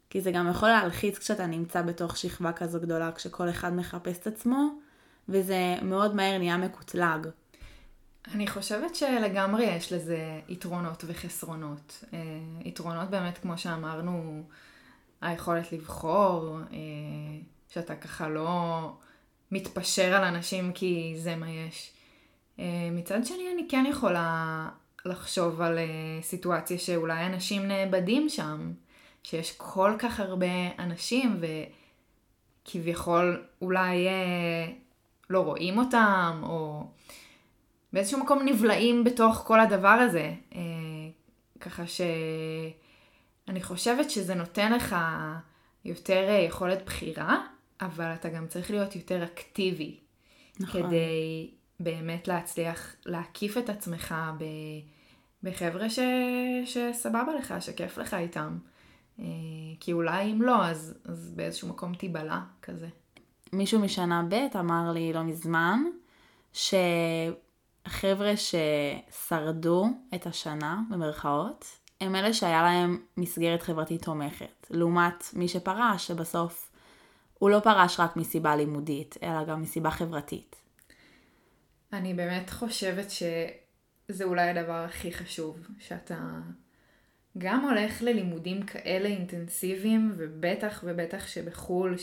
כי 0.10 0.22
זה 0.22 0.32
גם 0.32 0.50
יכול 0.50 0.70
להלחיץ 0.70 1.18
כשאתה 1.18 1.46
נמצא 1.46 1.82
בתוך 1.82 2.18
שכבה 2.18 2.52
כזו 2.52 2.80
גדולה, 2.80 3.12
כשכל 3.12 3.50
אחד 3.50 3.74
מחפש 3.74 4.18
את 4.18 4.28
עצמו, 4.28 4.70
וזה 5.30 5.76
מאוד 5.82 6.16
מהר 6.16 6.38
נהיה 6.38 6.58
מקוטלג. 6.58 7.28
אני 8.28 8.48
חושבת 8.48 8.96
שלגמרי 8.96 9.64
יש 9.64 9.94
לזה 9.94 10.40
יתרונות 10.48 11.04
וחסרונות. 11.08 12.04
אה, 12.14 12.20
יתרונות 12.66 13.10
באמת, 13.10 13.38
כמו 13.38 13.58
שאמרנו, 13.58 14.44
היכולת 15.22 15.72
לבחור, 15.72 16.58
אה, 16.72 16.78
שאתה 17.70 17.96
ככה 17.96 18.30
לא 18.30 18.92
מתפשר 19.52 20.16
על 20.16 20.24
אנשים 20.24 20.74
כי 20.74 21.14
זה 21.18 21.36
מה 21.36 21.50
יש. 21.50 21.92
אה, 22.60 22.90
מצד 22.92 23.26
שני, 23.26 23.54
אני 23.54 23.68
כן 23.70 23.86
יכולה 23.90 24.70
לחשוב 25.06 25.62
על 25.62 25.80
סיטואציה 26.22 26.78
שאולי 26.78 27.26
אנשים 27.26 27.68
נאבדים 27.68 28.30
שם, 28.30 28.72
שיש 29.24 29.58
כל 29.58 29.96
כך 30.00 30.20
הרבה 30.20 30.48
אנשים 30.80 31.42
וכביכול 32.66 33.44
אולי 33.62 34.08
לא 35.30 35.40
רואים 35.40 35.78
אותם, 35.78 36.42
או 36.44 36.88
באיזשהו 37.94 38.20
מקום 38.20 38.40
נבלעים 38.46 39.04
בתוך 39.04 39.36
כל 39.36 39.60
הדבר 39.60 39.88
הזה. 39.88 40.34
ככה 41.60 41.84
שאני 41.88 43.64
חושבת 43.64 44.10
שזה 44.10 44.36
נותן 44.36 44.74
לך 44.74 44.96
יותר 45.86 46.44
יכולת 46.48 46.86
בחירה, 46.86 47.46
אבל 47.82 48.14
אתה 48.14 48.30
גם 48.30 48.48
צריך 48.48 48.72
להיות 48.72 48.96
יותר 48.96 49.24
אקטיבי. 49.24 50.00
נכון. 50.60 50.84
כדי 50.84 51.52
באמת 51.80 52.28
להצליח 52.28 52.96
להקיף 53.06 53.58
את 53.58 53.70
עצמך 53.70 54.16
ב... 54.38 54.44
בחבר'ה 55.44 55.90
ש... 55.90 56.00
שסבבה 56.66 57.34
לך, 57.40 57.54
שכיף 57.60 57.98
לך 57.98 58.14
איתם. 58.14 58.58
אה, 59.20 59.26
כי 59.80 59.94
אולי 59.94 60.32
אם 60.32 60.42
לא, 60.42 60.66
אז, 60.66 60.98
אז 61.06 61.32
באיזשהו 61.36 61.68
מקום 61.68 61.96
תיבלע 61.96 62.40
כזה. 62.62 62.88
מישהו 63.54 63.80
משנה 63.80 64.24
ב' 64.30 64.58
אמר 64.60 64.92
לי 64.92 65.14
לא 65.14 65.24
מזמן, 65.24 65.84
שחבר'ה 67.90 68.34
ששרדו 68.38 69.88
את 70.16 70.26
השנה, 70.26 70.82
במרכאות, 70.90 71.66
הם 72.02 72.16
אלה 72.16 72.34
שהיה 72.34 72.64
להם 72.64 72.98
מסגרת 73.18 73.62
חברתית 73.62 74.06
תומכת. 74.06 74.68
לעומת 74.70 75.24
מי 75.34 75.48
שפרש, 75.48 76.08
שבסוף 76.08 76.72
הוא 77.34 77.50
לא 77.50 77.60
פרש 77.60 78.00
רק 78.00 78.16
מסיבה 78.18 78.56
לימודית, 78.56 79.18
אלא 79.24 79.44
גם 79.44 79.62
מסיבה 79.62 79.92
חברתית. 79.92 80.56
אני 81.94 82.14
באמת 82.14 82.50
חושבת 82.50 83.08
שזה 83.10 84.24
אולי 84.24 84.50
הדבר 84.50 84.84
הכי 84.86 85.12
חשוב, 85.12 85.68
שאתה 85.80 86.18
גם 87.38 87.66
הולך 87.66 88.02
ללימודים 88.02 88.64
כאלה 88.64 89.08
אינטנסיביים, 89.08 90.14
ובטח 90.18 90.84
ובטח 90.84 91.28
שבחו"ל, 91.28 91.96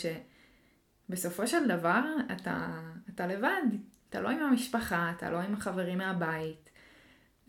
שבסופו 1.08 1.46
של 1.46 1.68
דבר 1.68 2.02
אתה, 2.32 2.80
אתה 3.14 3.26
לבד, 3.26 3.62
אתה 4.10 4.20
לא 4.20 4.28
עם 4.28 4.42
המשפחה, 4.42 5.12
אתה 5.16 5.30
לא 5.30 5.40
עם 5.40 5.54
החברים 5.54 5.98
מהבית, 5.98 6.70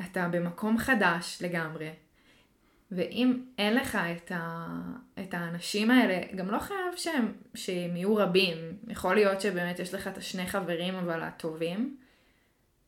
אתה 0.02 0.28
במקום 0.28 0.78
חדש 0.78 1.38
לגמרי. 1.42 1.90
ואם 2.92 3.42
אין 3.58 3.76
לך 3.76 3.96
את, 3.96 4.32
ה, 4.36 4.68
את 5.20 5.34
האנשים 5.34 5.92
האלה, 5.92 6.22
גם 6.36 6.52
לא 6.52 6.60
חייב 6.60 6.96
שהם, 6.96 7.34
שהם 7.56 7.96
יהיו 7.96 8.16
רבים. 8.16 8.58
יכול 8.88 9.16
להיות 9.16 9.42
שבאמת 9.42 9.80
יש 9.80 9.94
לך 9.94 10.08
את 10.08 10.18
השני 10.18 10.48
חברים 10.48 10.96
אבל 10.96 11.24
הטובים, 11.24 11.98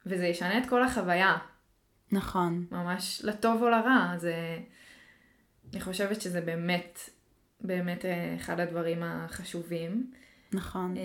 וזה 0.06 0.28
ישנה 0.28 0.58
את 0.58 0.70
כל 0.70 0.84
החוויה. 0.84 1.38
נכון. 2.12 2.66
ממש 2.72 3.22
לטוב 3.24 3.64
או 3.64 3.70
לרע. 3.70 4.14
זה... 4.18 4.60
אני 5.74 5.82
חושבת 5.82 6.22
שזה 6.22 6.42
באמת, 6.42 7.00
באמת 7.62 8.06
אה, 8.06 8.36
אחד 8.36 8.60
הדברים 8.60 9.04
החשובים. 9.04 10.12
נכון. 10.54 10.98
אה, 10.98 11.04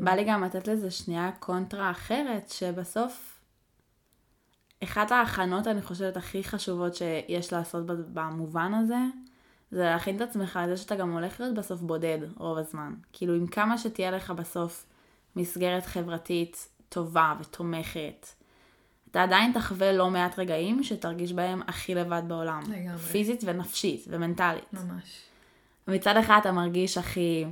בא 0.00 0.10
לי 0.10 0.24
גם 0.24 0.44
לתת 0.44 0.68
לזה 0.68 0.90
שנייה 0.90 1.30
קונטרה 1.38 1.90
אחרת, 1.90 2.48
שבסוף 2.48 3.40
אחת 4.84 5.12
ההכנות, 5.12 5.66
אני 5.66 5.82
חושבת, 5.82 6.16
הכי 6.16 6.44
חשובות 6.44 6.94
שיש 6.94 7.52
לעשות 7.52 7.86
במובן 7.86 8.74
הזה, 8.74 8.98
זה 9.70 9.84
להכין 9.84 10.16
את 10.16 10.20
עצמך 10.20 10.58
לזה 10.62 10.76
שאתה 10.76 10.96
גם 10.96 11.12
הולך 11.12 11.40
להיות 11.40 11.54
בסוף 11.54 11.80
בודד 11.80 12.18
רוב 12.36 12.58
הזמן. 12.58 12.94
כאילו, 13.12 13.34
עם 13.34 13.46
כמה 13.46 13.78
שתהיה 13.78 14.10
לך 14.10 14.30
בסוף 14.30 14.86
מסגרת 15.36 15.86
חברתית 15.86 16.68
טובה 16.88 17.34
ותומכת, 17.40 18.26
אתה 19.10 19.22
עדיין 19.22 19.52
תחווה 19.52 19.92
לא 19.92 20.10
מעט 20.10 20.38
רגעים 20.38 20.82
שתרגיש 20.82 21.32
בהם 21.32 21.62
הכי 21.66 21.94
לבד 21.94 22.22
בעולם. 22.28 22.62
לגמרי. 22.68 22.98
פיזית 22.98 23.40
ונפשית 23.44 24.04
ומנטלית. 24.08 24.72
ממש. 24.72 25.22
מצד 25.88 26.16
אחד 26.16 26.38
אתה 26.40 26.52
מרגיש 26.52 26.98
הכי 26.98 27.44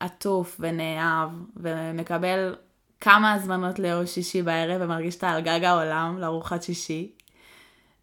עטוף 0.00 0.56
ונאהב 0.60 1.30
ומקבל 1.56 2.54
כמה 3.00 3.32
הזמנות 3.32 3.78
ליום 3.78 4.06
שישי 4.06 4.42
בערב 4.42 4.80
ומרגיש 4.84 5.14
שאתה 5.14 5.30
על 5.30 5.40
גג 5.40 5.64
העולם 5.64 6.18
לארוחת 6.18 6.62
שישי. 6.62 7.12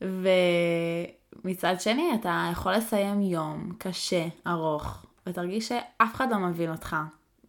ומצד 0.01 1.75
שני, 1.79 2.11
אתה 2.15 2.49
יכול 2.51 2.73
לסיים 2.73 3.21
יום 3.21 3.71
קשה, 3.77 4.27
ארוך, 4.47 5.05
ותרגיש 5.27 5.67
שאף 5.67 6.15
אחד 6.15 6.31
לא 6.31 6.37
מבין 6.37 6.71
אותך. 6.71 6.95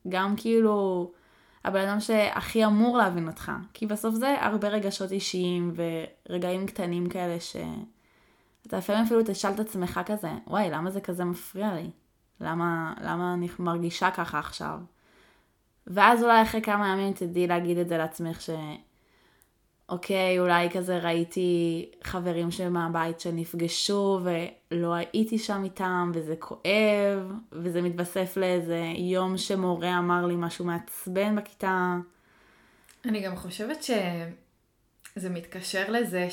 גם 0.09 0.37
כאילו 0.37 1.11
הבן 1.64 1.88
אדם 1.88 2.00
שהכי 2.00 2.66
אמור 2.66 2.98
להבין 2.98 3.28
אותך. 3.28 3.52
כי 3.74 3.87
בסוף 3.87 4.14
זה 4.14 4.37
הרבה 4.40 4.68
רגשות 4.68 5.12
אישיים 5.12 5.74
ורגעים 6.28 6.66
קטנים 6.66 7.09
כאלה 7.09 7.37
שאתה 7.40 8.78
לפעמים 8.78 9.05
אפילו 9.05 9.20
תשאל 9.26 9.50
את 9.50 9.61
עצמך 9.61 10.00
כזה, 10.07 10.31
וואי, 10.46 10.70
למה 10.70 10.90
זה 10.90 11.00
כזה 11.00 11.24
מפריע 11.24 11.74
לי? 11.74 11.90
למה, 12.40 12.95
למה 13.03 13.35
אני 13.35 13.49
מרגישה 13.59 14.11
ככה 14.11 14.38
עכשיו? 14.38 14.79
ואז 15.87 16.23
אולי 16.23 16.42
אחרי 16.42 16.62
כמה 16.62 16.88
ימים 16.88 17.12
תדעי 17.12 17.47
להגיד 17.47 17.79
את 17.79 17.88
זה 17.88 17.99
לעצמך 17.99 18.40
ש... 18.40 18.51
אוקיי, 19.88 20.38
אולי 20.38 20.71
כזה 20.71 20.99
ראיתי 20.99 21.90
חברים 22.03 22.51
שלי 22.51 22.68
מהבית 22.68 23.21
שנפגשו 23.21 24.21
ולא 24.23 24.95
הייתי 24.95 25.38
שם 25.38 25.64
איתם 25.64 26.11
וזה 26.14 26.35
כואב, 26.38 27.33
וזה 27.53 27.83
מתווסף 27.83 28.37
לאיזה 28.37 28.85
יום 28.97 29.37
שמורה 29.38 29.99
אמר 29.99 30.27
לי 30.27 30.35
משהו 30.37 30.64
מעצבן 30.64 31.37
בכיתה. 31.37 31.97
אני 33.05 33.21
גם 33.21 33.37
חושבת 33.37 33.83
שזה 33.83 35.31
מתקשר 35.31 35.90
לזה 35.90 36.31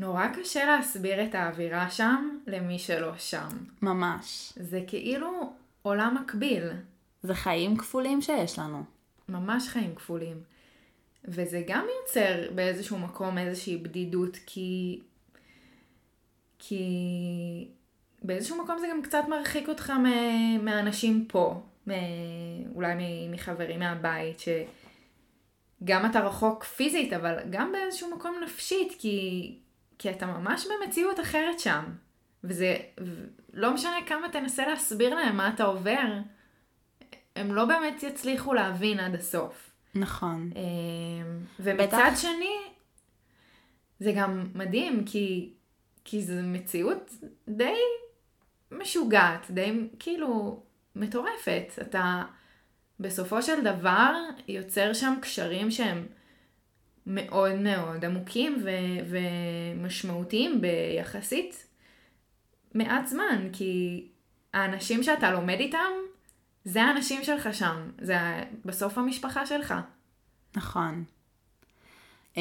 שנורא 0.00 0.26
קשה 0.28 0.64
להסביר 0.64 1.24
את 1.24 1.34
האווירה 1.34 1.90
שם 1.90 2.38
למי 2.46 2.78
שלא 2.78 3.16
שם. 3.18 3.48
ממש. 3.82 4.52
זה 4.56 4.80
כאילו 4.86 5.52
עולם 5.82 6.16
מקביל. 6.22 6.64
זה 7.22 7.34
חיים 7.34 7.76
כפולים 7.76 8.22
שיש 8.22 8.58
לנו. 8.58 8.82
ממש 9.28 9.68
חיים 9.68 9.94
כפולים. 9.94 10.42
וזה 11.24 11.62
גם 11.66 11.86
יוצר 12.00 12.50
באיזשהו 12.54 12.98
מקום 12.98 13.38
איזושהי 13.38 13.76
בדידות, 13.76 14.36
כי... 14.46 15.00
כי 16.58 17.68
באיזשהו 18.22 18.64
מקום 18.64 18.78
זה 18.78 18.86
גם 18.90 19.02
קצת 19.02 19.22
מרחיק 19.28 19.68
אותך 19.68 19.92
מהאנשים 20.62 21.26
פה, 21.28 21.62
אולי 22.74 22.94
מחברים 23.30 23.78
מהבית, 23.78 24.38
שגם 24.40 26.06
אתה 26.10 26.20
רחוק 26.20 26.64
פיזית, 26.64 27.12
אבל 27.12 27.36
גם 27.50 27.72
באיזשהו 27.72 28.10
מקום 28.16 28.36
נפשית, 28.44 28.92
כי, 28.98 29.54
כי 30.00 30.10
אתה 30.10 30.26
ממש 30.26 30.66
במציאות 30.66 31.20
אחרת 31.20 31.60
שם. 31.60 31.84
וזה 32.44 32.76
לא 33.52 33.74
משנה 33.74 33.96
כמה 34.06 34.28
תנסה 34.28 34.66
להסביר 34.66 35.14
להם 35.14 35.36
מה 35.36 35.48
אתה 35.48 35.64
עובר, 35.64 36.18
הם 37.36 37.54
לא 37.54 37.64
באמת 37.64 38.02
יצליחו 38.02 38.54
להבין 38.54 39.00
עד 39.00 39.14
הסוף. 39.14 39.70
נכון. 39.94 40.50
אמ, 40.56 41.40
ומצד 41.60 42.10
שני, 42.16 42.56
זה 44.00 44.12
גם 44.16 44.46
מדהים, 44.54 45.04
כי, 45.04 45.52
כי 46.04 46.22
זו 46.22 46.34
מציאות 46.42 47.10
די 47.48 47.78
משוגעת, 48.70 49.50
די 49.50 49.88
כאילו 49.98 50.62
מטורפת. 50.96 51.72
אתה 51.80 52.22
בסופו 53.00 53.42
של 53.42 53.64
דבר 53.64 54.14
יוצר 54.48 54.92
שם 54.92 55.14
קשרים 55.22 55.70
שהם 55.70 56.06
מאוד 57.10 57.54
מאוד 57.54 58.04
עמוקים 58.04 58.62
ו- 58.64 59.16
ומשמעותיים 59.76 60.60
ביחסית 60.60 61.66
מעט 62.74 63.06
זמן, 63.06 63.48
כי 63.52 64.04
האנשים 64.54 65.02
שאתה 65.02 65.30
לומד 65.30 65.56
איתם 65.58 65.90
זה 66.64 66.82
האנשים 66.82 67.24
שלך 67.24 67.54
שם, 67.54 67.90
זה 68.00 68.16
בסוף 68.64 68.98
המשפחה 68.98 69.46
שלך. 69.46 69.74
נכון. 70.56 71.04
Um, 72.34 72.38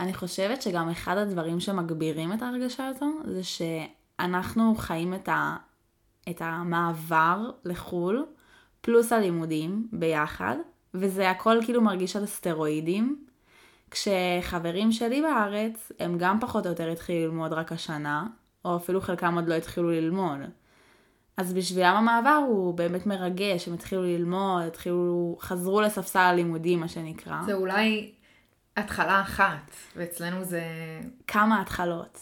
אני 0.00 0.14
חושבת 0.14 0.62
שגם 0.62 0.88
אחד 0.88 1.16
הדברים 1.16 1.60
שמגבירים 1.60 2.32
את 2.32 2.42
ההרגשה 2.42 2.86
הזו, 2.86 3.06
זה 3.24 3.40
שאנחנו 3.42 4.74
חיים 4.74 5.14
את, 5.14 5.28
ה, 5.28 5.56
את 6.30 6.42
המעבר 6.44 7.50
לחו"ל, 7.64 8.26
פלוס 8.80 9.12
הלימודים 9.12 9.88
ביחד, 9.92 10.56
וזה 10.94 11.30
הכל 11.30 11.58
כאילו 11.64 11.82
מרגיש 11.82 12.16
על 12.16 12.26
סטרואידים. 12.26 13.24
כשחברים 13.90 14.92
שלי 14.92 15.22
בארץ, 15.22 15.92
הם 15.98 16.18
גם 16.18 16.40
פחות 16.40 16.66
או 16.66 16.70
יותר 16.70 16.90
התחילו 16.90 17.26
ללמוד 17.26 17.52
רק 17.52 17.72
השנה, 17.72 18.26
או 18.64 18.76
אפילו 18.76 19.00
חלקם 19.00 19.34
עוד 19.34 19.48
לא 19.48 19.54
התחילו 19.54 19.90
ללמוד. 19.90 20.38
אז 21.36 21.52
בשבילם 21.52 21.96
המעבר 21.96 22.44
הוא 22.48 22.74
באמת 22.74 23.06
מרגש, 23.06 23.68
הם 23.68 23.74
התחילו 23.74 24.02
ללמוד, 24.02 24.62
התחילו, 24.62 25.36
חזרו 25.40 25.80
לספסל 25.80 26.18
הלימודים, 26.18 26.80
מה 26.80 26.88
שנקרא. 26.88 27.42
זה 27.46 27.54
אולי 27.54 28.12
התחלה 28.76 29.20
אחת, 29.20 29.70
ואצלנו 29.96 30.44
זה... 30.44 30.62
כמה 31.26 31.60
התחלות. 31.60 32.18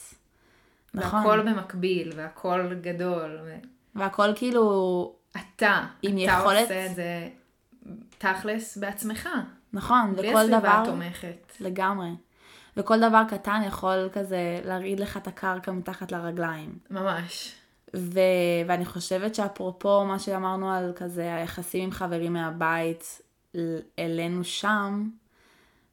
נכון. 0.94 1.18
והכל 1.18 1.40
במקביל, 1.40 2.12
והכל 2.16 2.74
גדול. 2.80 3.38
ו... 3.44 3.56
והכל 3.94 4.28
כאילו... 4.34 5.14
אתה, 5.30 5.86
עם 6.02 6.16
אתה 6.24 6.38
יכולת... 6.40 6.62
עושה 6.62 6.86
את 6.86 6.94
זה 6.94 7.28
תכלס 8.18 8.76
בעצמך. 8.76 9.28
נכון, 9.72 10.12
וכל 10.12 10.22
דבר... 10.22 10.32
בלי 10.32 10.54
הסביבה 10.54 10.82
התומכת. 10.82 11.52
לגמרי. 11.60 12.10
וכל 12.76 13.00
דבר 13.00 13.22
קטן 13.28 13.60
יכול 13.66 14.08
כזה 14.12 14.60
להרעיד 14.64 15.00
לך 15.00 15.16
את 15.16 15.26
הקרקע 15.26 15.72
מתחת 15.72 16.12
לרגליים. 16.12 16.78
ממש. 16.90 17.54
ו... 17.96 18.20
ואני 18.66 18.84
חושבת 18.84 19.34
שאפרופו 19.34 20.04
מה 20.04 20.18
שאמרנו 20.18 20.70
על 20.70 20.92
כזה 20.96 21.34
היחסים 21.34 21.84
עם 21.84 21.90
חברים 21.90 22.32
מהבית 22.32 23.22
אלינו 23.98 24.44
שם, 24.44 25.08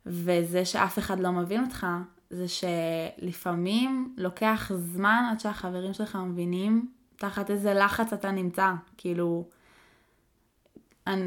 וזה 0.06 0.66
שאף 0.66 1.00
אחד 1.00 1.20
לא 1.20 1.32
מבין 1.32 1.64
אותך, 1.64 1.88
זה 2.30 2.46
שלפעמים 2.48 4.16
לוקח 4.18 4.72
זמן 4.76 5.28
עד 5.32 5.40
שהחברים 5.40 5.94
שלך 5.94 6.16
מבינים 6.16 6.92
תחת 7.16 7.52
איזה 7.52 7.74
לחץ 7.74 8.14
אתה 8.14 8.32
נמצא. 8.32 8.72
כאילו, 8.98 9.48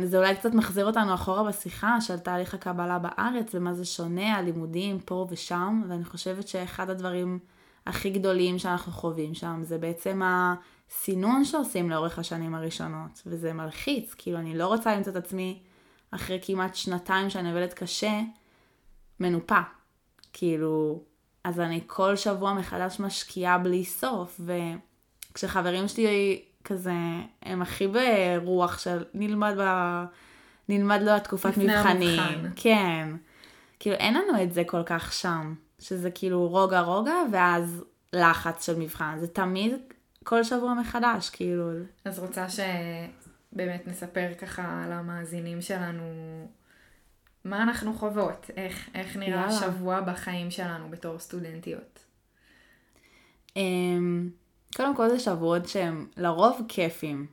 זה 0.04 0.18
אולי 0.18 0.36
קצת 0.36 0.54
מחזיר 0.54 0.86
אותנו 0.86 1.14
אחורה 1.14 1.42
בשיחה 1.44 2.00
של 2.00 2.18
תהליך 2.18 2.54
הקבלה 2.54 2.98
בארץ 2.98 3.54
ומה 3.54 3.74
זה 3.74 3.84
שונה, 3.84 4.36
הלימודים 4.36 5.00
פה 5.00 5.26
ושם, 5.30 5.82
ואני 5.88 6.04
חושבת 6.04 6.48
שאחד 6.48 6.90
הדברים 6.90 7.38
הכי 7.86 8.10
גדולים 8.10 8.58
שאנחנו 8.58 8.92
חווים 8.92 9.34
שם, 9.34 9.60
זה 9.62 9.78
בעצם 9.78 10.22
הסינון 10.24 11.44
שעושים 11.44 11.90
לאורך 11.90 12.18
השנים 12.18 12.54
הראשונות, 12.54 13.22
וזה 13.26 13.52
מלחיץ, 13.52 14.14
כאילו 14.18 14.38
אני 14.38 14.58
לא 14.58 14.66
רוצה 14.66 14.96
למצוא 14.96 15.12
את 15.12 15.16
עצמי 15.16 15.62
אחרי 16.10 16.38
כמעט 16.42 16.74
שנתיים 16.74 17.30
שאני 17.30 17.48
עובדת 17.48 17.74
קשה, 17.74 18.20
מנופה. 19.20 19.60
כאילו, 20.32 21.02
אז 21.44 21.60
אני 21.60 21.80
כל 21.86 22.16
שבוע 22.16 22.54
מחדש 22.54 23.00
משקיעה 23.00 23.58
בלי 23.58 23.84
סוף, 23.84 24.40
וכשחברים 25.30 25.88
שלי 25.88 26.42
כזה, 26.68 26.92
הם 27.42 27.62
הכי 27.62 27.88
ברוח 27.88 28.78
של 28.78 29.04
נלמד 29.14 29.54
ב... 29.58 30.04
נלמד 30.68 31.00
לו 31.02 31.10
התקופת 31.10 31.56
מבחנים. 31.56 32.20
המבחן. 32.20 32.50
כן. 32.56 33.08
כאילו 33.78 33.96
אין 33.96 34.14
לנו 34.14 34.42
את 34.42 34.52
זה 34.52 34.62
כל 34.64 34.82
כך 34.86 35.12
שם. 35.12 35.54
שזה 35.80 36.10
כאילו 36.10 36.48
רוגע 36.48 36.80
רוגע, 36.80 37.16
ואז 37.32 37.84
לחץ 38.12 38.66
של 38.66 38.78
מבחן. 38.78 39.16
זה 39.20 39.26
תמיד 39.26 39.72
כל 40.24 40.44
שבוע 40.44 40.74
מחדש, 40.74 41.30
כאילו. 41.30 41.70
אז 42.04 42.18
רוצה 42.18 42.46
שבאמת 42.48 43.86
נספר 43.86 44.28
ככה 44.38 44.86
למאזינים 44.90 45.62
שלנו 45.62 46.04
מה 47.44 47.62
אנחנו 47.62 47.94
חוות, 47.94 48.50
איך, 48.56 48.90
איך 48.94 49.16
נראה 49.16 49.40
יאללה. 49.40 49.52
שבוע 49.52 50.00
בחיים 50.00 50.50
שלנו 50.50 50.90
בתור 50.90 51.18
סטודנטיות. 51.18 52.04
Um, 53.48 53.58
קודם 54.78 54.96
כל 54.96 55.08
זה 55.08 55.18
שבועות 55.18 55.68
שהם 55.68 56.06
לרוב 56.16 56.60
כיפים. 56.68 57.26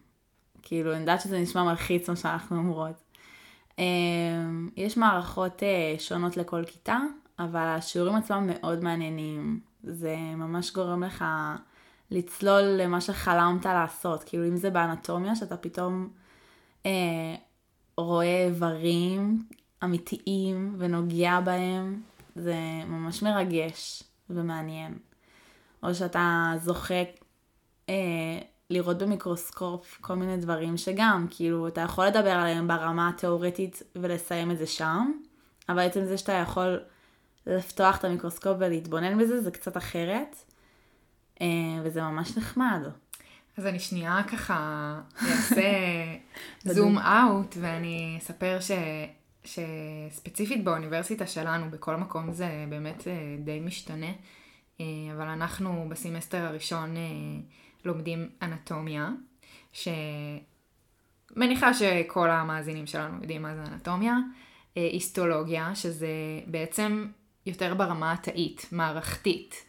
כאילו, 0.62 0.92
אני 0.92 1.00
יודעת 1.00 1.22
שזה 1.22 1.40
נשמע 1.40 1.64
מלחיץ 1.64 2.10
מה 2.10 2.16
שאנחנו 2.16 2.58
אומרות. 2.58 2.96
Um, 3.72 3.78
יש 4.76 4.98
מערכות 4.98 5.60
uh, 5.60 6.02
שונות 6.02 6.38
לכל 6.38 6.64
כיתה, 6.68 7.00
אבל 7.40 7.68
השיעורים 7.68 8.16
עצמם 8.16 8.50
מאוד 8.54 8.84
מעניינים. 8.84 9.60
זה 9.84 10.16
ממש 10.38 10.74
גורם 10.74 11.04
לך 11.04 11.26
לצלול 12.12 12.62
למה 12.62 13.02
שחלמת 13.02 13.66
לעשות. 13.66 14.24
כאילו 14.24 14.48
אם 14.48 14.58
זה 14.58 14.70
באנטומיה, 14.70 15.36
שאתה 15.36 15.58
פתאום 15.58 16.10
אה, 16.86 17.36
רואה 17.98 18.46
איברים 18.46 19.44
אמיתיים 19.84 20.76
ונוגע 20.78 21.40
בהם, 21.40 22.02
זה 22.36 22.56
ממש 22.88 23.24
מרגש 23.24 24.04
ומעניין. 24.30 24.98
או 25.84 25.96
שאתה 25.96 26.52
זוכה 26.58 27.04
אה, 27.90 28.40
לראות 28.70 28.98
במיקרוסקופ 28.98 29.98
כל 30.02 30.16
מיני 30.16 30.38
דברים 30.38 30.78
שגם, 30.78 31.28
כאילו, 31.30 31.68
אתה 31.68 31.82
יכול 31.82 32.06
לדבר 32.06 32.32
עליהם 32.32 32.68
ברמה 32.68 33.10
התיאורטית 33.10 33.84
ולסיים 33.96 34.52
את 34.52 34.58
זה 34.58 34.68
שם, 34.68 35.12
אבל 35.70 35.80
עצם 35.80 36.06
זה 36.06 36.18
שאתה 36.18 36.34
יכול 36.34 36.80
לפתוח 37.46 37.98
את 37.98 38.04
המיקרוסקופ 38.04 38.58
ולהתבונן 38.60 39.18
בזה, 39.18 39.42
זה 39.42 39.52
קצת 39.52 39.78
אחרת, 39.78 40.36
אה, 41.42 41.48
וזה 41.84 42.02
ממש 42.02 42.38
נחמד. 42.38 42.82
אז 43.58 43.66
אני 43.66 43.80
שנייה 43.80 44.22
ככה 44.28 45.00
אעשה 45.32 45.62
זום 46.64 46.98
אאוט, 46.98 47.58
ואני 47.62 48.16
אספר 48.22 48.58
ש... 48.60 48.72
שספציפית 49.44 50.64
באוניברסיטה 50.64 51.28
שלנו, 51.28 51.72
בכל 51.72 51.96
מקום 51.96 52.32
זה 52.32 52.66
באמת 52.70 53.08
אה, 53.08 53.36
די 53.40 53.60
משתנה. 53.60 54.12
אבל 55.16 55.28
אנחנו 55.28 55.86
בסמסטר 55.90 56.46
הראשון 56.46 56.96
לומדים 57.86 58.30
אנטומיה, 58.42 59.10
שמניחה 59.74 61.74
שכל 61.74 62.30
המאזינים 62.30 62.88
שלנו 62.88 63.18
יודעים 63.22 63.42
מה 63.42 63.56
זה 63.56 63.62
אנטומיה. 63.74 64.18
היסטולוגיה, 64.76 65.76
שזה 65.76 66.08
בעצם 66.48 67.08
יותר 67.46 67.74
ברמה 67.74 68.12
התאית, 68.12 68.66
מערכתית. 68.72 69.66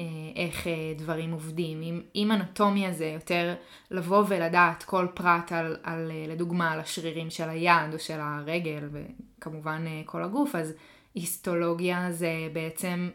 אה, 0.00 0.04
איך 0.36 0.66
אה, 0.66 0.72
דברים 0.96 1.32
עובדים. 1.32 1.82
אם, 1.82 2.00
אם 2.14 2.32
אנטומיה 2.32 2.92
זה 2.92 3.06
יותר 3.06 3.54
לבוא 3.90 4.24
ולדעת 4.28 4.82
כל 4.82 5.06
פרט 5.14 5.52
על, 5.52 5.76
על, 5.82 6.10
אה, 6.10 6.24
לדוגמה, 6.28 6.72
על 6.72 6.80
השרירים 6.80 7.30
של 7.30 7.48
היד 7.48 7.94
או 7.94 7.98
של 7.98 8.20
הרגל 8.20 8.88
וכמובן 8.92 9.84
כל 10.06 10.22
הגוף, 10.22 10.54
אז 10.54 10.72
היסטולוגיה 11.14 12.12
זה 12.12 12.32
בעצם 12.52 13.10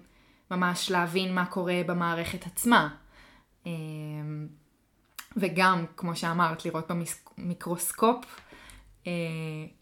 ממש 0.51 0.91
להבין 0.91 1.35
מה 1.35 1.45
קורה 1.45 1.81
במערכת 1.85 2.45
עצמה. 2.45 2.89
וגם, 5.37 5.85
כמו 5.97 6.15
שאמרת, 6.15 6.65
לראות 6.65 6.91
במיקרוסקופ, 7.37 8.41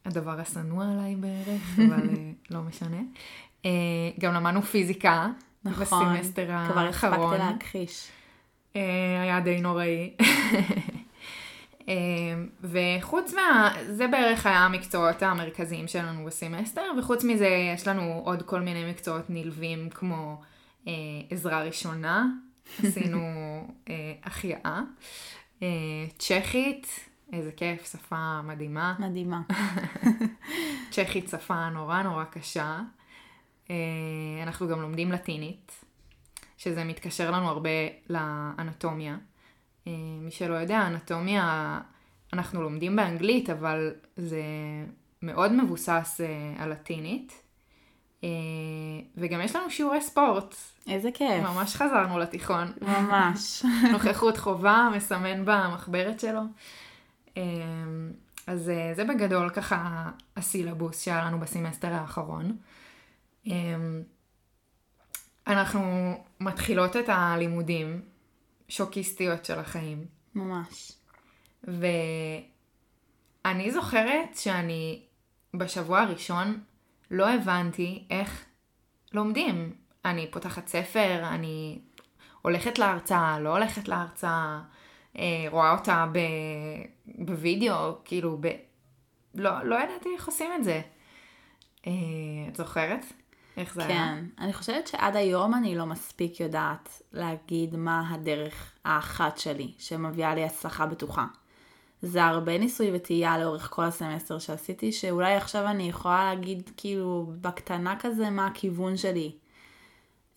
הדבר 0.05 0.39
השנוא 0.39 0.83
עליי 0.83 1.15
בערך, 1.15 1.61
אבל 1.87 2.09
לא 2.51 2.61
משנה. 2.61 3.01
גם 4.19 4.33
למדנו 4.33 4.61
פיזיקה, 4.61 5.27
נכון, 5.65 5.81
בסמסטר 5.81 6.51
האחרון. 6.51 6.91
כבר 6.91 7.07
הספקתי 7.07 7.37
להכחיש. 7.37 8.07
אה, 8.75 9.21
היה 9.21 9.39
די 9.39 9.61
נוראי. 9.61 10.13
אה, 11.89 11.93
וחוץ 12.61 13.33
מה... 13.33 13.73
זה 13.87 14.07
בערך 14.07 14.45
היה 14.45 14.59
המקצועות 14.59 15.23
המרכזיים 15.23 15.87
שלנו 15.87 16.25
בסמסטר, 16.25 16.81
וחוץ 16.99 17.23
מזה 17.23 17.47
יש 17.75 17.87
לנו 17.87 18.21
עוד 18.25 18.41
כל 18.43 18.61
מיני 18.61 18.89
מקצועות 18.89 19.29
נלווים 19.29 19.89
כמו 19.89 20.41
אה, 20.87 20.93
עזרה 21.29 21.63
ראשונה, 21.63 22.25
עשינו 22.83 23.17
אה, 23.17 23.52
החייאה, 24.23 24.81
אה, 25.63 25.67
צ'כית, 26.17 27.09
איזה 27.33 27.51
כיף, 27.51 27.91
שפה 27.91 28.41
מדהימה. 28.41 28.95
מדהימה. 28.99 29.41
צ'כית 30.91 31.29
שפה 31.29 31.69
נורא 31.69 32.01
נורא 32.01 32.23
קשה. 32.23 32.79
אה, 33.69 33.75
אנחנו 34.43 34.67
גם 34.67 34.81
לומדים 34.81 35.11
לטינית, 35.11 35.83
שזה 36.57 36.83
מתקשר 36.83 37.31
לנו 37.31 37.49
הרבה 37.49 37.69
לאנטומיה. 38.09 39.17
אה, 39.87 39.91
מי 40.21 40.31
שלא 40.31 40.53
יודע, 40.53 40.87
אנטומיה 40.87 41.79
אנחנו 42.33 42.61
לומדים 42.61 42.95
באנגלית, 42.95 43.49
אבל 43.49 43.93
זה 44.17 44.41
מאוד 45.21 45.51
מבוסס 45.51 46.21
אה, 46.23 46.63
על 46.63 46.71
לטינית. 46.71 47.42
וגם 49.17 49.41
יש 49.41 49.55
לנו 49.55 49.69
שיעורי 49.69 50.01
ספורט. 50.01 50.55
איזה 50.87 51.09
כיף. 51.13 51.43
ממש 51.43 51.75
חזרנו 51.75 52.19
לתיכון. 52.19 52.73
ממש. 52.81 53.65
נוכחות 53.91 54.37
חובה, 54.37 54.89
מסמן 54.95 55.45
במחברת 55.45 56.19
שלו. 56.19 56.41
אז 58.47 58.71
זה 58.95 59.03
בגדול 59.03 59.49
ככה 59.49 60.09
הסילבוס 60.37 61.01
שהיה 61.01 61.25
לנו 61.25 61.39
בסמסטר 61.39 61.93
האחרון. 61.93 62.57
אנחנו 65.47 66.13
מתחילות 66.39 66.97
את 66.97 67.05
הלימודים 67.07 68.01
שוקיסטיות 68.69 69.45
של 69.45 69.59
החיים. 69.59 70.05
ממש. 70.35 70.91
ואני 71.63 72.51
זוכרת 73.71 74.35
שאני 74.35 75.01
בשבוע 75.53 76.01
הראשון 76.01 76.59
לא 77.11 77.29
הבנתי 77.29 78.03
איך 78.09 78.45
לומדים. 79.13 79.73
אני 80.05 80.31
פותחת 80.31 80.67
ספר, 80.67 81.23
אני 81.23 81.79
הולכת 82.41 82.79
להרצאה, 82.79 83.39
לא 83.39 83.49
הולכת 83.49 83.87
להרצאה, 83.87 84.61
אה, 85.17 85.45
רואה 85.49 85.71
אותה 85.71 86.05
ב... 86.11 86.19
בווידאו, 87.05 87.95
כאילו, 88.05 88.37
ב... 88.39 88.47
לא, 89.35 89.63
לא 89.63 89.75
ידעתי 89.75 90.09
איך 90.15 90.27
עושים 90.27 90.51
את 90.55 90.63
זה. 90.63 90.81
אה, 91.87 91.91
את 92.47 92.55
זוכרת? 92.55 93.05
איך 93.57 93.73
זה 93.73 93.81
כן. 93.81 93.89
היה? 93.89 94.15
כן. 94.15 94.25
אני 94.39 94.53
חושבת 94.53 94.87
שעד 94.87 95.15
היום 95.15 95.53
אני 95.53 95.75
לא 95.75 95.85
מספיק 95.85 96.39
יודעת 96.39 97.01
להגיד 97.11 97.75
מה 97.75 98.09
הדרך 98.13 98.73
האחת 98.85 99.37
שלי 99.37 99.73
שמביאה 99.77 100.35
לי 100.35 100.43
הצלחה 100.43 100.85
בטוחה. 100.85 101.25
זה 102.05 102.23
הרבה 102.23 102.57
ניסוי 102.57 102.91
וטעייה 102.93 103.37
לאורך 103.37 103.67
כל 103.71 103.83
הסמסטר 103.83 104.39
שעשיתי, 104.39 104.91
שאולי 104.91 105.35
עכשיו 105.35 105.67
אני 105.67 105.89
יכולה 105.89 106.25
להגיד 106.25 106.69
כאילו 106.77 107.31
בקטנה 107.41 107.95
כזה 107.99 108.29
מה 108.29 108.47
הכיוון 108.47 108.97
שלי. 108.97 109.31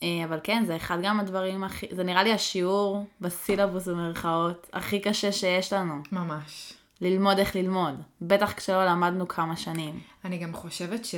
אה, 0.03 0.25
אבל 0.25 0.41
כן, 0.43 0.65
זה 0.67 0.77
אחד 0.77 0.99
גם 1.03 1.21
הדברים 1.21 1.65
הכי, 1.65 1.87
זה 1.91 2.05
נראה 2.05 2.23
לי 2.23 2.33
השיעור 2.33 3.07
בסילבוס 3.21 3.89
במרכאות 3.89 4.67
הכי 4.73 5.01
קשה 5.01 5.33
שיש 5.33 5.73
לנו. 5.73 5.95
ממש. 6.13 6.73
ללמוד 7.01 7.39
איך 7.39 7.57
ללמוד. 7.57 7.95
בטח 8.21 8.53
כשלא 8.53 8.87
למדנו 8.87 9.29
כמה 9.29 9.57
שנים. 9.57 10.01
אני 10.25 10.39
גם 10.39 10.53
חושבת 10.53 11.05
ש... 11.05 11.15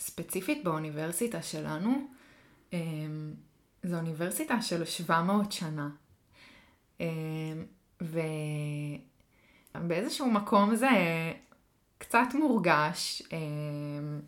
ספציפית 0.00 0.64
באוניברסיטה 0.64 1.42
שלנו, 1.42 2.08
אמ, 2.72 3.34
זו 3.82 3.96
אוניברסיטה 3.96 4.62
של 4.62 4.84
700 4.84 5.52
שנה. 5.52 5.88
אמ, 7.00 7.06
ובאיזשהו 9.74 10.30
מקום 10.30 10.74
זה 10.74 10.88
קצת 11.98 12.26
מורגש. 12.34 13.22
אמ, 13.32 14.20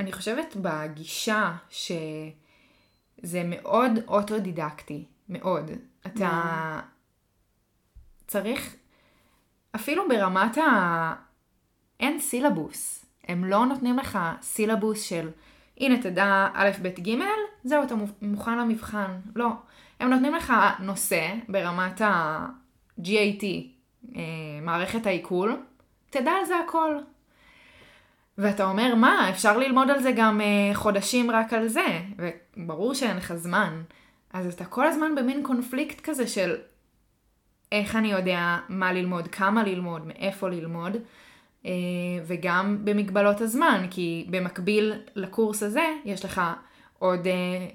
אני 0.00 0.12
חושבת 0.12 0.56
בגישה 0.56 1.52
שזה 1.70 3.42
מאוד 3.44 3.90
אוטודידקטי, 4.08 5.04
מאוד. 5.28 5.70
אתה 6.06 6.80
צריך, 8.26 8.76
אפילו 9.74 10.08
ברמת 10.08 10.58
ה... 10.58 11.14
אין 12.00 12.20
סילבוס. 12.20 13.06
הם 13.24 13.44
לא 13.44 13.66
נותנים 13.66 13.98
לך 13.98 14.18
סילבוס 14.42 15.02
של 15.02 15.30
הנה 15.80 16.02
תדע 16.02 16.48
א', 16.54 16.70
ב', 16.82 16.88
ג', 16.88 17.18
זהו, 17.64 17.82
אתה 17.82 17.94
מוכן 18.22 18.58
למבחן. 18.58 19.20
לא. 19.34 19.48
הם 20.00 20.10
נותנים 20.10 20.34
לך 20.34 20.52
נושא 20.80 21.34
ברמת 21.48 22.00
ה-GAT, 22.00 23.44
אה, 23.44 23.75
מערכת 24.62 25.06
העיכול, 25.06 25.56
תדע 26.10 26.30
על 26.30 26.44
זה 26.44 26.54
הכל. 26.58 26.96
ואתה 28.38 28.64
אומר, 28.64 28.94
מה, 28.94 29.30
אפשר 29.30 29.58
ללמוד 29.58 29.90
על 29.90 30.02
זה 30.02 30.12
גם 30.16 30.40
אה, 30.40 30.74
חודשים 30.74 31.30
רק 31.30 31.52
על 31.52 31.68
זה, 31.68 32.00
וברור 32.56 32.94
שאין 32.94 33.16
לך 33.16 33.34
זמן. 33.34 33.82
אז 34.32 34.54
אתה 34.54 34.64
כל 34.64 34.86
הזמן 34.86 35.14
במין 35.14 35.42
קונפליקט 35.42 36.00
כזה 36.00 36.26
של 36.26 36.56
איך 37.72 37.96
אני 37.96 38.08
יודע 38.08 38.58
מה 38.68 38.92
ללמוד, 38.92 39.28
כמה 39.28 39.62
ללמוד, 39.62 40.06
מאיפה 40.06 40.48
ללמוד. 40.48 40.96
אה, 41.66 41.70
וגם 42.26 42.78
במגבלות 42.84 43.40
הזמן, 43.40 43.86
כי 43.90 44.26
במקביל 44.30 44.92
לקורס 45.14 45.62
הזה 45.62 45.86
יש 46.04 46.24
לך 46.24 46.40
עוד 46.98 47.26
אה, 47.26 47.68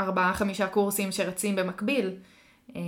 ארבעה 0.00 0.34
חמישה 0.34 0.66
קורסים 0.66 1.12
שרצים 1.12 1.56
במקביל. 1.56 2.10
אה, 2.76 2.82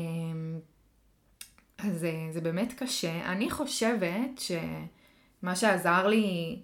אז 1.79 2.07
זה 2.33 2.41
באמת 2.41 2.73
קשה. 2.73 3.33
אני 3.33 3.51
חושבת 3.51 4.39
שמה 4.39 5.57
שעזר 5.57 6.07
לי 6.07 6.59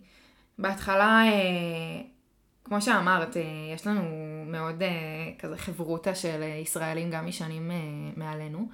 בהתחלה, 0.59 1.23
כמו 2.65 2.83
שאמרת, 2.83 3.37
יש 3.75 3.87
לנו 3.87 4.03
מאוד 4.47 4.83
כזה 5.39 5.57
חברותה 5.57 6.15
של 6.15 6.43
ישראלים 6.63 7.11
גם 7.11 7.27
משנים 7.27 7.71
מעלינו, 8.17 8.69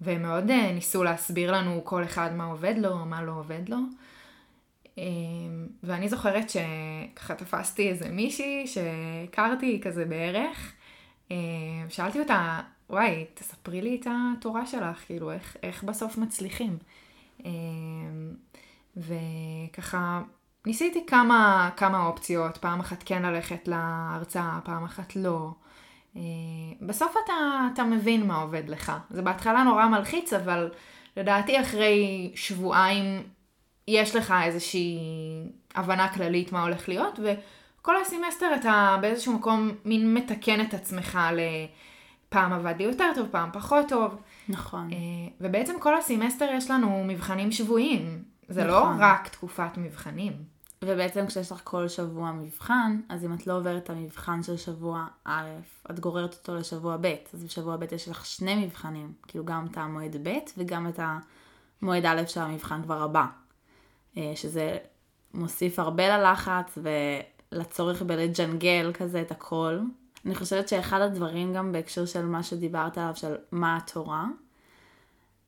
והם 0.00 0.22
מאוד 0.22 0.50
ניסו 0.50 1.04
להסביר 1.04 1.52
לנו 1.52 1.80
כל 1.84 2.04
אחד 2.04 2.34
מה 2.34 2.44
עובד 2.44 2.74
לו, 2.78 2.96
מה 2.96 3.22
לא 3.22 3.32
עובד 3.32 3.68
לו. 3.68 3.76
ואני 5.82 6.08
זוכרת 6.08 6.50
שככה 6.50 7.34
תפסתי 7.34 7.88
איזה 7.88 8.08
מישהי 8.08 8.66
שהכרתי 8.66 9.80
כזה 9.82 10.04
בערך, 10.04 10.72
שאלתי 11.88 12.20
אותה, 12.20 12.60
וואי, 12.92 13.24
תספרי 13.34 13.82
לי 13.82 13.98
את 14.00 14.06
התורה 14.10 14.66
שלך, 14.66 15.04
כאילו, 15.06 15.32
איך, 15.32 15.56
איך 15.62 15.84
בסוף 15.84 16.18
מצליחים. 16.18 16.78
אמ, 17.44 17.50
וככה 18.96 20.22
ניסיתי 20.66 21.06
כמה, 21.06 21.70
כמה 21.76 22.06
אופציות, 22.06 22.58
פעם 22.58 22.80
אחת 22.80 23.02
כן 23.06 23.22
ללכת 23.22 23.68
להרצאה, 23.68 24.58
פעם 24.64 24.84
אחת 24.84 25.16
לא. 25.16 25.50
בסוף 26.80 27.14
אתה, 27.24 27.68
אתה 27.74 27.84
מבין 27.84 28.26
מה 28.26 28.36
עובד 28.36 28.68
לך. 28.68 28.92
זה 29.10 29.22
בהתחלה 29.22 29.62
נורא 29.62 29.86
מלחיץ, 29.86 30.32
אבל 30.32 30.70
לדעתי 31.16 31.60
אחרי 31.60 32.32
שבועיים 32.34 33.22
יש 33.88 34.16
לך 34.16 34.34
איזושהי 34.42 34.98
הבנה 35.74 36.14
כללית 36.14 36.52
מה 36.52 36.62
הולך 36.62 36.88
להיות, 36.88 37.20
וכל 37.22 38.00
הסמסטר 38.00 38.54
אתה 38.60 38.98
באיזשהו 39.00 39.32
מקום 39.32 39.70
מין 39.84 40.14
מתקן 40.14 40.60
את 40.60 40.74
עצמך 40.74 41.18
לפעם 42.32 42.52
עבד 42.52 42.74
לי 42.78 42.84
יותר 42.84 43.10
טוב, 43.14 43.28
פעם 43.30 43.50
פחות 43.52 43.88
טוב. 43.88 44.16
נכון. 44.48 44.90
אה, 44.92 44.98
ובעצם 45.40 45.74
כל 45.80 45.96
הסמסטר 45.96 46.48
יש 46.54 46.70
לנו 46.70 47.04
מבחנים 47.04 47.52
שבועיים. 47.52 48.22
זה 48.48 48.64
לא 48.64 48.80
נכון. 48.80 48.98
לא 48.98 49.04
רק 49.04 49.28
תקופת 49.28 49.76
מבחנים. 49.76 50.32
ובעצם 50.84 51.26
כשיש 51.26 51.52
לך 51.52 51.60
כל 51.64 51.88
שבוע 51.88 52.32
מבחן, 52.32 53.00
אז 53.08 53.24
אם 53.24 53.34
את 53.34 53.46
לא 53.46 53.56
עוברת 53.56 53.84
את 53.84 53.90
המבחן 53.90 54.42
של 54.42 54.56
שבוע 54.56 55.06
א', 55.24 55.46
את 55.90 56.00
גוררת 56.00 56.34
אותו 56.34 56.56
לשבוע 56.56 56.96
ב', 57.00 57.14
אז 57.34 57.44
בשבוע 57.44 57.76
ב' 57.76 57.92
יש 57.92 58.08
לך 58.08 58.26
שני 58.26 58.66
מבחנים, 58.66 59.12
כאילו 59.28 59.44
גם 59.44 59.66
את 59.70 59.76
המועד 59.76 60.16
ב' 60.28 60.38
וגם 60.58 60.88
את 60.88 61.00
המועד 61.82 62.06
א' 62.06 62.26
של 62.26 62.40
המבחן 62.40 62.82
כבר 62.82 63.02
הבא, 63.02 63.26
אה, 64.16 64.32
שזה 64.34 64.78
מוסיף 65.34 65.78
הרבה 65.78 66.18
ללחץ 66.18 66.78
ולצורך 67.52 68.02
בלג'נגל 68.02 68.90
כזה 68.94 69.20
את 69.20 69.30
הכל. 69.30 69.78
אני 70.26 70.34
חושבת 70.34 70.68
שאחד 70.68 71.00
הדברים 71.00 71.54
גם 71.54 71.72
בהקשר 71.72 72.06
של 72.06 72.26
מה 72.26 72.42
שדיברת 72.42 72.98
עליו, 72.98 73.16
של 73.16 73.34
מה 73.52 73.76
התורה, 73.76 74.26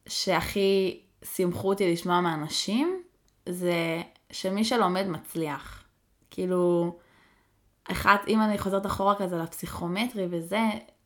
שהכי 0.08 1.00
שימחו 1.24 1.68
אותי 1.68 1.92
לשמוע 1.92 2.20
מאנשים, 2.20 3.02
זה 3.48 4.02
שמי 4.30 4.64
שלומד 4.64 5.06
מצליח. 5.08 5.84
כאילו, 6.30 6.96
אחת, 7.84 8.20
אם 8.28 8.40
אני 8.40 8.58
חוזרת 8.58 8.86
אחורה 8.86 9.14
כזה 9.14 9.36
לפסיכומטרי 9.36 10.26
וזה, 10.30 10.60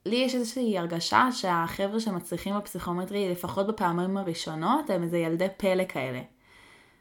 לי 0.06 0.16
יש 0.16 0.34
איזושהי 0.34 0.78
הרגשה 0.78 1.28
שהחבר'ה 1.32 2.00
שמצליחים 2.00 2.58
בפסיכומטרי, 2.58 3.30
לפחות 3.30 3.66
בפעמים 3.66 4.16
הראשונות, 4.16 4.90
הם 4.90 5.02
איזה 5.02 5.18
ילדי 5.18 5.46
פלא 5.56 5.84
כאלה. 5.88 6.20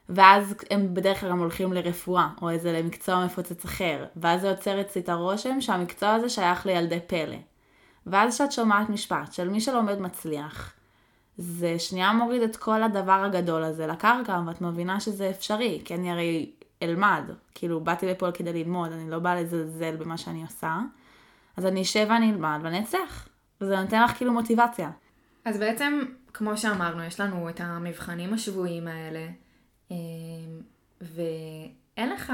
ואז 0.09 0.55
הם 0.69 0.93
בדרך 0.93 1.19
כלל 1.19 1.29
גם 1.29 1.39
הולכים 1.39 1.73
לרפואה, 1.73 2.27
או 2.41 2.49
איזה 2.49 2.73
למקצוע 2.73 3.25
מפוצץ 3.25 3.65
אחר. 3.65 4.05
ואז 4.15 4.41
זה 4.41 4.47
יוצר 4.47 4.81
אצלי 4.81 5.01
את 5.01 5.09
הרושם 5.09 5.61
שהמקצוע 5.61 6.09
הזה 6.09 6.29
שייך 6.29 6.65
לילדי 6.65 6.99
פלא. 7.07 7.37
ואז 8.05 8.35
כשאת 8.35 8.51
שומעת 8.51 8.89
משפט 8.89 9.33
של 9.33 9.49
מי 9.49 9.61
שלומד 9.61 9.99
מצליח, 9.99 10.73
זה 11.37 11.79
שנייה 11.79 12.13
מוריד 12.13 12.41
את 12.41 12.55
כל 12.55 12.83
הדבר 12.83 13.23
הגדול 13.25 13.63
הזה 13.63 13.87
לקרקע, 13.87 14.41
ואת 14.47 14.61
מבינה 14.61 14.99
שזה 14.99 15.29
אפשרי, 15.29 15.81
כי 15.85 15.95
אני 15.95 16.11
הרי 16.11 16.51
אלמד, 16.83 17.23
כאילו 17.55 17.79
באתי 17.79 18.05
לפה 18.05 18.31
כדי 18.31 18.53
ללמוד, 18.53 18.91
אני 18.91 19.09
לא 19.09 19.19
באה 19.19 19.41
לזלזל 19.41 19.95
במה 19.95 20.17
שאני 20.17 20.41
עושה, 20.41 20.79
אז 21.57 21.65
אני 21.65 21.81
אשב 21.81 22.05
ואני 22.09 22.31
אלמד 22.31 22.59
ואני 22.63 22.83
אצליח, 22.83 23.27
וזה 23.61 23.81
נותן 23.81 24.03
לך 24.03 24.11
כאילו 24.11 24.33
מוטיבציה. 24.33 24.91
אז 25.45 25.57
בעצם, 25.57 25.99
כמו 26.33 26.57
שאמרנו, 26.57 27.03
יש 27.03 27.19
לנו 27.19 27.49
את 27.49 27.61
המבחנים 27.61 28.33
השבועיים 28.33 28.87
האלה, 28.87 29.27
ואין 31.01 32.09
לך 32.13 32.33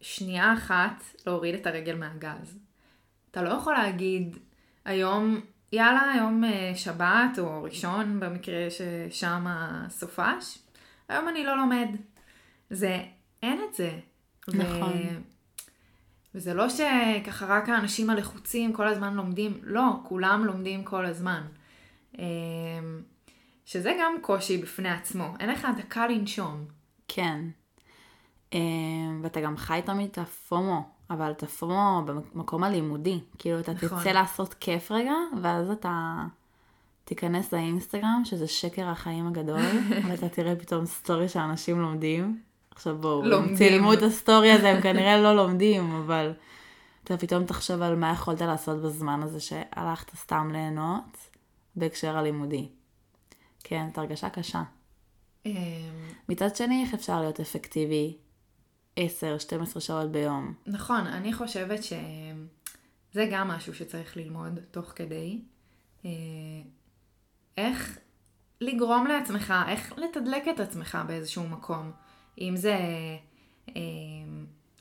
שנייה 0.00 0.54
אחת 0.54 1.04
להוריד 1.26 1.54
את 1.54 1.66
הרגל 1.66 1.96
מהגז. 1.96 2.58
אתה 3.30 3.42
לא 3.42 3.48
יכול 3.48 3.74
להגיד, 3.74 4.36
היום 4.84 5.40
יאללה, 5.72 6.12
היום 6.12 6.44
אה, 6.44 6.72
שבת 6.74 7.38
או 7.38 7.62
ראשון, 7.62 8.20
במקרה 8.20 8.66
ששם 8.70 9.44
הסופש, 9.48 10.58
היום 11.08 11.28
אני 11.28 11.44
לא 11.44 11.56
לומד. 11.56 11.88
זה, 12.70 13.04
אין 13.42 13.60
את 13.68 13.74
זה. 13.74 13.98
נכון. 14.48 14.92
ו... 14.92 15.18
וזה 16.34 16.54
לא 16.54 16.66
שככה 16.68 17.46
רק 17.46 17.68
האנשים 17.68 18.10
הלחוצים 18.10 18.72
כל 18.72 18.88
הזמן 18.88 19.14
לומדים, 19.14 19.60
לא, 19.62 19.82
כולם 20.04 20.44
לומדים 20.44 20.84
כל 20.84 21.06
הזמן. 21.06 21.42
אמ, 22.18 22.22
שזה 23.64 23.96
גם 24.00 24.14
קושי 24.20 24.58
בפני 24.58 24.90
עצמו, 24.90 25.34
אין 25.40 25.50
לך 25.50 25.66
דקה 25.78 26.06
לנשום. 26.06 26.64
כן. 27.08 27.40
אמ, 28.52 29.20
ואתה 29.22 29.40
גם 29.40 29.56
חי 29.56 29.80
תמיד 29.84 30.10
את 30.10 30.18
ה 30.18 30.31
FOMO. 30.31 30.94
אבל 31.10 31.30
אתה 31.30 31.46
FOMO 31.46 32.02
במקום 32.06 32.64
הלימודי. 32.64 33.20
כאילו, 33.38 33.60
אתה 33.60 33.72
נכון. 33.72 34.00
תצא 34.00 34.10
לעשות 34.10 34.54
כיף 34.54 34.90
רגע, 34.90 35.14
ואז 35.42 35.70
אתה 35.70 36.24
תיכנס 37.04 37.52
לאינסטגרם, 37.52 38.22
שזה 38.24 38.48
שקר 38.48 38.88
החיים 38.88 39.26
הגדול, 39.26 39.60
ואתה 40.08 40.28
תראה 40.28 40.56
פתאום 40.56 40.86
סטורי 40.86 41.28
שאנשים 41.28 41.80
לומדים. 41.80 42.40
עכשיו 42.70 42.98
בואו, 42.98 43.34
הם 43.34 43.56
צילמו 43.56 43.92
את 43.92 44.02
הסטורי 44.02 44.52
הזה, 44.52 44.70
הם 44.70 44.80
כנראה 44.80 45.20
לא 45.20 45.36
לומדים, 45.36 45.92
אבל 45.92 46.32
אתה 47.04 47.16
פתאום 47.16 47.44
תחשוב 47.44 47.82
על 47.82 47.96
מה 47.96 48.12
יכולת 48.12 48.40
לעשות 48.40 48.82
בזמן 48.82 49.22
הזה 49.22 49.40
שהלכת 49.40 50.14
סתם 50.14 50.50
ליהנות 50.52 51.16
בהקשר 51.76 52.16
הלימודי. 52.16 52.68
כן, 53.64 53.86
זאת 53.88 53.98
הרגשה 53.98 54.28
קשה. 54.28 54.62
אמ, 55.46 55.52
מצד 56.28 56.56
שני, 56.56 56.82
איך 56.82 56.94
אפשר 56.94 57.20
להיות 57.20 57.40
אפקטיבי 57.40 58.16
10-12 58.98 59.02
שעות 59.80 60.12
ביום. 60.12 60.54
נכון, 60.66 61.06
אני 61.06 61.32
חושבת 61.32 61.82
שזה 61.82 63.28
גם 63.30 63.48
משהו 63.48 63.74
שצריך 63.74 64.16
ללמוד 64.16 64.60
תוך 64.70 64.92
כדי. 64.96 65.40
אה, 66.04 66.10
איך 67.56 67.98
לגרום 68.60 69.06
לעצמך, 69.06 69.54
איך 69.68 69.92
לתדלק 69.98 70.48
את 70.48 70.60
עצמך 70.60 70.98
באיזשהו 71.06 71.48
מקום. 71.48 71.90
אם 72.40 72.56
זה 72.56 72.78
אה, 73.68 73.82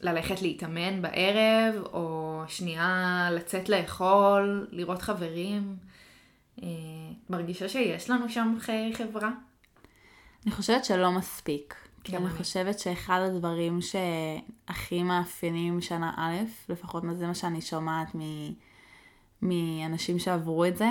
ללכת 0.01 0.41
להתאמן 0.41 1.01
בערב, 1.01 1.75
או 1.93 2.43
שנייה 2.47 3.29
לצאת 3.31 3.69
לאכול, 3.69 4.67
לראות 4.71 5.01
חברים. 5.01 5.77
אה, 6.63 6.67
מרגישה 7.29 7.69
שיש 7.69 8.09
לנו 8.09 8.29
שם 8.29 8.55
חיי 8.59 8.93
חברה? 8.95 9.31
אני 10.45 10.51
חושבת 10.51 10.85
שלא 10.85 11.11
מספיק. 11.11 11.75
כי 12.03 12.17
אני 12.17 12.29
חושבת 12.29 12.79
שאחד 12.79 13.19
הדברים 13.21 13.79
שהכי 13.81 15.03
מאפיינים 15.03 15.81
שנה 15.81 16.13
א', 16.17 16.71
לפחות 16.71 17.03
זה 17.13 17.27
מה 17.27 17.35
שאני 17.35 17.61
שומעת 17.61 18.15
מ... 18.15 18.19
מאנשים 19.41 20.19
שעברו 20.19 20.65
את 20.65 20.77
זה, 20.77 20.89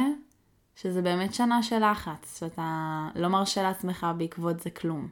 שזה 0.76 1.03
באמת 1.03 1.34
שנה 1.34 1.62
של 1.62 1.90
לחץ, 1.90 2.38
שאתה 2.38 3.09
לא 3.14 3.28
מרשה 3.28 3.62
לעצמך 3.62 4.07
בעקבות 4.18 4.61
זה 4.61 4.70
כלום. 4.70 5.09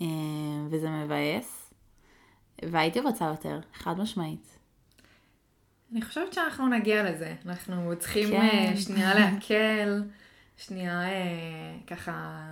אה, 0.00 0.06
וזה 0.70 0.90
מבאס, 0.90 1.74
והייתי 2.62 3.00
רוצה 3.00 3.24
יותר, 3.24 3.60
חד 3.74 3.98
משמעית. 3.98 4.58
אני 5.92 6.02
חושבת 6.02 6.32
שאנחנו 6.32 6.68
נגיע 6.68 7.10
לזה. 7.10 7.34
אנחנו 7.46 7.92
צריכים 7.98 8.28
כן. 8.28 8.40
אה, 8.40 8.76
שנייה 8.76 9.14
להקל, 9.14 10.02
שנייה 10.56 11.02
אה, 11.02 11.76
ככה 11.86 12.44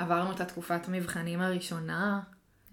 עברנו 0.00 0.32
את 0.32 0.40
התקופת 0.40 0.88
מבחנים 0.88 1.40
הראשונה. 1.40 2.20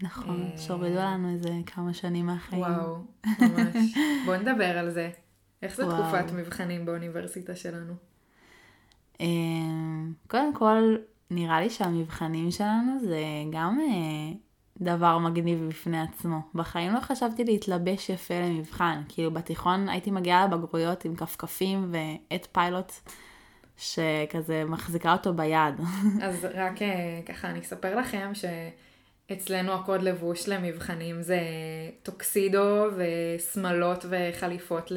נכון, 0.01 0.49
אה, 0.51 0.57
שהורידו 0.57 0.99
לנו 0.99 1.29
איזה 1.33 1.49
כמה 1.65 1.93
שנים 1.93 2.25
מהחיים. 2.25 2.61
וואו, 2.61 2.97
ממש. 3.25 3.97
בוא 4.25 4.35
נדבר 4.35 4.77
על 4.77 4.89
זה. 4.89 5.09
איך 5.61 5.75
זה 5.75 5.85
וואו. 5.87 6.03
תקופת 6.03 6.31
מבחנים 6.31 6.85
באוניברסיטה 6.85 7.55
שלנו? 7.55 7.93
אה, 9.21 9.25
קודם 10.27 10.53
כל, 10.53 10.95
נראה 11.31 11.61
לי 11.61 11.69
שהמבחנים 11.69 12.51
שלנו 12.51 12.99
זה 12.99 13.21
גם 13.51 13.79
אה, 13.79 14.37
דבר 14.81 15.17
מגניב 15.17 15.67
בפני 15.69 16.01
עצמו. 16.01 16.39
בחיים 16.55 16.93
לא 16.93 16.99
חשבתי 16.99 17.43
להתלבש 17.43 18.09
יפה 18.09 18.39
למבחן. 18.39 19.01
כאילו 19.09 19.31
בתיכון 19.31 19.89
הייתי 19.89 20.11
מגיעה 20.11 20.47
לבגרויות 20.47 21.05
עם 21.05 21.15
כפכפים 21.15 21.91
ועט 21.91 22.47
פיילוט. 22.51 22.91
שכזה 23.77 24.63
מחזיקה 24.65 25.11
אותו 25.11 25.33
ביד. 25.33 25.73
אז 26.23 26.47
רק 26.53 26.81
אה, 26.81 27.19
ככה 27.25 27.49
אני 27.49 27.59
אספר 27.59 27.95
לכם 27.95 28.31
שאצלנו 28.33 29.73
הקוד 29.73 30.01
לבוש 30.01 30.47
למבחנים 30.47 31.21
זה 31.21 31.39
טוקסידו 32.03 32.85
ושמלות 32.97 34.05
וחליפות 34.09 34.91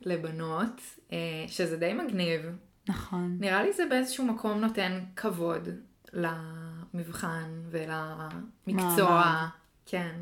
לבנות, 0.00 0.80
אה, 1.12 1.44
שזה 1.46 1.76
די 1.76 1.92
מגניב. 1.92 2.40
נכון. 2.88 3.36
נראה 3.40 3.62
לי 3.62 3.72
זה 3.72 3.82
באיזשהו 3.90 4.24
מקום 4.26 4.60
נותן 4.60 5.00
כבוד 5.16 5.68
למבחן 6.12 7.50
ולמקצוע. 7.70 9.22
ממש. 9.22 9.50
כן. 9.86 10.14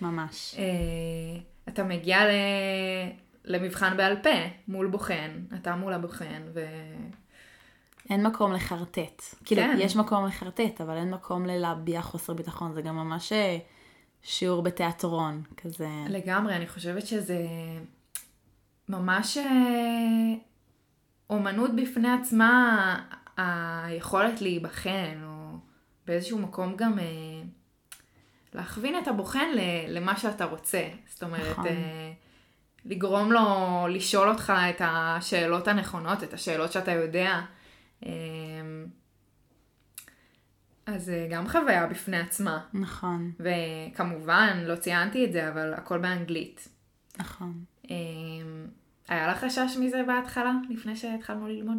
ממש. 0.00 0.54
אה, 0.58 1.40
אתה 1.68 1.84
מגיע 1.84 2.24
ל... 2.24 2.30
למבחן 3.46 3.96
בעל 3.96 4.16
פה, 4.22 4.30
מול 4.68 4.86
בוחן, 4.86 5.30
אתה 5.54 5.76
מול 5.76 5.92
הבוחן, 5.92 6.42
ו... 6.54 6.60
אין 8.10 8.26
מקום 8.26 8.52
לחרטט. 8.52 9.22
כאילו, 9.44 9.62
כן. 9.62 9.76
יש 9.80 9.96
מקום 9.96 10.26
לחרטט, 10.26 10.80
אבל 10.80 10.96
אין 10.96 11.10
מקום 11.10 11.46
ללהביע 11.46 12.02
חוסר 12.02 12.32
ביטחון. 12.32 12.72
זה 12.72 12.82
גם 12.82 12.96
ממש 12.96 13.32
אה, 13.32 13.58
שיעור 14.22 14.62
בתיאטרון, 14.62 15.42
כזה. 15.56 15.88
לגמרי, 16.08 16.56
אני 16.56 16.66
חושבת 16.66 17.06
שזה 17.06 17.46
ממש 18.88 19.36
אה, 19.36 20.34
אומנות 21.30 21.76
בפני 21.76 22.12
עצמה, 22.12 23.04
היכולת 23.36 24.40
להיבחן, 24.40 25.22
או 25.24 25.58
באיזשהו 26.06 26.38
מקום 26.38 26.76
גם 26.76 26.98
אה, 26.98 27.04
להכווין 28.54 28.98
את 28.98 29.08
הבוחן 29.08 29.48
למה 29.88 30.16
שאתה 30.16 30.44
רוצה. 30.44 30.88
זאת 31.08 31.22
אומרת, 31.22 31.50
נכון. 31.50 31.66
לגרום 32.86 33.32
לו 33.32 33.40
לשאול 33.90 34.28
אותך 34.28 34.52
את 34.70 34.80
השאלות 34.84 35.68
הנכונות, 35.68 36.22
את 36.22 36.32
השאלות 36.32 36.72
שאתה 36.72 36.92
יודע. 36.92 37.40
אמ, 38.02 38.10
אז 40.86 41.04
זה 41.04 41.28
גם 41.30 41.48
חוויה 41.48 41.86
בפני 41.86 42.16
עצמה. 42.16 42.58
נכון. 42.74 43.32
וכמובן, 43.40 44.58
לא 44.66 44.76
ציינתי 44.76 45.24
את 45.24 45.32
זה, 45.32 45.48
אבל 45.48 45.74
הכל 45.74 45.98
באנגלית. 45.98 46.68
נכון. 47.18 47.64
אמ, 47.90 48.66
היה 49.08 49.28
לך 49.28 49.44
חשש 49.44 49.76
מזה 49.80 50.02
בהתחלה, 50.06 50.52
לפני 50.70 50.96
שהתחלנו 50.96 51.48
ללמוד? 51.48 51.78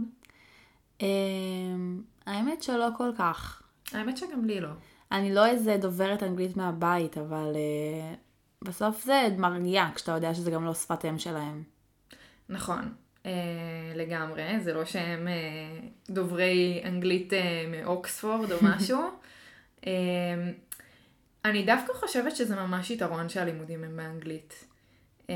אמ, 1.01 2.01
האמת 2.25 2.63
שלא 2.63 2.87
כל 2.97 3.11
כך. 3.17 3.61
האמת 3.93 4.17
שגם 4.17 4.45
לי 4.45 4.59
לא. 4.59 4.69
אני 5.11 5.33
לא 5.33 5.45
איזה 5.45 5.77
דוברת 5.81 6.23
אנגלית 6.23 6.57
מהבית, 6.57 7.17
אבל 7.17 7.53
uh, 7.53 8.17
בסוף 8.63 9.03
זה 9.03 9.27
מרגיע 9.37 9.87
כשאתה 9.95 10.11
יודע 10.11 10.33
שזה 10.33 10.51
גם 10.51 10.65
לא 10.65 10.73
שפת 10.73 11.05
אם 11.05 11.19
שלהם. 11.19 11.63
נכון, 12.49 12.93
אה, 13.25 13.31
לגמרי, 13.95 14.59
זה 14.59 14.73
לא 14.73 14.85
שהם 14.85 15.27
אה, 15.27 15.79
דוברי 16.09 16.81
אנגלית 16.85 17.33
אה, 17.33 17.65
מאוקספורד 17.71 18.51
או 18.51 18.57
משהו. 18.69 18.99
אה, 19.87 20.51
אני 21.45 21.63
דווקא 21.65 21.93
חושבת 21.93 22.35
שזה 22.35 22.55
ממש 22.55 22.91
יתרון 22.91 23.29
שהלימודים 23.29 23.83
הם 23.83 23.97
באנגלית. 23.97 24.65
אה, 25.29 25.35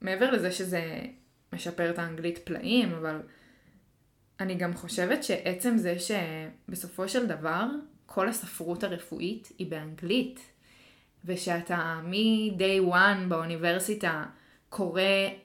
מעבר 0.00 0.30
לזה 0.30 0.52
שזה 0.52 1.00
משפר 1.52 1.90
את 1.90 1.98
האנגלית 1.98 2.38
פלאים, 2.38 2.92
אבל 2.94 3.20
אני 4.40 4.54
גם 4.54 4.74
חושבת 4.74 5.24
שעצם 5.24 5.76
זה 5.76 5.96
שבסופו 5.98 7.08
של 7.08 7.26
דבר 7.26 7.66
כל 8.06 8.28
הספרות 8.28 8.84
הרפואית 8.84 9.52
היא 9.58 9.70
באנגלית, 9.70 10.40
ושאתה 11.24 12.00
מ-day 12.04 12.92
one 12.94 13.28
באוניברסיטה 13.28 14.24
קורא 14.68 15.02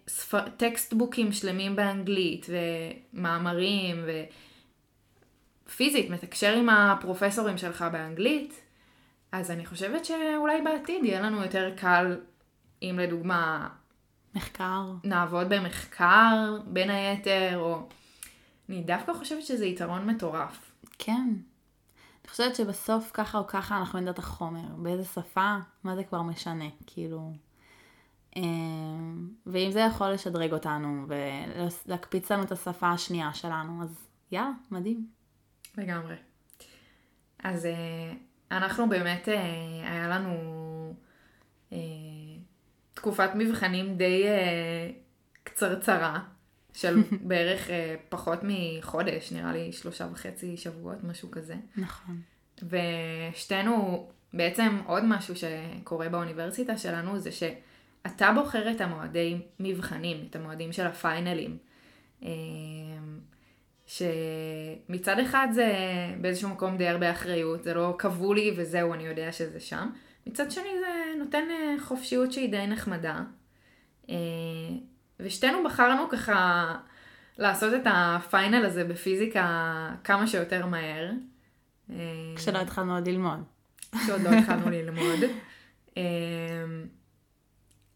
ספר... 0.07 0.49
טקסטבוקים 0.49 1.31
שלמים 1.31 1.75
באנגלית, 1.75 2.45
ומאמרים, 3.13 4.05
ופיזית 5.65 6.09
מתקשר 6.09 6.55
עם 6.57 6.69
הפרופסורים 6.69 7.57
שלך 7.57 7.85
באנגלית, 7.91 8.61
אז 9.31 9.51
אני 9.51 9.65
חושבת 9.65 10.05
שאולי 10.05 10.61
בעתיד 10.61 11.05
יהיה 11.05 11.21
לנו 11.21 11.41
יותר 11.41 11.73
קל 11.77 12.17
אם 12.81 12.99
לדוגמה... 13.01 13.69
מחקר. 14.35 14.83
נעבוד 15.03 15.49
במחקר 15.49 16.57
בין 16.65 16.89
היתר, 16.89 17.57
או... 17.57 17.87
אני 18.69 18.81
דווקא 18.81 19.13
חושבת 19.13 19.43
שזה 19.43 19.65
יתרון 19.65 20.05
מטורף. 20.05 20.71
כן. 20.99 21.33
חושבת 22.29 22.55
שבסוף 22.55 23.11
ככה 23.13 23.37
או 23.37 23.47
ככה 23.47 23.77
אנחנו 23.77 23.99
נדע 23.99 24.11
את 24.11 24.19
החומר. 24.19 24.75
באיזה 24.77 25.05
שפה, 25.05 25.55
מה 25.83 25.95
זה 25.95 26.03
כבר 26.03 26.21
משנה, 26.21 26.65
כאילו. 26.87 27.33
אמ, 28.35 29.29
ואם 29.45 29.71
זה 29.71 29.79
יכול 29.79 30.09
לשדרג 30.09 30.53
אותנו 30.53 31.05
ולהקפיץ 31.07 32.31
לנו 32.31 32.43
את 32.43 32.51
השפה 32.51 32.89
השנייה 32.89 33.33
שלנו, 33.33 33.83
אז 33.83 34.07
יאללה, 34.31 34.51
מדהים. 34.71 35.07
לגמרי. 35.77 36.15
אז 37.43 37.65
אה, 37.65 38.13
אנחנו 38.51 38.89
באמת, 38.89 39.29
אה, 39.29 39.41
היה 39.91 40.07
לנו 40.07 40.33
אה, 41.73 41.77
תקופת 42.93 43.29
מבחנים 43.35 43.97
די 43.97 44.25
קצרצרה, 45.43 46.19
של 46.79 47.03
בערך 47.29 47.69
פחות 48.09 48.39
מחודש, 48.43 49.31
נראה 49.31 49.53
לי 49.53 49.71
שלושה 49.71 50.07
וחצי 50.11 50.57
שבועות, 50.57 51.03
משהו 51.03 51.31
כזה. 51.31 51.55
נכון. 51.77 52.21
ושתינו, 52.63 54.07
בעצם 54.33 54.77
עוד 54.85 55.03
משהו 55.05 55.33
שקורה 55.35 56.09
באוניברסיטה 56.09 56.77
שלנו 56.77 57.19
זה 57.19 57.31
ש... 57.31 57.43
אתה 58.05 58.31
בוחר 58.35 58.71
את 58.71 58.81
המועדי 58.81 59.37
מבחנים, 59.59 60.25
את 60.29 60.35
המועדים 60.35 60.71
של 60.71 60.87
הפיינלים. 60.87 61.57
אמ, 62.21 62.29
שמצד 63.87 65.19
אחד 65.19 65.47
זה 65.51 65.73
באיזשהו 66.21 66.49
מקום 66.49 66.77
די 66.77 66.87
הרבה 66.87 67.11
אחריות, 67.11 67.63
זה 67.63 67.73
לא 67.73 67.95
קבעו 67.97 68.33
לי 68.33 68.53
וזהו, 68.57 68.93
אני 68.93 69.03
יודע 69.03 69.31
שזה 69.31 69.59
שם. 69.59 69.89
מצד 70.27 70.51
שני 70.51 70.69
זה 70.79 71.19
נותן 71.19 71.43
אה, 71.51 71.75
חופשיות 71.83 72.31
שהיא 72.31 72.51
די 72.51 72.67
נחמדה. 72.67 73.23
אה, 75.19 75.25
ושתינו 75.25 75.63
בחרנו 75.63 76.09
ככה 76.09 76.75
לעשות 77.37 77.73
את 77.73 77.87
הפיינל 77.93 78.65
הזה 78.65 78.83
בפיזיקה 78.83 79.89
כמה 80.03 80.27
שיותר 80.27 80.65
מהר. 80.65 81.11
אה, 81.89 81.95
כשלא 82.35 82.57
התחלנו 82.57 82.95
עוד 82.95 83.07
ללמוד. 83.07 83.43
כשעוד 84.03 84.21
לא 84.21 84.29
התחלנו 84.29 84.69
ללמוד. 84.69 85.19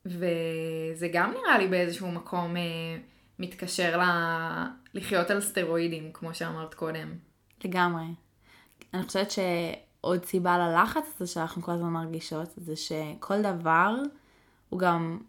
וזה 0.06 1.08
גם 1.14 1.32
נראה 1.32 1.58
לי 1.58 1.68
באיזשהו 1.68 2.12
מקום 2.12 2.58
אה, 2.58 2.62
מתקשר 3.40 3.98
ל... 3.98 4.04
לחיות 4.94 5.30
על 5.30 5.42
סטרואידים, 5.42 6.10
כמו 6.14 6.34
שאמרת 6.34 6.74
קודם. 6.74 7.14
לגמרי. 7.64 8.04
אני 8.94 9.04
חושבת 9.04 9.32
שעוד 9.32 10.26
סיבה 10.26 10.58
ללחץ 10.58 11.04
הזה 11.16 11.32
שאנחנו 11.32 11.62
כל 11.62 11.72
הזמן 11.72 11.90
מרגישות, 11.90 12.50
זה 12.58 12.76
שכל 12.76 13.42
דבר 13.42 13.96
הוא 14.70 14.80
גם 14.80 15.20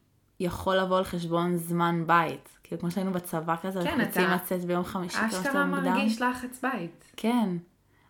יכול 0.45 0.76
לבוא 0.76 0.99
על 0.99 1.05
חשבון 1.05 1.57
זמן 1.57 2.05
בית. 2.07 2.49
כאילו 2.62 2.80
כמו 2.80 2.90
שהיינו 2.90 3.12
בצבא 3.12 3.57
כזה, 3.62 3.82
כן, 3.82 4.01
אתה... 4.01 4.07
רוצים 4.07 4.30
לצאת 4.30 4.64
ביום 4.64 4.84
חמישי 4.84 5.16
כמה 5.16 5.28
אשכרה 5.28 5.64
מרגיש 5.64 6.22
לחץ 6.22 6.61
בית. 6.62 7.05
כן. 7.16 7.49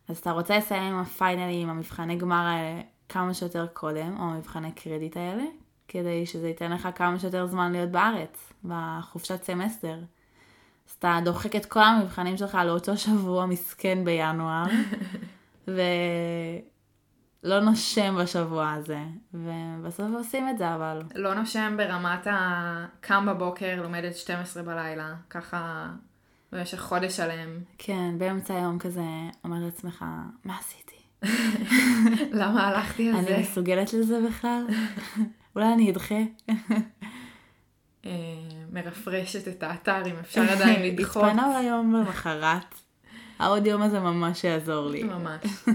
אז 0.09 0.19
אתה 0.19 0.31
רוצה 0.31 0.59
לסיים 0.59 0.95
עם 0.95 1.01
הפיינלים, 1.01 1.71
המבחני 1.71 2.17
גמר 2.17 2.47
האלה, 2.47 2.81
כמה 3.09 3.35
שיותר 3.35 3.67
קודם, 3.73 4.17
או 4.19 4.25
המבחני 4.25 4.73
קרדיט 4.73 5.17
האלה, 5.17 5.45
כדי 5.89 6.27
שזה 6.27 6.49
ייתן 6.49 6.73
לך 6.73 6.89
כמה 6.95 7.19
שיותר 7.19 7.47
זמן 7.47 7.73
להיות 7.73 7.91
בארץ, 7.91 8.53
בחופשת 8.65 9.45
סמסטר. 9.45 9.99
אז 10.89 10.95
אתה 10.99 11.19
דוחק 11.25 11.57
את 11.57 11.67
כל 11.67 11.83
המבחנים 11.83 12.37
שלך 12.37 12.59
לאותו 12.67 12.97
שבוע 12.97 13.47
מסכן 13.47 14.05
בינואר, 14.05 14.65
ולא 17.45 17.61
נושם 17.61 18.17
בשבוע 18.23 18.73
הזה, 18.73 18.99
ובסוף 19.35 20.07
עושים 20.17 20.49
את 20.49 20.59
זה, 20.59 20.75
אבל... 20.75 21.03
לא 21.15 21.35
נושם 21.35 21.75
ברמת 21.77 22.27
ה... 22.27 22.87
קם 23.01 23.27
בבוקר, 23.27 23.83
לומדת 23.83 24.17
12 24.17 24.63
בלילה, 24.63 25.15
ככה 25.31 25.89
במשך 26.53 26.81
חודש 26.81 27.17
שלם. 27.17 27.49
כן, 27.79 28.15
באמצע 28.19 28.55
היום 28.55 28.79
כזה 28.79 29.03
אומר 29.45 29.57
לעצמך, 29.65 30.05
מה 30.45 30.59
עשיתי? 30.59 30.97
למה 32.41 32.69
הלכתי 32.69 33.09
על 33.09 33.25
זה? 33.25 33.35
אני 33.35 33.43
מסוגלת 33.43 33.93
לזה 33.93 34.21
בכלל? 34.29 34.67
אולי 35.57 35.73
אני 35.73 35.91
אדחה. 35.91 36.21
אה, 38.07 38.11
מרפרשת 38.73 39.49
את 39.49 39.63
האתר, 39.63 40.07
אם 40.07 40.17
אפשר 40.21 40.43
עדיין 40.43 40.83
לדחות. 40.87 41.25
התפנה 41.25 41.47
אולי 41.47 41.63
יום 41.63 41.95
למחרת. 41.95 42.75
העוד 43.39 43.67
יום 43.67 43.83
הזה 43.83 44.01
ממש 44.01 44.45
יעזור 44.45 44.91
לי. 44.91 45.03
ממש. 45.03 45.43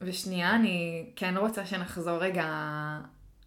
ושנייה, 0.00 0.54
אני 0.54 1.06
כן 1.16 1.36
רוצה 1.36 1.66
שנחזור 1.66 2.16
רגע 2.16 2.46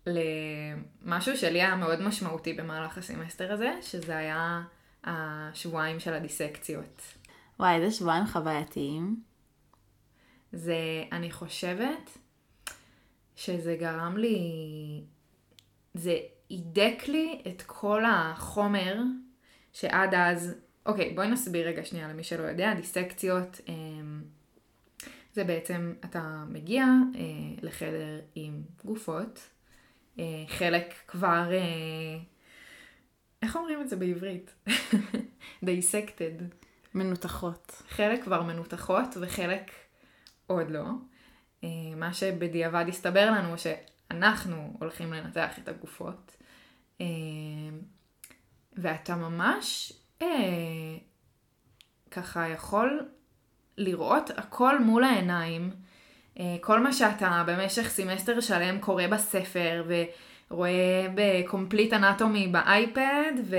למשהו 0.08 1.38
שלי 1.38 1.62
היה 1.62 1.76
מאוד 1.76 2.02
משמעותי 2.02 2.54
במהלך 2.54 2.98
הסמסטר 2.98 3.54
הזה, 3.54 3.72
שזה 3.82 4.18
היה 4.18 4.62
השבועיים 5.04 6.00
של 6.00 6.14
הדיסקציות. 6.14 7.02
וואי, 7.60 7.76
איזה 7.76 7.96
שבועיים 7.98 8.26
חווייתיים. 8.26 9.22
זה, 10.52 11.04
אני 11.12 11.32
חושבת, 11.32 12.18
שזה 13.36 13.76
גרם 13.80 14.18
לי, 14.18 14.38
זה 15.94 16.18
הידק 16.50 17.08
לי 17.08 17.42
את 17.48 17.62
כל 17.62 18.04
החומר 18.06 18.98
שעד 19.74 20.14
אז, 20.14 20.56
אוקיי, 20.86 21.14
בואי 21.14 21.28
נסביר 21.28 21.68
רגע 21.68 21.86
שנייה 21.86 22.08
למי 22.08 22.24
שלא 22.24 22.44
יודע, 22.44 22.74
דיסקציות 22.74 23.62
אמ, 23.68 24.24
זה 25.34 25.44
בעצם, 25.44 25.94
אתה 26.06 26.44
מגיע 26.50 26.86
אה, 27.16 27.22
לחדר 27.62 28.22
עם 28.36 28.62
גופות, 28.86 29.50
אה, 30.20 30.44
חלק 30.48 30.94
כבר, 31.08 31.52
אה, 31.52 32.20
איך 33.42 33.56
אומרים 33.56 33.82
את 33.82 33.90
זה 33.90 33.96
בעברית? 33.96 34.54
דיסקטד. 35.64 36.64
מנותחות. 36.96 37.84
חלק 37.90 38.24
כבר 38.24 38.44
מנותחות 38.44 39.18
וחלק 39.22 39.72
עוד 40.48 40.72
לא. 40.72 40.86
אה, 41.64 41.70
מה 41.96 42.14
שבדיעבד 42.14 42.86
הסתבר 42.88 43.32
לנו 43.32 43.56
שאנחנו 43.58 44.76
הולכים 44.80 45.14
לנתח 45.14 45.60
את 45.60 45.68
הגופות. 45.68 46.38
אה, 47.02 47.06
ואתה 48.74 49.16
ממש 49.16 49.94
אה, 50.22 50.98
ככה 52.12 52.48
יכול 52.48 53.10
לראות 53.78 54.30
הכל 54.38 54.80
מול 54.80 55.04
העיניים. 55.04 55.70
כל 56.62 56.80
מה 56.80 56.94
שאתה 56.94 57.44
במשך 57.48 57.90
סמסטר 57.90 58.40
שלם 58.40 58.80
קורא 58.80 59.08
בספר 59.08 59.84
ורואה 60.50 61.08
ב 61.16 61.24
Complete 61.24 61.94
Anatomy 61.94 62.48
באייפד 62.48 63.34
ו... 63.44 63.56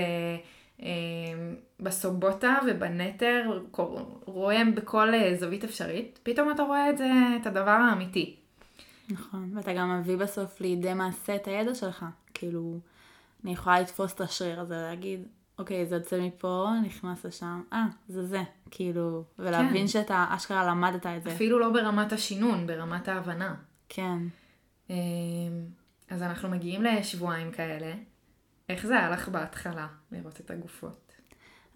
בסובוטה 1.80 2.58
ובנטר, 2.66 3.60
רואה 4.24 4.62
בכל 4.74 5.14
אה, 5.14 5.36
זווית 5.36 5.64
אפשרית, 5.64 6.18
פתאום 6.22 6.50
אתה 6.50 6.62
רואה 6.62 6.90
את 6.90 6.98
זה, 6.98 7.10
את 7.40 7.46
הדבר 7.46 7.70
האמיתי. 7.70 8.36
נכון, 9.10 9.50
ואתה 9.56 9.72
גם 9.72 10.00
מביא 10.00 10.16
בסוף 10.16 10.60
לידי 10.60 10.94
מעשה 10.94 11.36
את 11.36 11.46
הידע 11.46 11.74
שלך. 11.74 12.04
כאילו, 12.34 12.78
אני 13.44 13.52
יכולה 13.52 13.80
לתפוס 13.80 14.12
את 14.12 14.20
השריר 14.20 14.60
הזה, 14.60 14.74
להגיד, 14.74 15.20
אוקיי, 15.58 15.86
זה 15.86 15.96
יוצא 15.96 16.20
מפה, 16.20 16.68
נכנס 16.84 17.24
לשם, 17.24 17.62
אה, 17.72 17.84
זה 18.08 18.26
זה, 18.26 18.42
כאילו, 18.70 19.24
ולהבין 19.38 19.82
כן. 19.82 19.86
שאתה 19.86 20.26
אשכרה 20.28 20.66
למדת 20.66 21.06
את 21.06 21.22
זה. 21.24 21.32
אפילו 21.34 21.58
לא 21.58 21.70
ברמת 21.70 22.12
השינון, 22.12 22.66
ברמת 22.66 23.08
ההבנה. 23.08 23.54
כן. 23.88 24.18
אמ, 24.90 24.96
אז 26.10 26.22
אנחנו 26.22 26.48
מגיעים 26.48 26.82
לשבועיים 26.82 27.52
כאלה. 27.52 27.94
איך 28.68 28.86
זה 28.86 28.98
היה 28.98 29.10
לך 29.10 29.28
בהתחלה, 29.28 29.86
לראות 30.12 30.40
את 30.40 30.50
הגופות? 30.50 31.12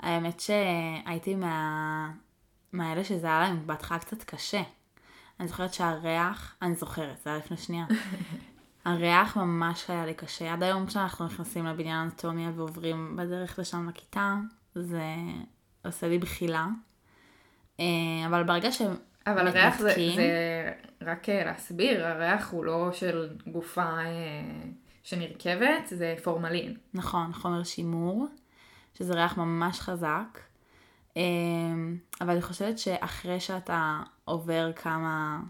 האמת 0.00 0.40
שהייתי 0.40 1.34
מה... 1.34 2.12
מהאלה 2.72 3.04
שזה 3.04 3.26
היה 3.26 3.40
להם 3.40 3.66
בהתחלה 3.66 3.98
קצת 3.98 4.22
קשה. 4.22 4.62
אני 5.40 5.48
זוכרת 5.48 5.74
שהריח, 5.74 6.56
אני 6.62 6.74
זוכרת, 6.74 7.20
זה 7.24 7.30
היה 7.30 7.38
לפני 7.38 7.56
שנייה. 7.56 7.86
הריח 8.88 9.36
ממש 9.36 9.90
היה 9.90 10.06
לי 10.06 10.14
קשה. 10.14 10.52
עד 10.52 10.62
היום 10.62 10.86
כשאנחנו 10.86 11.26
נכנסים 11.26 11.66
לבניין 11.66 11.96
אנטומיה 11.96 12.50
ועוברים 12.54 13.16
בדרך 13.16 13.58
לשם 13.58 13.88
לכיתה, 13.88 14.34
זה 14.74 15.02
עושה 15.84 16.08
לי 16.08 16.18
בחילה. 16.18 16.66
אה, 17.80 17.84
אבל 18.26 18.42
ברגע 18.42 18.72
שהם 18.72 18.96
אבל 19.26 19.48
הריח 19.48 19.78
זה, 19.78 19.94
זה, 20.16 20.72
רק 21.02 21.28
אה, 21.28 21.44
להסביר, 21.44 22.06
הריח 22.06 22.50
הוא 22.50 22.64
לא 22.64 22.92
של 22.92 23.36
גופה 23.46 23.82
אה, 23.82 24.62
שנרכבת, 25.02 25.86
זה 25.86 26.14
פורמלין. 26.22 26.76
נכון, 26.94 27.32
חומר 27.32 27.64
שימור, 27.64 28.26
שזה 28.94 29.14
ריח 29.14 29.36
ממש 29.36 29.80
חזק. 29.80 30.40
אבל 32.20 32.30
אני 32.30 32.42
חושבת 32.42 32.78
שאחרי 32.78 33.40
שאתה 33.40 34.00
עובר 34.24 34.72
כמה 34.72 35.40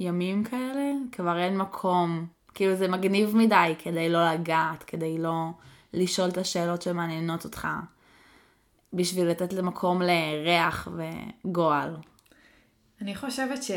ימים 0.00 0.44
כאלה, 0.44 0.92
כבר 1.12 1.38
אין 1.38 1.58
מקום 1.58 2.26
כאילו 2.54 2.74
זה 2.74 2.88
מגניב 2.88 3.36
מדי 3.36 3.74
כדי 3.78 4.08
לא 4.08 4.32
לגעת, 4.32 4.82
כדי 4.82 5.18
לא 5.18 5.50
לשאול 5.92 6.28
את 6.28 6.38
השאלות 6.38 6.82
שמעניינות 6.82 7.44
אותך, 7.44 7.68
בשביל 8.92 9.28
לתת 9.28 9.52
למקום 9.52 10.02
לריח 10.02 10.88
וגועל. 11.44 11.96
אני 13.00 13.14
חושבת 13.14 13.62
ש... 13.62 13.70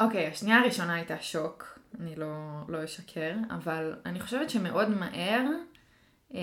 אוקיי, 0.00 0.26
השנייה 0.26 0.58
הראשונה 0.58 0.94
הייתה 0.94 1.16
שוק, 1.20 1.78
אני 2.00 2.16
לא, 2.16 2.26
לא 2.68 2.84
אשקר, 2.84 3.32
אבל 3.50 3.94
אני 4.06 4.20
חושבת 4.20 4.50
שמאוד 4.50 4.88
מהר 4.88 5.46
אה, 6.34 6.40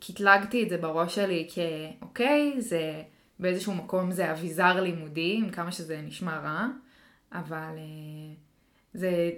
קטלגתי 0.00 0.62
את 0.62 0.68
זה 0.68 0.78
בראש 0.78 1.14
שלי 1.14 1.48
כאוקיי, 1.54 2.54
זה 2.58 3.02
באיזשהו 3.38 3.74
מקום 3.74 4.12
זה 4.12 4.32
אביזר 4.32 4.80
לימודי, 4.80 5.36
עם 5.38 5.50
כמה 5.50 5.72
שזה 5.72 6.00
נשמע 6.02 6.38
רע, 6.38 6.66
אבל 7.32 7.74
אה, 7.76 8.34
זה 8.94 9.30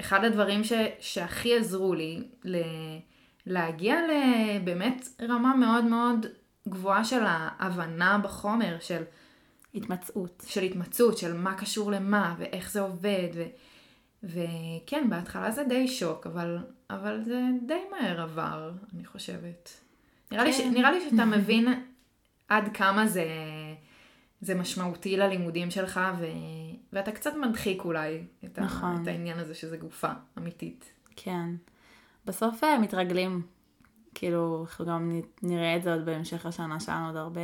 אחד 0.00 0.24
הדברים 0.24 0.64
ש, 0.64 0.72
שהכי 1.00 1.56
עזרו 1.56 1.94
לי 1.94 2.22
ל, 2.44 2.56
להגיע 3.46 3.96
לבאמת 4.08 5.08
רמה 5.22 5.56
מאוד 5.56 5.84
מאוד 5.84 6.26
גבוהה 6.68 7.04
של 7.04 7.22
ההבנה 7.26 8.18
בחומר, 8.18 8.76
של 8.80 9.02
התמצאות. 9.74 10.44
של 10.46 10.62
התמצאות, 10.62 11.18
של 11.18 11.36
מה 11.36 11.54
קשור 11.54 11.92
למה 11.92 12.34
ואיך 12.38 12.70
זה 12.70 12.80
עובד. 12.80 13.28
ו, 13.34 13.42
וכן, 14.24 15.06
בהתחלה 15.10 15.50
זה 15.50 15.64
די 15.64 15.88
שוק, 15.88 16.26
אבל, 16.26 16.58
אבל 16.90 17.22
זה 17.24 17.40
די 17.66 17.80
מהר 17.90 18.20
עבר, 18.20 18.72
אני 18.94 19.04
חושבת. 19.04 19.80
נראה, 20.32 20.44
כן. 20.44 20.50
לי, 20.50 20.56
ש, 20.56 20.60
כן. 20.60 20.74
נראה 20.74 20.92
לי 20.92 21.10
שאתה 21.10 21.24
מבין 21.36 21.68
עד 22.48 22.76
כמה 22.76 23.06
זה, 23.06 23.24
זה 24.40 24.54
משמעותי 24.54 25.16
ללימודים 25.16 25.70
שלך, 25.70 26.00
ו... 26.18 26.26
ואתה 26.92 27.12
קצת 27.12 27.32
מדחיק 27.34 27.84
אולי 27.84 28.24
את, 28.44 28.58
נכון. 28.58 28.96
ה, 28.96 29.02
את 29.02 29.06
העניין 29.06 29.38
הזה 29.38 29.54
שזה 29.54 29.76
גופה 29.76 30.10
אמיתית. 30.38 30.92
כן. 31.16 31.50
בסוף 32.26 32.64
אה, 32.64 32.78
מתרגלים. 32.78 33.42
כאילו, 34.14 34.64
אנחנו 34.68 34.86
גם 34.86 35.20
נראה 35.42 35.76
את 35.76 35.82
זה 35.82 35.94
עוד 35.94 36.04
בהמשך 36.04 36.46
השנה 36.46 36.80
שלנו 36.80 37.06
עוד 37.06 37.16
הרבה, 37.16 37.40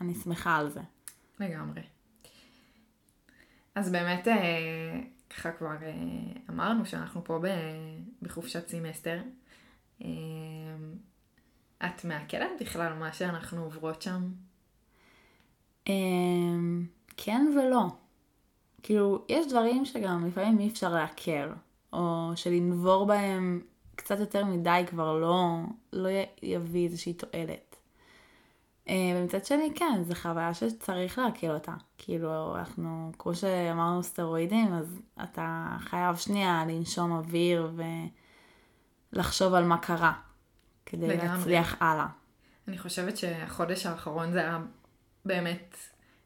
אני 0.00 0.14
שמחה 0.14 0.56
על 0.56 0.70
זה. 0.70 0.80
לגמרי. 1.40 1.82
אז 3.74 3.92
באמת, 3.92 4.28
אה, 4.28 5.00
ככה 5.30 5.52
כבר 5.52 5.76
אה, 5.82 5.92
אמרנו 6.50 6.86
שאנחנו 6.86 7.24
פה 7.24 7.40
בחופשת 8.22 8.68
סמסטר. 8.68 9.20
את 11.86 12.04
מעכלת 12.04 12.50
בכלל 12.60 12.92
מה 12.92 13.12
שאנחנו 13.12 13.62
עוברות 13.62 14.02
שם? 14.02 14.32
כן 17.16 17.46
ולא. 17.56 17.86
כאילו, 18.82 19.24
יש 19.28 19.46
דברים 19.46 19.84
שגם 19.84 20.26
לפעמים 20.26 20.58
אי 20.58 20.68
אפשר 20.68 20.88
לעקר, 20.88 21.50
או 21.92 22.30
שלנבור 22.34 23.06
בהם 23.06 23.60
קצת 23.96 24.20
יותר 24.20 24.44
מדי 24.44 24.84
כבר 24.86 25.18
לא, 25.18 25.58
לא 25.92 26.08
יביא 26.42 26.84
איזושהי 26.84 27.12
תועלת. 27.12 27.76
אה, 28.88 28.94
ומצד 29.16 29.44
שני, 29.44 29.72
כן, 29.74 30.02
זו 30.04 30.14
חוויה 30.14 30.54
שצריך 30.54 31.18
להכיר 31.18 31.54
אותה. 31.54 31.74
כאילו, 31.98 32.56
אנחנו, 32.56 33.12
כמו 33.18 33.34
שאמרנו 33.34 34.02
סטרואידים, 34.02 34.74
אז 34.74 35.00
אתה 35.22 35.76
חייב 35.80 36.16
שנייה 36.16 36.64
לנשום 36.68 37.12
אוויר 37.12 37.72
ולחשוב 39.12 39.54
על 39.54 39.64
מה 39.64 39.78
קרה, 39.78 40.12
כדי 40.86 41.08
לגמרי. 41.08 41.28
להצליח 41.28 41.76
הלאה. 41.80 42.06
אני 42.68 42.78
חושבת 42.78 43.16
שהחודש 43.16 43.86
האחרון 43.86 44.32
זה 44.32 44.38
היה 44.38 44.58
באמת 45.24 45.76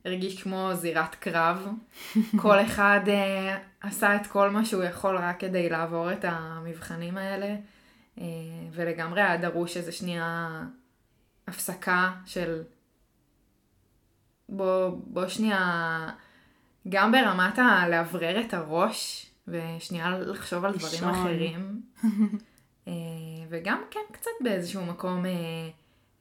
הרגיש 0.07 0.43
כמו 0.43 0.71
זירת 0.75 1.15
קרב. 1.15 1.69
כל 2.43 2.61
אחד 2.61 3.01
uh, 3.07 3.87
עשה 3.87 4.17
את 4.17 4.27
כל 4.27 4.51
מה 4.51 4.65
שהוא 4.65 4.83
יכול 4.83 5.17
רק 5.17 5.41
כדי 5.41 5.69
לעבור 5.69 6.13
את 6.13 6.25
המבחנים 6.29 7.17
האלה, 7.17 7.57
uh, 8.17 8.21
ולגמרי 8.73 9.23
היה 9.23 9.37
דרוש 9.37 9.77
איזה 9.77 9.93
שנייה 9.93 10.61
הפסקה 11.49 12.13
של 12.27 12.63
בוא, 14.49 14.91
בוא 15.07 15.29
שנייה, 15.29 16.09
גם 16.89 17.13
ברמת 17.13 17.59
הלאוורר 17.59 18.41
את 18.41 18.55
הראש, 18.55 19.27
ושנייה 19.49 20.19
לחשוב 20.19 20.65
על 20.65 20.73
דברים. 20.73 21.05
אחרים. 21.05 21.83
uh, 22.05 22.89
וגם 23.51 23.83
כן 23.91 24.01
קצת 24.13 24.31
באיזשהו 24.41 24.85
מקום... 24.85 25.25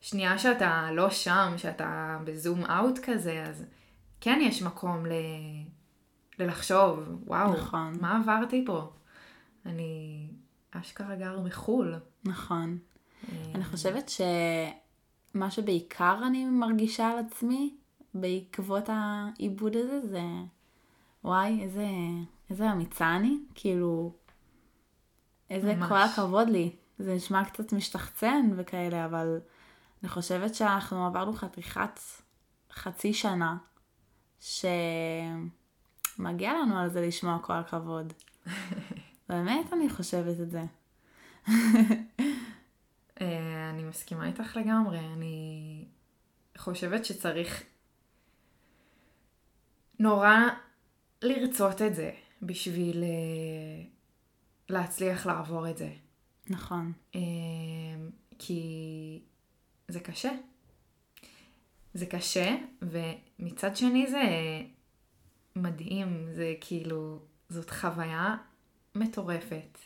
שנייה 0.01 0.37
שאתה 0.37 0.89
לא 0.91 1.09
שם, 1.09 1.53
שאתה 1.57 2.17
בזום 2.23 2.65
אאוט 2.65 2.99
כזה, 3.03 3.43
אז 3.43 3.63
כן 4.21 4.39
יש 4.41 4.61
מקום 4.61 5.05
ל... 5.05 5.11
ללחשוב, 6.39 6.99
וואו, 7.25 7.53
נכון. 7.53 7.93
מה 8.01 8.17
עברתי 8.17 8.63
פה? 8.65 8.89
אני 9.65 10.27
אשכרה 10.71 11.15
גר 11.15 11.39
בחו"ל. 11.39 11.95
נכון. 12.23 12.77
אני 13.55 13.63
חושבת 13.63 14.09
שמה 14.09 15.51
שבעיקר 15.51 16.19
אני 16.27 16.45
מרגישה 16.45 17.07
על 17.07 17.19
עצמי 17.19 17.75
בעקבות 18.13 18.83
העיבוד 18.87 19.75
הזה 19.75 20.07
זה, 20.07 20.23
וואי, 21.23 21.61
איזה, 21.63 21.87
איזה 22.49 22.71
אמיצה 22.71 23.15
אני, 23.15 23.37
כאילו, 23.55 24.13
איזה 25.49 25.75
ממש. 25.75 25.89
כל 25.89 25.97
הכבוד 25.97 26.49
לי. 26.49 26.75
זה 26.99 27.15
נשמע 27.15 27.45
קצת 27.45 27.73
משתחצן 27.73 28.49
וכאלה, 28.57 29.05
אבל 29.05 29.39
אני 30.05 30.11
חושבת 30.11 30.55
שאנחנו 30.55 31.05
עברנו 31.05 31.33
חתיכת 31.33 31.99
חצי 32.71 33.13
שנה 33.13 33.57
שמגיע 34.39 34.73
לנו 36.53 36.79
על 36.79 36.89
זה 36.89 37.07
לשמוע 37.07 37.39
כל 37.41 37.53
הכבוד. 37.53 38.13
באמת 39.29 39.73
אני 39.73 39.89
חושבת 39.89 40.39
את 40.39 40.51
זה. 40.51 40.63
אה, 43.21 43.69
אני 43.69 43.83
מסכימה 43.83 44.27
איתך 44.27 44.57
לגמרי, 44.57 44.99
אני 44.99 45.85
חושבת 46.57 47.05
שצריך 47.05 47.63
נורא 49.99 50.35
לרצות 51.21 51.81
את 51.81 51.95
זה 51.95 52.11
בשביל 52.41 53.03
אה, 53.03 53.85
להצליח 54.69 55.25
לעבור 55.25 55.69
את 55.69 55.77
זה. 55.77 55.93
נכון. 56.49 56.93
אה, 57.15 57.19
כי 58.39 59.21
זה 59.87 59.99
קשה. 59.99 60.31
זה 61.93 62.05
קשה, 62.05 62.55
ומצד 62.81 63.75
שני 63.75 64.07
זה 64.07 64.23
מדהים, 65.55 66.27
זה 66.31 66.53
כאילו, 66.61 67.19
זאת 67.49 67.69
חוויה 67.69 68.35
מטורפת. 68.95 69.77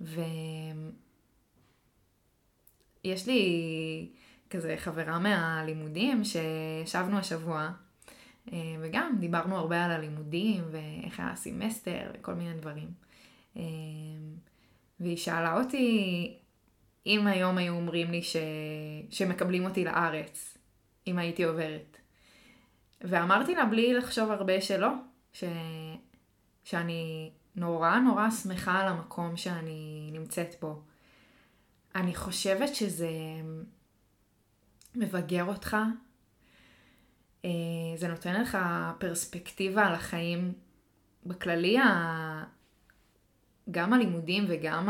ויש 0.00 0.16
לי 3.26 4.08
כזה 4.50 4.74
חברה 4.78 5.18
מהלימודים 5.18 6.22
שישבנו 6.24 7.18
השבוע, 7.18 7.70
אה, 8.52 8.58
וגם 8.80 9.16
דיברנו 9.20 9.56
הרבה 9.56 9.84
על 9.84 9.90
הלימודים 9.90 10.64
ואיך 10.70 11.20
היה 11.20 11.30
הסמסטר 11.30 12.10
וכל 12.14 12.34
מיני 12.34 12.54
דברים. 12.54 12.88
אה, 13.56 13.62
והיא 15.00 15.16
שאלה 15.16 15.60
אותי 15.60 16.36
אם 17.06 17.26
היום 17.26 17.58
היו 17.58 17.74
אומרים 17.74 18.10
לי 18.10 18.22
ש... 18.22 18.36
שמקבלים 19.10 19.64
אותי 19.64 19.84
לארץ, 19.84 20.58
אם 21.06 21.18
הייתי 21.18 21.44
עוברת. 21.44 21.96
ואמרתי 23.00 23.54
לה 23.54 23.64
בלי 23.64 23.94
לחשוב 23.94 24.30
הרבה 24.30 24.60
שלא, 24.60 24.88
ש... 25.32 25.44
שאני 26.64 27.30
נורא 27.56 27.98
נורא 27.98 28.30
שמחה 28.30 28.80
על 28.80 28.88
המקום 28.88 29.36
שאני 29.36 30.10
נמצאת 30.12 30.54
בו. 30.60 30.82
אני 31.94 32.14
חושבת 32.14 32.74
שזה 32.74 33.10
מבגר 34.94 35.44
אותך, 35.44 35.76
אה, 37.44 37.50
זה 37.96 38.08
נותן 38.08 38.40
לך 38.40 38.58
פרספקטיבה 38.98 39.86
על 39.86 39.94
החיים 39.94 40.52
בכללי, 41.26 41.76
גם 43.70 43.92
הלימודים 43.92 44.44
וגם 44.48 44.88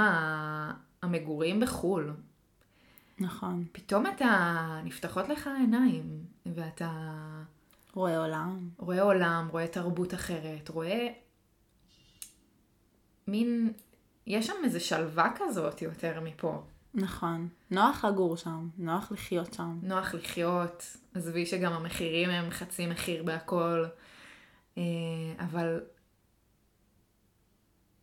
המגורים 1.03 1.61
בחו"ל. 1.61 2.13
נכון. 3.19 3.65
פתאום 3.73 4.07
אתה, 4.07 4.81
נפתחות 4.85 5.29
לך 5.29 5.47
העיניים, 5.47 6.25
ואתה... 6.47 6.91
רואה 7.95 8.19
עולם. 8.19 8.69
רואה 8.79 9.03
עולם, 9.03 9.49
רואה 9.51 9.67
תרבות 9.67 10.15
אחרת, 10.15 10.69
רואה 10.69 11.09
מין, 13.29 13.73
יש 14.27 14.47
שם 14.47 14.55
איזה 14.65 14.81
שלווה 14.81 15.33
כזאת 15.37 15.83
יותר 15.83 16.21
מפה. 16.21 16.63
נכון. 16.95 17.49
נוח 17.71 18.05
לגור 18.05 18.37
שם, 18.37 18.69
נוח 18.79 19.13
לחיות 19.13 19.55
שם. 19.55 19.79
נוח 19.83 20.15
לחיות, 20.15 20.97
עזבי 21.15 21.47
שגם 21.47 21.73
המחירים 21.73 22.31
הם 22.31 22.51
חצי 22.51 22.87
מחיר 22.87 23.23
בהכל, 23.23 23.85
אה, 24.79 24.83
אבל 25.39 25.81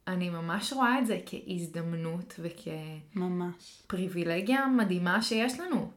אני 0.09 0.29
ממש 0.29 0.73
רואה 0.73 0.99
את 0.99 1.07
זה 1.07 1.19
כהזדמנות 1.25 2.39
וכפריבילגיה 3.15 4.67
מדהימה 4.67 5.21
שיש 5.21 5.59
לנו. 5.59 5.91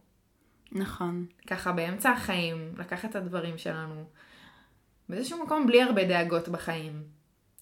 נכון. 0.72 1.26
ככה 1.46 1.72
באמצע 1.72 2.10
החיים, 2.10 2.74
לקחת 2.78 3.10
את 3.10 3.16
הדברים 3.16 3.58
שלנו 3.58 4.04
באיזשהו 5.08 5.44
מקום 5.44 5.66
בלי 5.66 5.82
הרבה 5.82 6.04
דאגות 6.04 6.48
בחיים. 6.48 7.02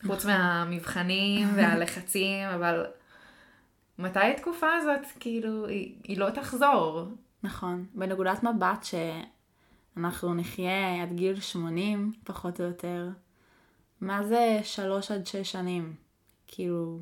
נכון. 0.03 0.17
חוץ 0.17 0.27
מהמבחנים 0.27 1.49
והלחצים, 1.57 2.49
אבל 2.49 2.87
מתי 3.99 4.21
התקופה 4.21 4.75
הזאת, 4.77 5.07
כאילו, 5.21 5.67
היא, 5.67 5.95
היא 6.05 6.19
לא 6.19 6.31
תחזור. 6.31 7.05
נכון. 7.43 7.87
בנקודת 7.95 8.43
מבט 8.43 8.87
שאנחנו 9.97 10.35
נחיה 10.35 11.03
עד 11.03 11.13
גיל 11.13 11.41
80, 11.41 12.13
פחות 12.25 12.61
או 12.61 12.65
יותר, 12.67 13.09
מה 14.01 14.25
זה 14.25 14.61
שלוש 14.63 15.11
עד 15.11 15.27
שש 15.27 15.53
שנים? 15.53 15.95
כאילו, 16.53 16.99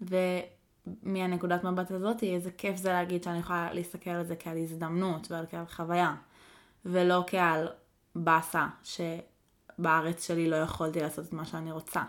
ומהנקודת 0.00 1.64
מבט 1.64 1.90
הזאת, 1.90 2.22
איזה 2.22 2.50
כיף 2.50 2.76
זה 2.76 2.92
להגיד 2.92 3.22
שאני 3.22 3.38
יכולה 3.38 3.72
להסתכל 3.72 4.10
על 4.10 4.24
זה 4.24 4.36
כעל 4.36 4.58
הזדמנות 4.58 5.30
ועל 5.30 5.46
כעל 5.50 5.66
חוויה, 5.66 6.14
ולא 6.84 7.24
כעל 7.26 7.68
באסה 8.14 8.66
שבארץ 8.82 10.26
שלי 10.26 10.50
לא 10.50 10.56
יכולתי 10.56 11.00
לעשות 11.00 11.26
את 11.26 11.32
מה 11.32 11.44
שאני 11.44 11.72
רוצה. 11.72 12.02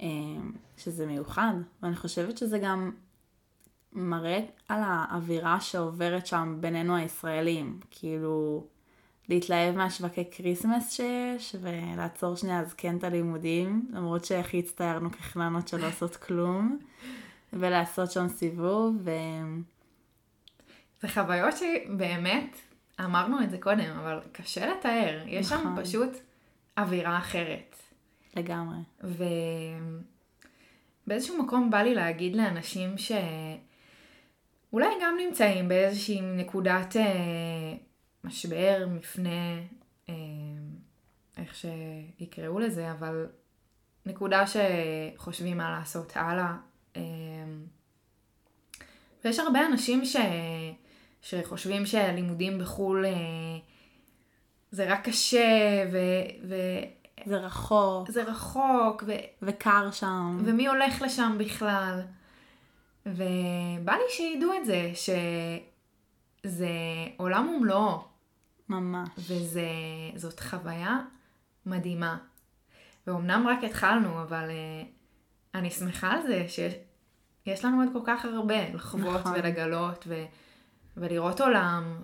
אמ, 0.00 0.52
שזה 0.76 1.06
מיוחד, 1.06 1.54
ואני 1.82 1.96
חושבת 1.96 2.38
שזה 2.38 2.58
גם 2.58 2.90
מראה 3.92 4.40
על 4.68 4.80
האווירה 4.84 5.60
שעוברת 5.60 6.26
שם 6.26 6.56
בינינו 6.60 6.96
הישראלים, 6.96 7.80
כאילו 7.90 8.66
להתלהב 9.30 9.76
מהשווקי 9.76 10.24
Christmas 10.30 10.92
שיש, 10.92 11.56
ולעצור 11.60 12.36
שנייה 12.36 12.60
אז 12.60 12.74
כן 12.74 12.96
את 12.96 13.04
הלימודים, 13.04 13.88
למרות 13.92 14.24
שהכי 14.24 14.58
הצטערנו 14.58 15.12
כחנונות 15.12 15.68
שלא 15.68 15.86
עושות 15.86 16.16
כלום, 16.16 16.78
ולעשות 17.52 18.10
שם 18.10 18.28
סיבוב. 18.28 18.96
ו... 19.04 19.10
זה 21.00 21.08
חוויות 21.08 21.54
שבאמת, 21.56 22.56
אמרנו 23.00 23.42
את 23.42 23.50
זה 23.50 23.58
קודם, 23.58 23.98
אבל 23.98 24.20
קשה 24.32 24.66
לתאר, 24.66 25.22
יש 25.26 25.52
נכון. 25.52 25.76
שם 25.76 25.82
פשוט 25.82 26.10
אווירה 26.78 27.18
אחרת. 27.18 27.76
לגמרי. 28.36 28.78
ובאיזשהו 31.06 31.42
מקום 31.42 31.70
בא 31.70 31.82
לי 31.82 31.94
להגיד 31.94 32.36
לאנשים 32.36 32.94
שאולי 32.98 34.88
גם 35.02 35.16
נמצאים 35.26 35.68
באיזושהי 35.68 36.20
נקודת 36.20 36.96
אה, 36.96 37.74
משבר, 38.24 38.86
מפנה, 38.90 39.58
אה, 40.08 40.14
איך 41.36 41.54
שיקראו 41.54 42.58
לזה, 42.58 42.92
אבל 42.92 43.26
נקודה 44.06 44.44
שחושבים 44.46 45.58
מה 45.58 45.70
לעשות 45.70 46.12
הלאה. 46.16 46.56
אה, 46.96 47.02
ויש 49.24 49.38
הרבה 49.38 49.66
אנשים 49.66 50.04
ש... 50.04 50.16
שחושבים 51.22 51.86
שהלימודים 51.86 52.58
בחו"ל 52.58 53.04
אה, 53.04 53.12
זה 54.70 54.92
רק 54.92 55.04
קשה, 55.04 55.84
ו... 55.92 55.98
ו... 56.48 56.54
זה 57.26 57.36
רחוק. 57.36 58.10
זה 58.10 58.22
רחוק. 58.22 59.04
ו... 59.06 59.12
וקר 59.42 59.90
שם. 59.90 60.38
ומי 60.44 60.68
הולך 60.68 61.02
לשם 61.02 61.36
בכלל. 61.38 62.00
ובא 63.06 63.92
לי 63.92 64.10
שידעו 64.10 64.54
את 64.54 64.66
זה, 64.66 64.92
שזה 64.94 66.68
עולם 67.16 67.48
ומלואו. 67.48 68.09
ממש. 68.70 69.08
וזאת 69.18 70.40
חוויה 70.40 70.98
מדהימה. 71.66 72.18
ואומנם 73.06 73.46
רק 73.48 73.64
התחלנו, 73.64 74.22
אבל 74.22 74.48
uh, 74.48 74.86
אני 75.54 75.70
שמחה 75.70 76.12
על 76.12 76.22
זה 76.22 76.46
שיש 76.48 77.64
לנו 77.64 77.82
עוד 77.82 77.88
כל 77.92 78.00
כך 78.06 78.24
הרבה 78.24 78.68
לחוות 78.74 79.20
נכון. 79.20 79.32
ולגלות 79.32 80.04
ו, 80.08 80.24
ולראות 80.96 81.40
עולם, 81.40 82.00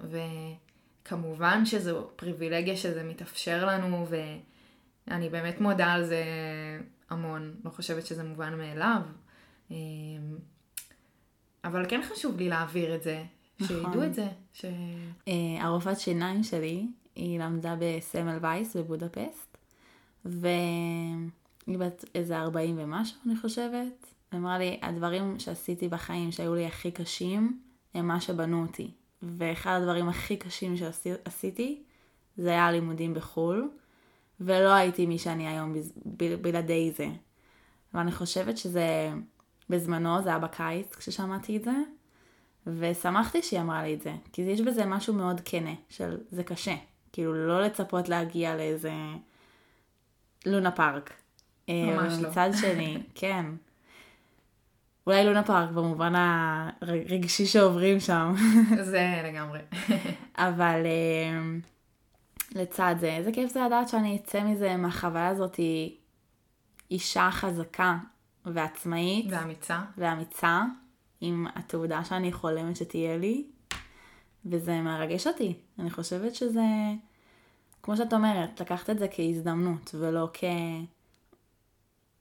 וכמובן 1.03 1.67
שזו 1.67 2.11
פריבילגיה 2.17 2.77
שזה 2.77 3.03
מתאפשר 3.05 3.67
לנו, 3.67 4.07
ואני 5.09 5.29
באמת 5.29 5.61
מודה 5.61 5.93
על 5.93 6.05
זה 6.05 6.25
המון, 7.11 7.55
לא 7.65 7.71
חושבת 7.71 8.07
שזה 8.07 8.25
מובן 8.25 8.59
מאליו. 8.59 9.01
אה, 9.71 9.77
אבל 11.65 11.87
כן 11.89 12.01
חשוב 12.13 12.39
לי 12.39 12.49
להעביר 12.49 12.95
את 12.95 13.03
זה, 13.03 13.25
נכון. 13.61 13.77
שידעו 13.77 14.05
את 14.05 14.15
זה. 14.15 14.29
ש... 14.53 14.65
Uh, 14.65 15.31
הרופאת 15.61 16.01
שיניים 16.01 16.43
שלי, 16.43 16.87
היא 17.15 17.41
למדה 17.41 17.75
בסמל 17.79 18.39
וייס 18.41 18.77
בבודפסט, 18.77 19.57
והיא 20.25 21.79
בת 21.79 22.05
איזה 22.15 22.39
40 22.39 22.77
ומשהו, 22.79 23.17
אני 23.27 23.37
חושבת. 23.37 24.07
היא 24.33 24.41
אמרה 24.41 24.59
לי, 24.59 24.79
הדברים 24.83 25.39
שעשיתי 25.39 25.89
בחיים 25.89 26.33
שהיו 26.33 26.55
לי 26.55 26.67
הכי 26.67 26.91
קשים, 26.91 27.61
הם 27.95 28.09
מה 28.09 28.21
שבנו 28.21 28.63
אותי. 28.63 28.91
ואחד 29.23 29.79
הדברים 29.81 30.09
הכי 30.09 30.37
קשים 30.37 30.77
שעשיתי, 30.77 31.83
זה 32.37 32.49
היה 32.49 32.73
לימודים 32.73 33.15
בחו"ל, 33.15 33.71
ולא 34.41 34.73
הייתי 34.73 35.07
מי 35.07 35.19
שאני 35.19 35.49
היום 35.49 35.75
בלעדי 36.41 36.93
זה. 36.97 37.09
ואני 37.95 38.13
חושבת 38.13 38.59
שזה, 38.59 39.13
בזמנו, 39.71 40.23
זה 40.23 40.29
היה 40.29 40.39
בקיץ 40.39 40.95
כששמעתי 40.95 41.57
את 41.57 41.65
זה, 41.65 41.73
ושמחתי 42.67 43.43
שהיא 43.43 43.61
אמרה 43.61 43.83
לי 43.83 43.95
את 43.95 44.03
זה, 44.03 44.13
כי 44.33 44.43
יש 44.43 44.61
בזה 44.61 44.87
משהו 44.87 45.15
מאוד 45.15 45.41
כנה, 45.45 45.75
של 45.89 46.19
זה 46.31 46.45
קשה. 46.45 46.75
כאילו, 47.13 47.35
לא 47.49 47.63
לצפות 47.63 48.09
להגיע 48.09 48.57
לאיזה 48.57 48.93
לונה 50.47 50.71
פארק. 50.71 51.13
ממש 51.69 52.13
לא. 52.21 52.31
מצד 52.31 52.51
שני, 52.61 52.99
כן. 53.15 53.47
אולי 55.07 55.25
לונה 55.25 55.43
פארק 55.43 55.71
במובן 55.71 56.13
הרגשי 56.81 57.47
שעוברים 57.47 58.01
שם. 58.01 58.35
זה 58.91 59.23
לגמרי. 59.25 59.61
אבל 60.37 60.83
אה, 60.87 61.41
לצד 62.55 62.95
זה, 63.01 63.13
איזה 63.13 63.33
כיף 63.33 63.53
זה 63.53 63.61
לדעת 63.67 63.89
שאני 63.89 64.17
אצא 64.17 64.45
מזה, 64.45 64.77
מהחוויה 64.77 65.29
הזאת, 65.29 65.61
אישה 66.91 67.29
חזקה 67.33 67.97
ועצמאית. 68.47 69.27
ואמיצה. 69.31 69.81
ואמיצה. 69.99 70.63
עם 71.21 71.47
התעודה 71.55 72.05
שאני 72.05 72.33
חולמת 72.33 72.77
שתהיה 72.77 73.17
לי, 73.17 73.47
וזה 74.47 74.81
מרגש 74.81 75.27
אותי. 75.27 75.55
אני 75.79 75.91
חושבת 75.91 76.35
שזה, 76.35 76.65
כמו 77.83 77.97
שאת 77.97 78.13
אומרת, 78.13 78.61
לקחת 78.61 78.91
את 78.91 78.99
זה 78.99 79.07
כהזדמנות, 79.11 79.95
ולא 79.99 80.29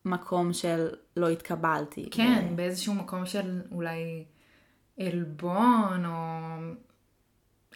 כמקום 0.03 0.53
של 0.53 0.89
לא 1.17 1.29
התקבלתי. 1.29 2.09
כן, 2.11 2.47
ו... 2.51 2.55
באיזשהו 2.55 2.93
מקום 2.93 3.25
של 3.25 3.61
אולי 3.71 4.25
עלבון, 4.99 6.05
או 6.05 6.15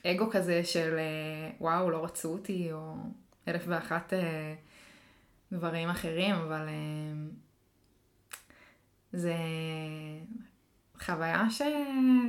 אגו 0.06 0.30
כזה 0.32 0.64
של 0.64 0.96
אה, 0.98 1.52
וואו, 1.60 1.90
לא 1.90 2.04
רצו 2.04 2.34
אותי, 2.34 2.72
או 2.72 2.96
אלף 3.48 3.64
ואחת 3.68 4.14
אה, 4.14 4.56
דברים 5.52 5.90
אחרים, 5.90 6.36
אבל 6.36 6.68
אה, 6.68 7.14
זה 9.14 9.36
חוויה 11.06 11.50
ש... 11.50 11.62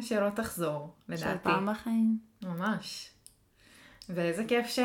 שלא 0.00 0.30
תחזור, 0.30 0.94
לדעתי. 1.08 1.22
של 1.22 1.38
פעם 1.42 1.68
בחיים. 1.72 2.18
ממש. 2.42 3.10
ואיזה 4.08 4.44
כיף 4.44 4.66
ש... 4.66 4.78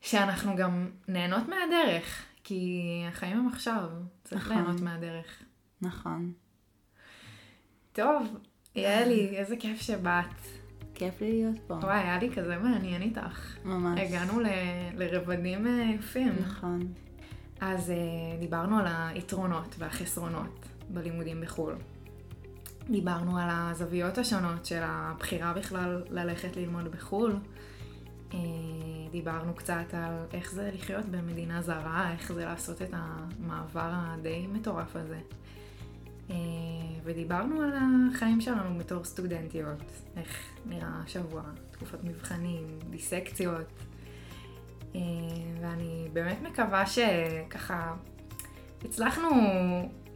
שאנחנו 0.00 0.56
גם 0.56 0.90
נהנות 1.08 1.48
מהדרך, 1.48 2.24
כי 2.44 2.82
החיים 3.08 3.38
הם 3.38 3.48
עכשיו, 3.48 3.90
צריך 4.24 4.42
נכון. 4.44 4.56
ליהנות 4.56 4.80
מהדרך. 4.80 5.42
נכון. 5.82 6.32
טוב, 7.92 8.38
יעלי, 8.74 9.36
איזה 9.36 9.56
כיף 9.56 9.80
שבאת. 9.80 10.42
כיף 10.94 11.20
לי 11.20 11.32
להיות 11.32 11.58
פה. 11.66 11.74
וואי, 11.74 11.98
היה 11.98 12.18
לי 12.18 12.30
כזה 12.34 12.58
מעניין 12.58 13.02
איתך. 13.02 13.56
ממש. 13.64 14.00
הגענו 14.00 14.40
ל... 14.40 14.46
לרבדים 14.94 15.66
אה, 15.66 15.90
יפים. 15.94 16.32
נכון. 16.46 16.92
אז 17.60 17.90
uh, 17.90 18.40
דיברנו 18.40 18.78
על 18.78 18.86
היתרונות 18.88 19.74
והחסרונות 19.78 20.66
בלימודים 20.90 21.40
בחו"ל. 21.40 21.74
דיברנו 22.90 23.38
על 23.38 23.48
הזוויות 23.50 24.18
השונות 24.18 24.66
של 24.66 24.80
הבחירה 24.82 25.52
בכלל 25.52 26.02
ללכת 26.10 26.56
ללמוד 26.56 26.88
בחו"ל. 26.88 27.36
אה, 28.34 28.38
דיברנו 29.10 29.54
קצת 29.54 29.84
על 29.92 30.14
איך 30.32 30.52
זה 30.52 30.70
לחיות 30.74 31.04
במדינה 31.04 31.62
זרה, 31.62 32.12
איך 32.12 32.32
זה 32.32 32.44
לעשות 32.44 32.82
את 32.82 32.90
המעבר 32.92 33.90
הדי 33.92 34.46
מטורף 34.46 34.96
הזה. 34.96 35.18
אה, 36.30 36.36
ודיברנו 37.04 37.62
על 37.62 37.72
החיים 38.14 38.40
שלנו 38.40 38.78
בתור 38.78 39.04
סטודנטיות, 39.04 39.82
איך 40.16 40.38
נראה 40.66 41.00
השבוע, 41.04 41.42
תקופת 41.70 42.04
מבחנים, 42.04 42.78
דיסקציות, 42.90 43.66
ואני 45.60 46.08
באמת 46.12 46.42
מקווה 46.42 46.84
שככה 46.86 47.94
הצלחנו, 48.84 49.30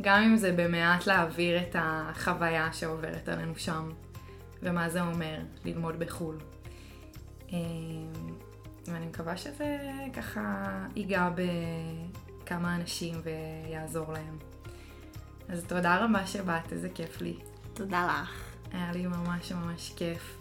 גם 0.01 0.23
אם 0.23 0.37
זה 0.37 0.53
במעט, 0.57 1.07
להעביר 1.07 1.59
את 1.63 1.77
החוויה 1.79 2.73
שעוברת 2.73 3.29
עלינו 3.29 3.57
שם, 3.57 3.91
ומה 4.63 4.89
זה 4.89 5.03
אומר 5.03 5.39
ללמוד 5.65 5.99
בחו"ל. 5.99 6.39
ואני 8.87 9.07
מקווה 9.07 9.37
שזה 9.37 9.79
ככה 10.13 10.73
ייגע 10.97 11.31
בכמה 11.35 12.77
אנשים 12.77 13.15
ויעזור 13.25 14.13
להם. 14.13 14.39
אז 15.49 15.65
תודה 15.65 16.05
רבה 16.05 16.27
שבאת, 16.27 16.73
איזה 16.73 16.89
כיף 16.95 17.21
לי. 17.21 17.37
תודה 17.75 18.07
לך. 18.07 18.51
היה 18.73 18.93
לי 18.93 19.07
ממש 19.07 19.53
ממש 19.53 19.93
כיף. 19.97 20.39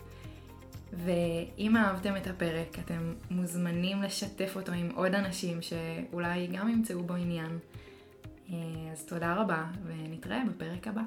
ואם 0.93 1.77
אהבתם 1.77 2.17
את 2.17 2.27
הפרק, 2.27 2.79
אתם 2.79 3.13
מוזמנים 3.31 4.01
לשתף 4.01 4.51
אותו 4.55 4.71
עם 4.71 4.89
עוד 4.95 5.15
אנשים 5.15 5.61
שאולי 5.61 6.47
גם 6.47 6.69
ימצאו 6.69 7.03
בו 7.03 7.13
עניין. 7.13 7.59
אז 8.91 9.05
תודה 9.05 9.33
רבה, 9.35 9.65
ונתראה 9.85 10.41
בפרק 10.49 10.87
הבא. 10.87 11.01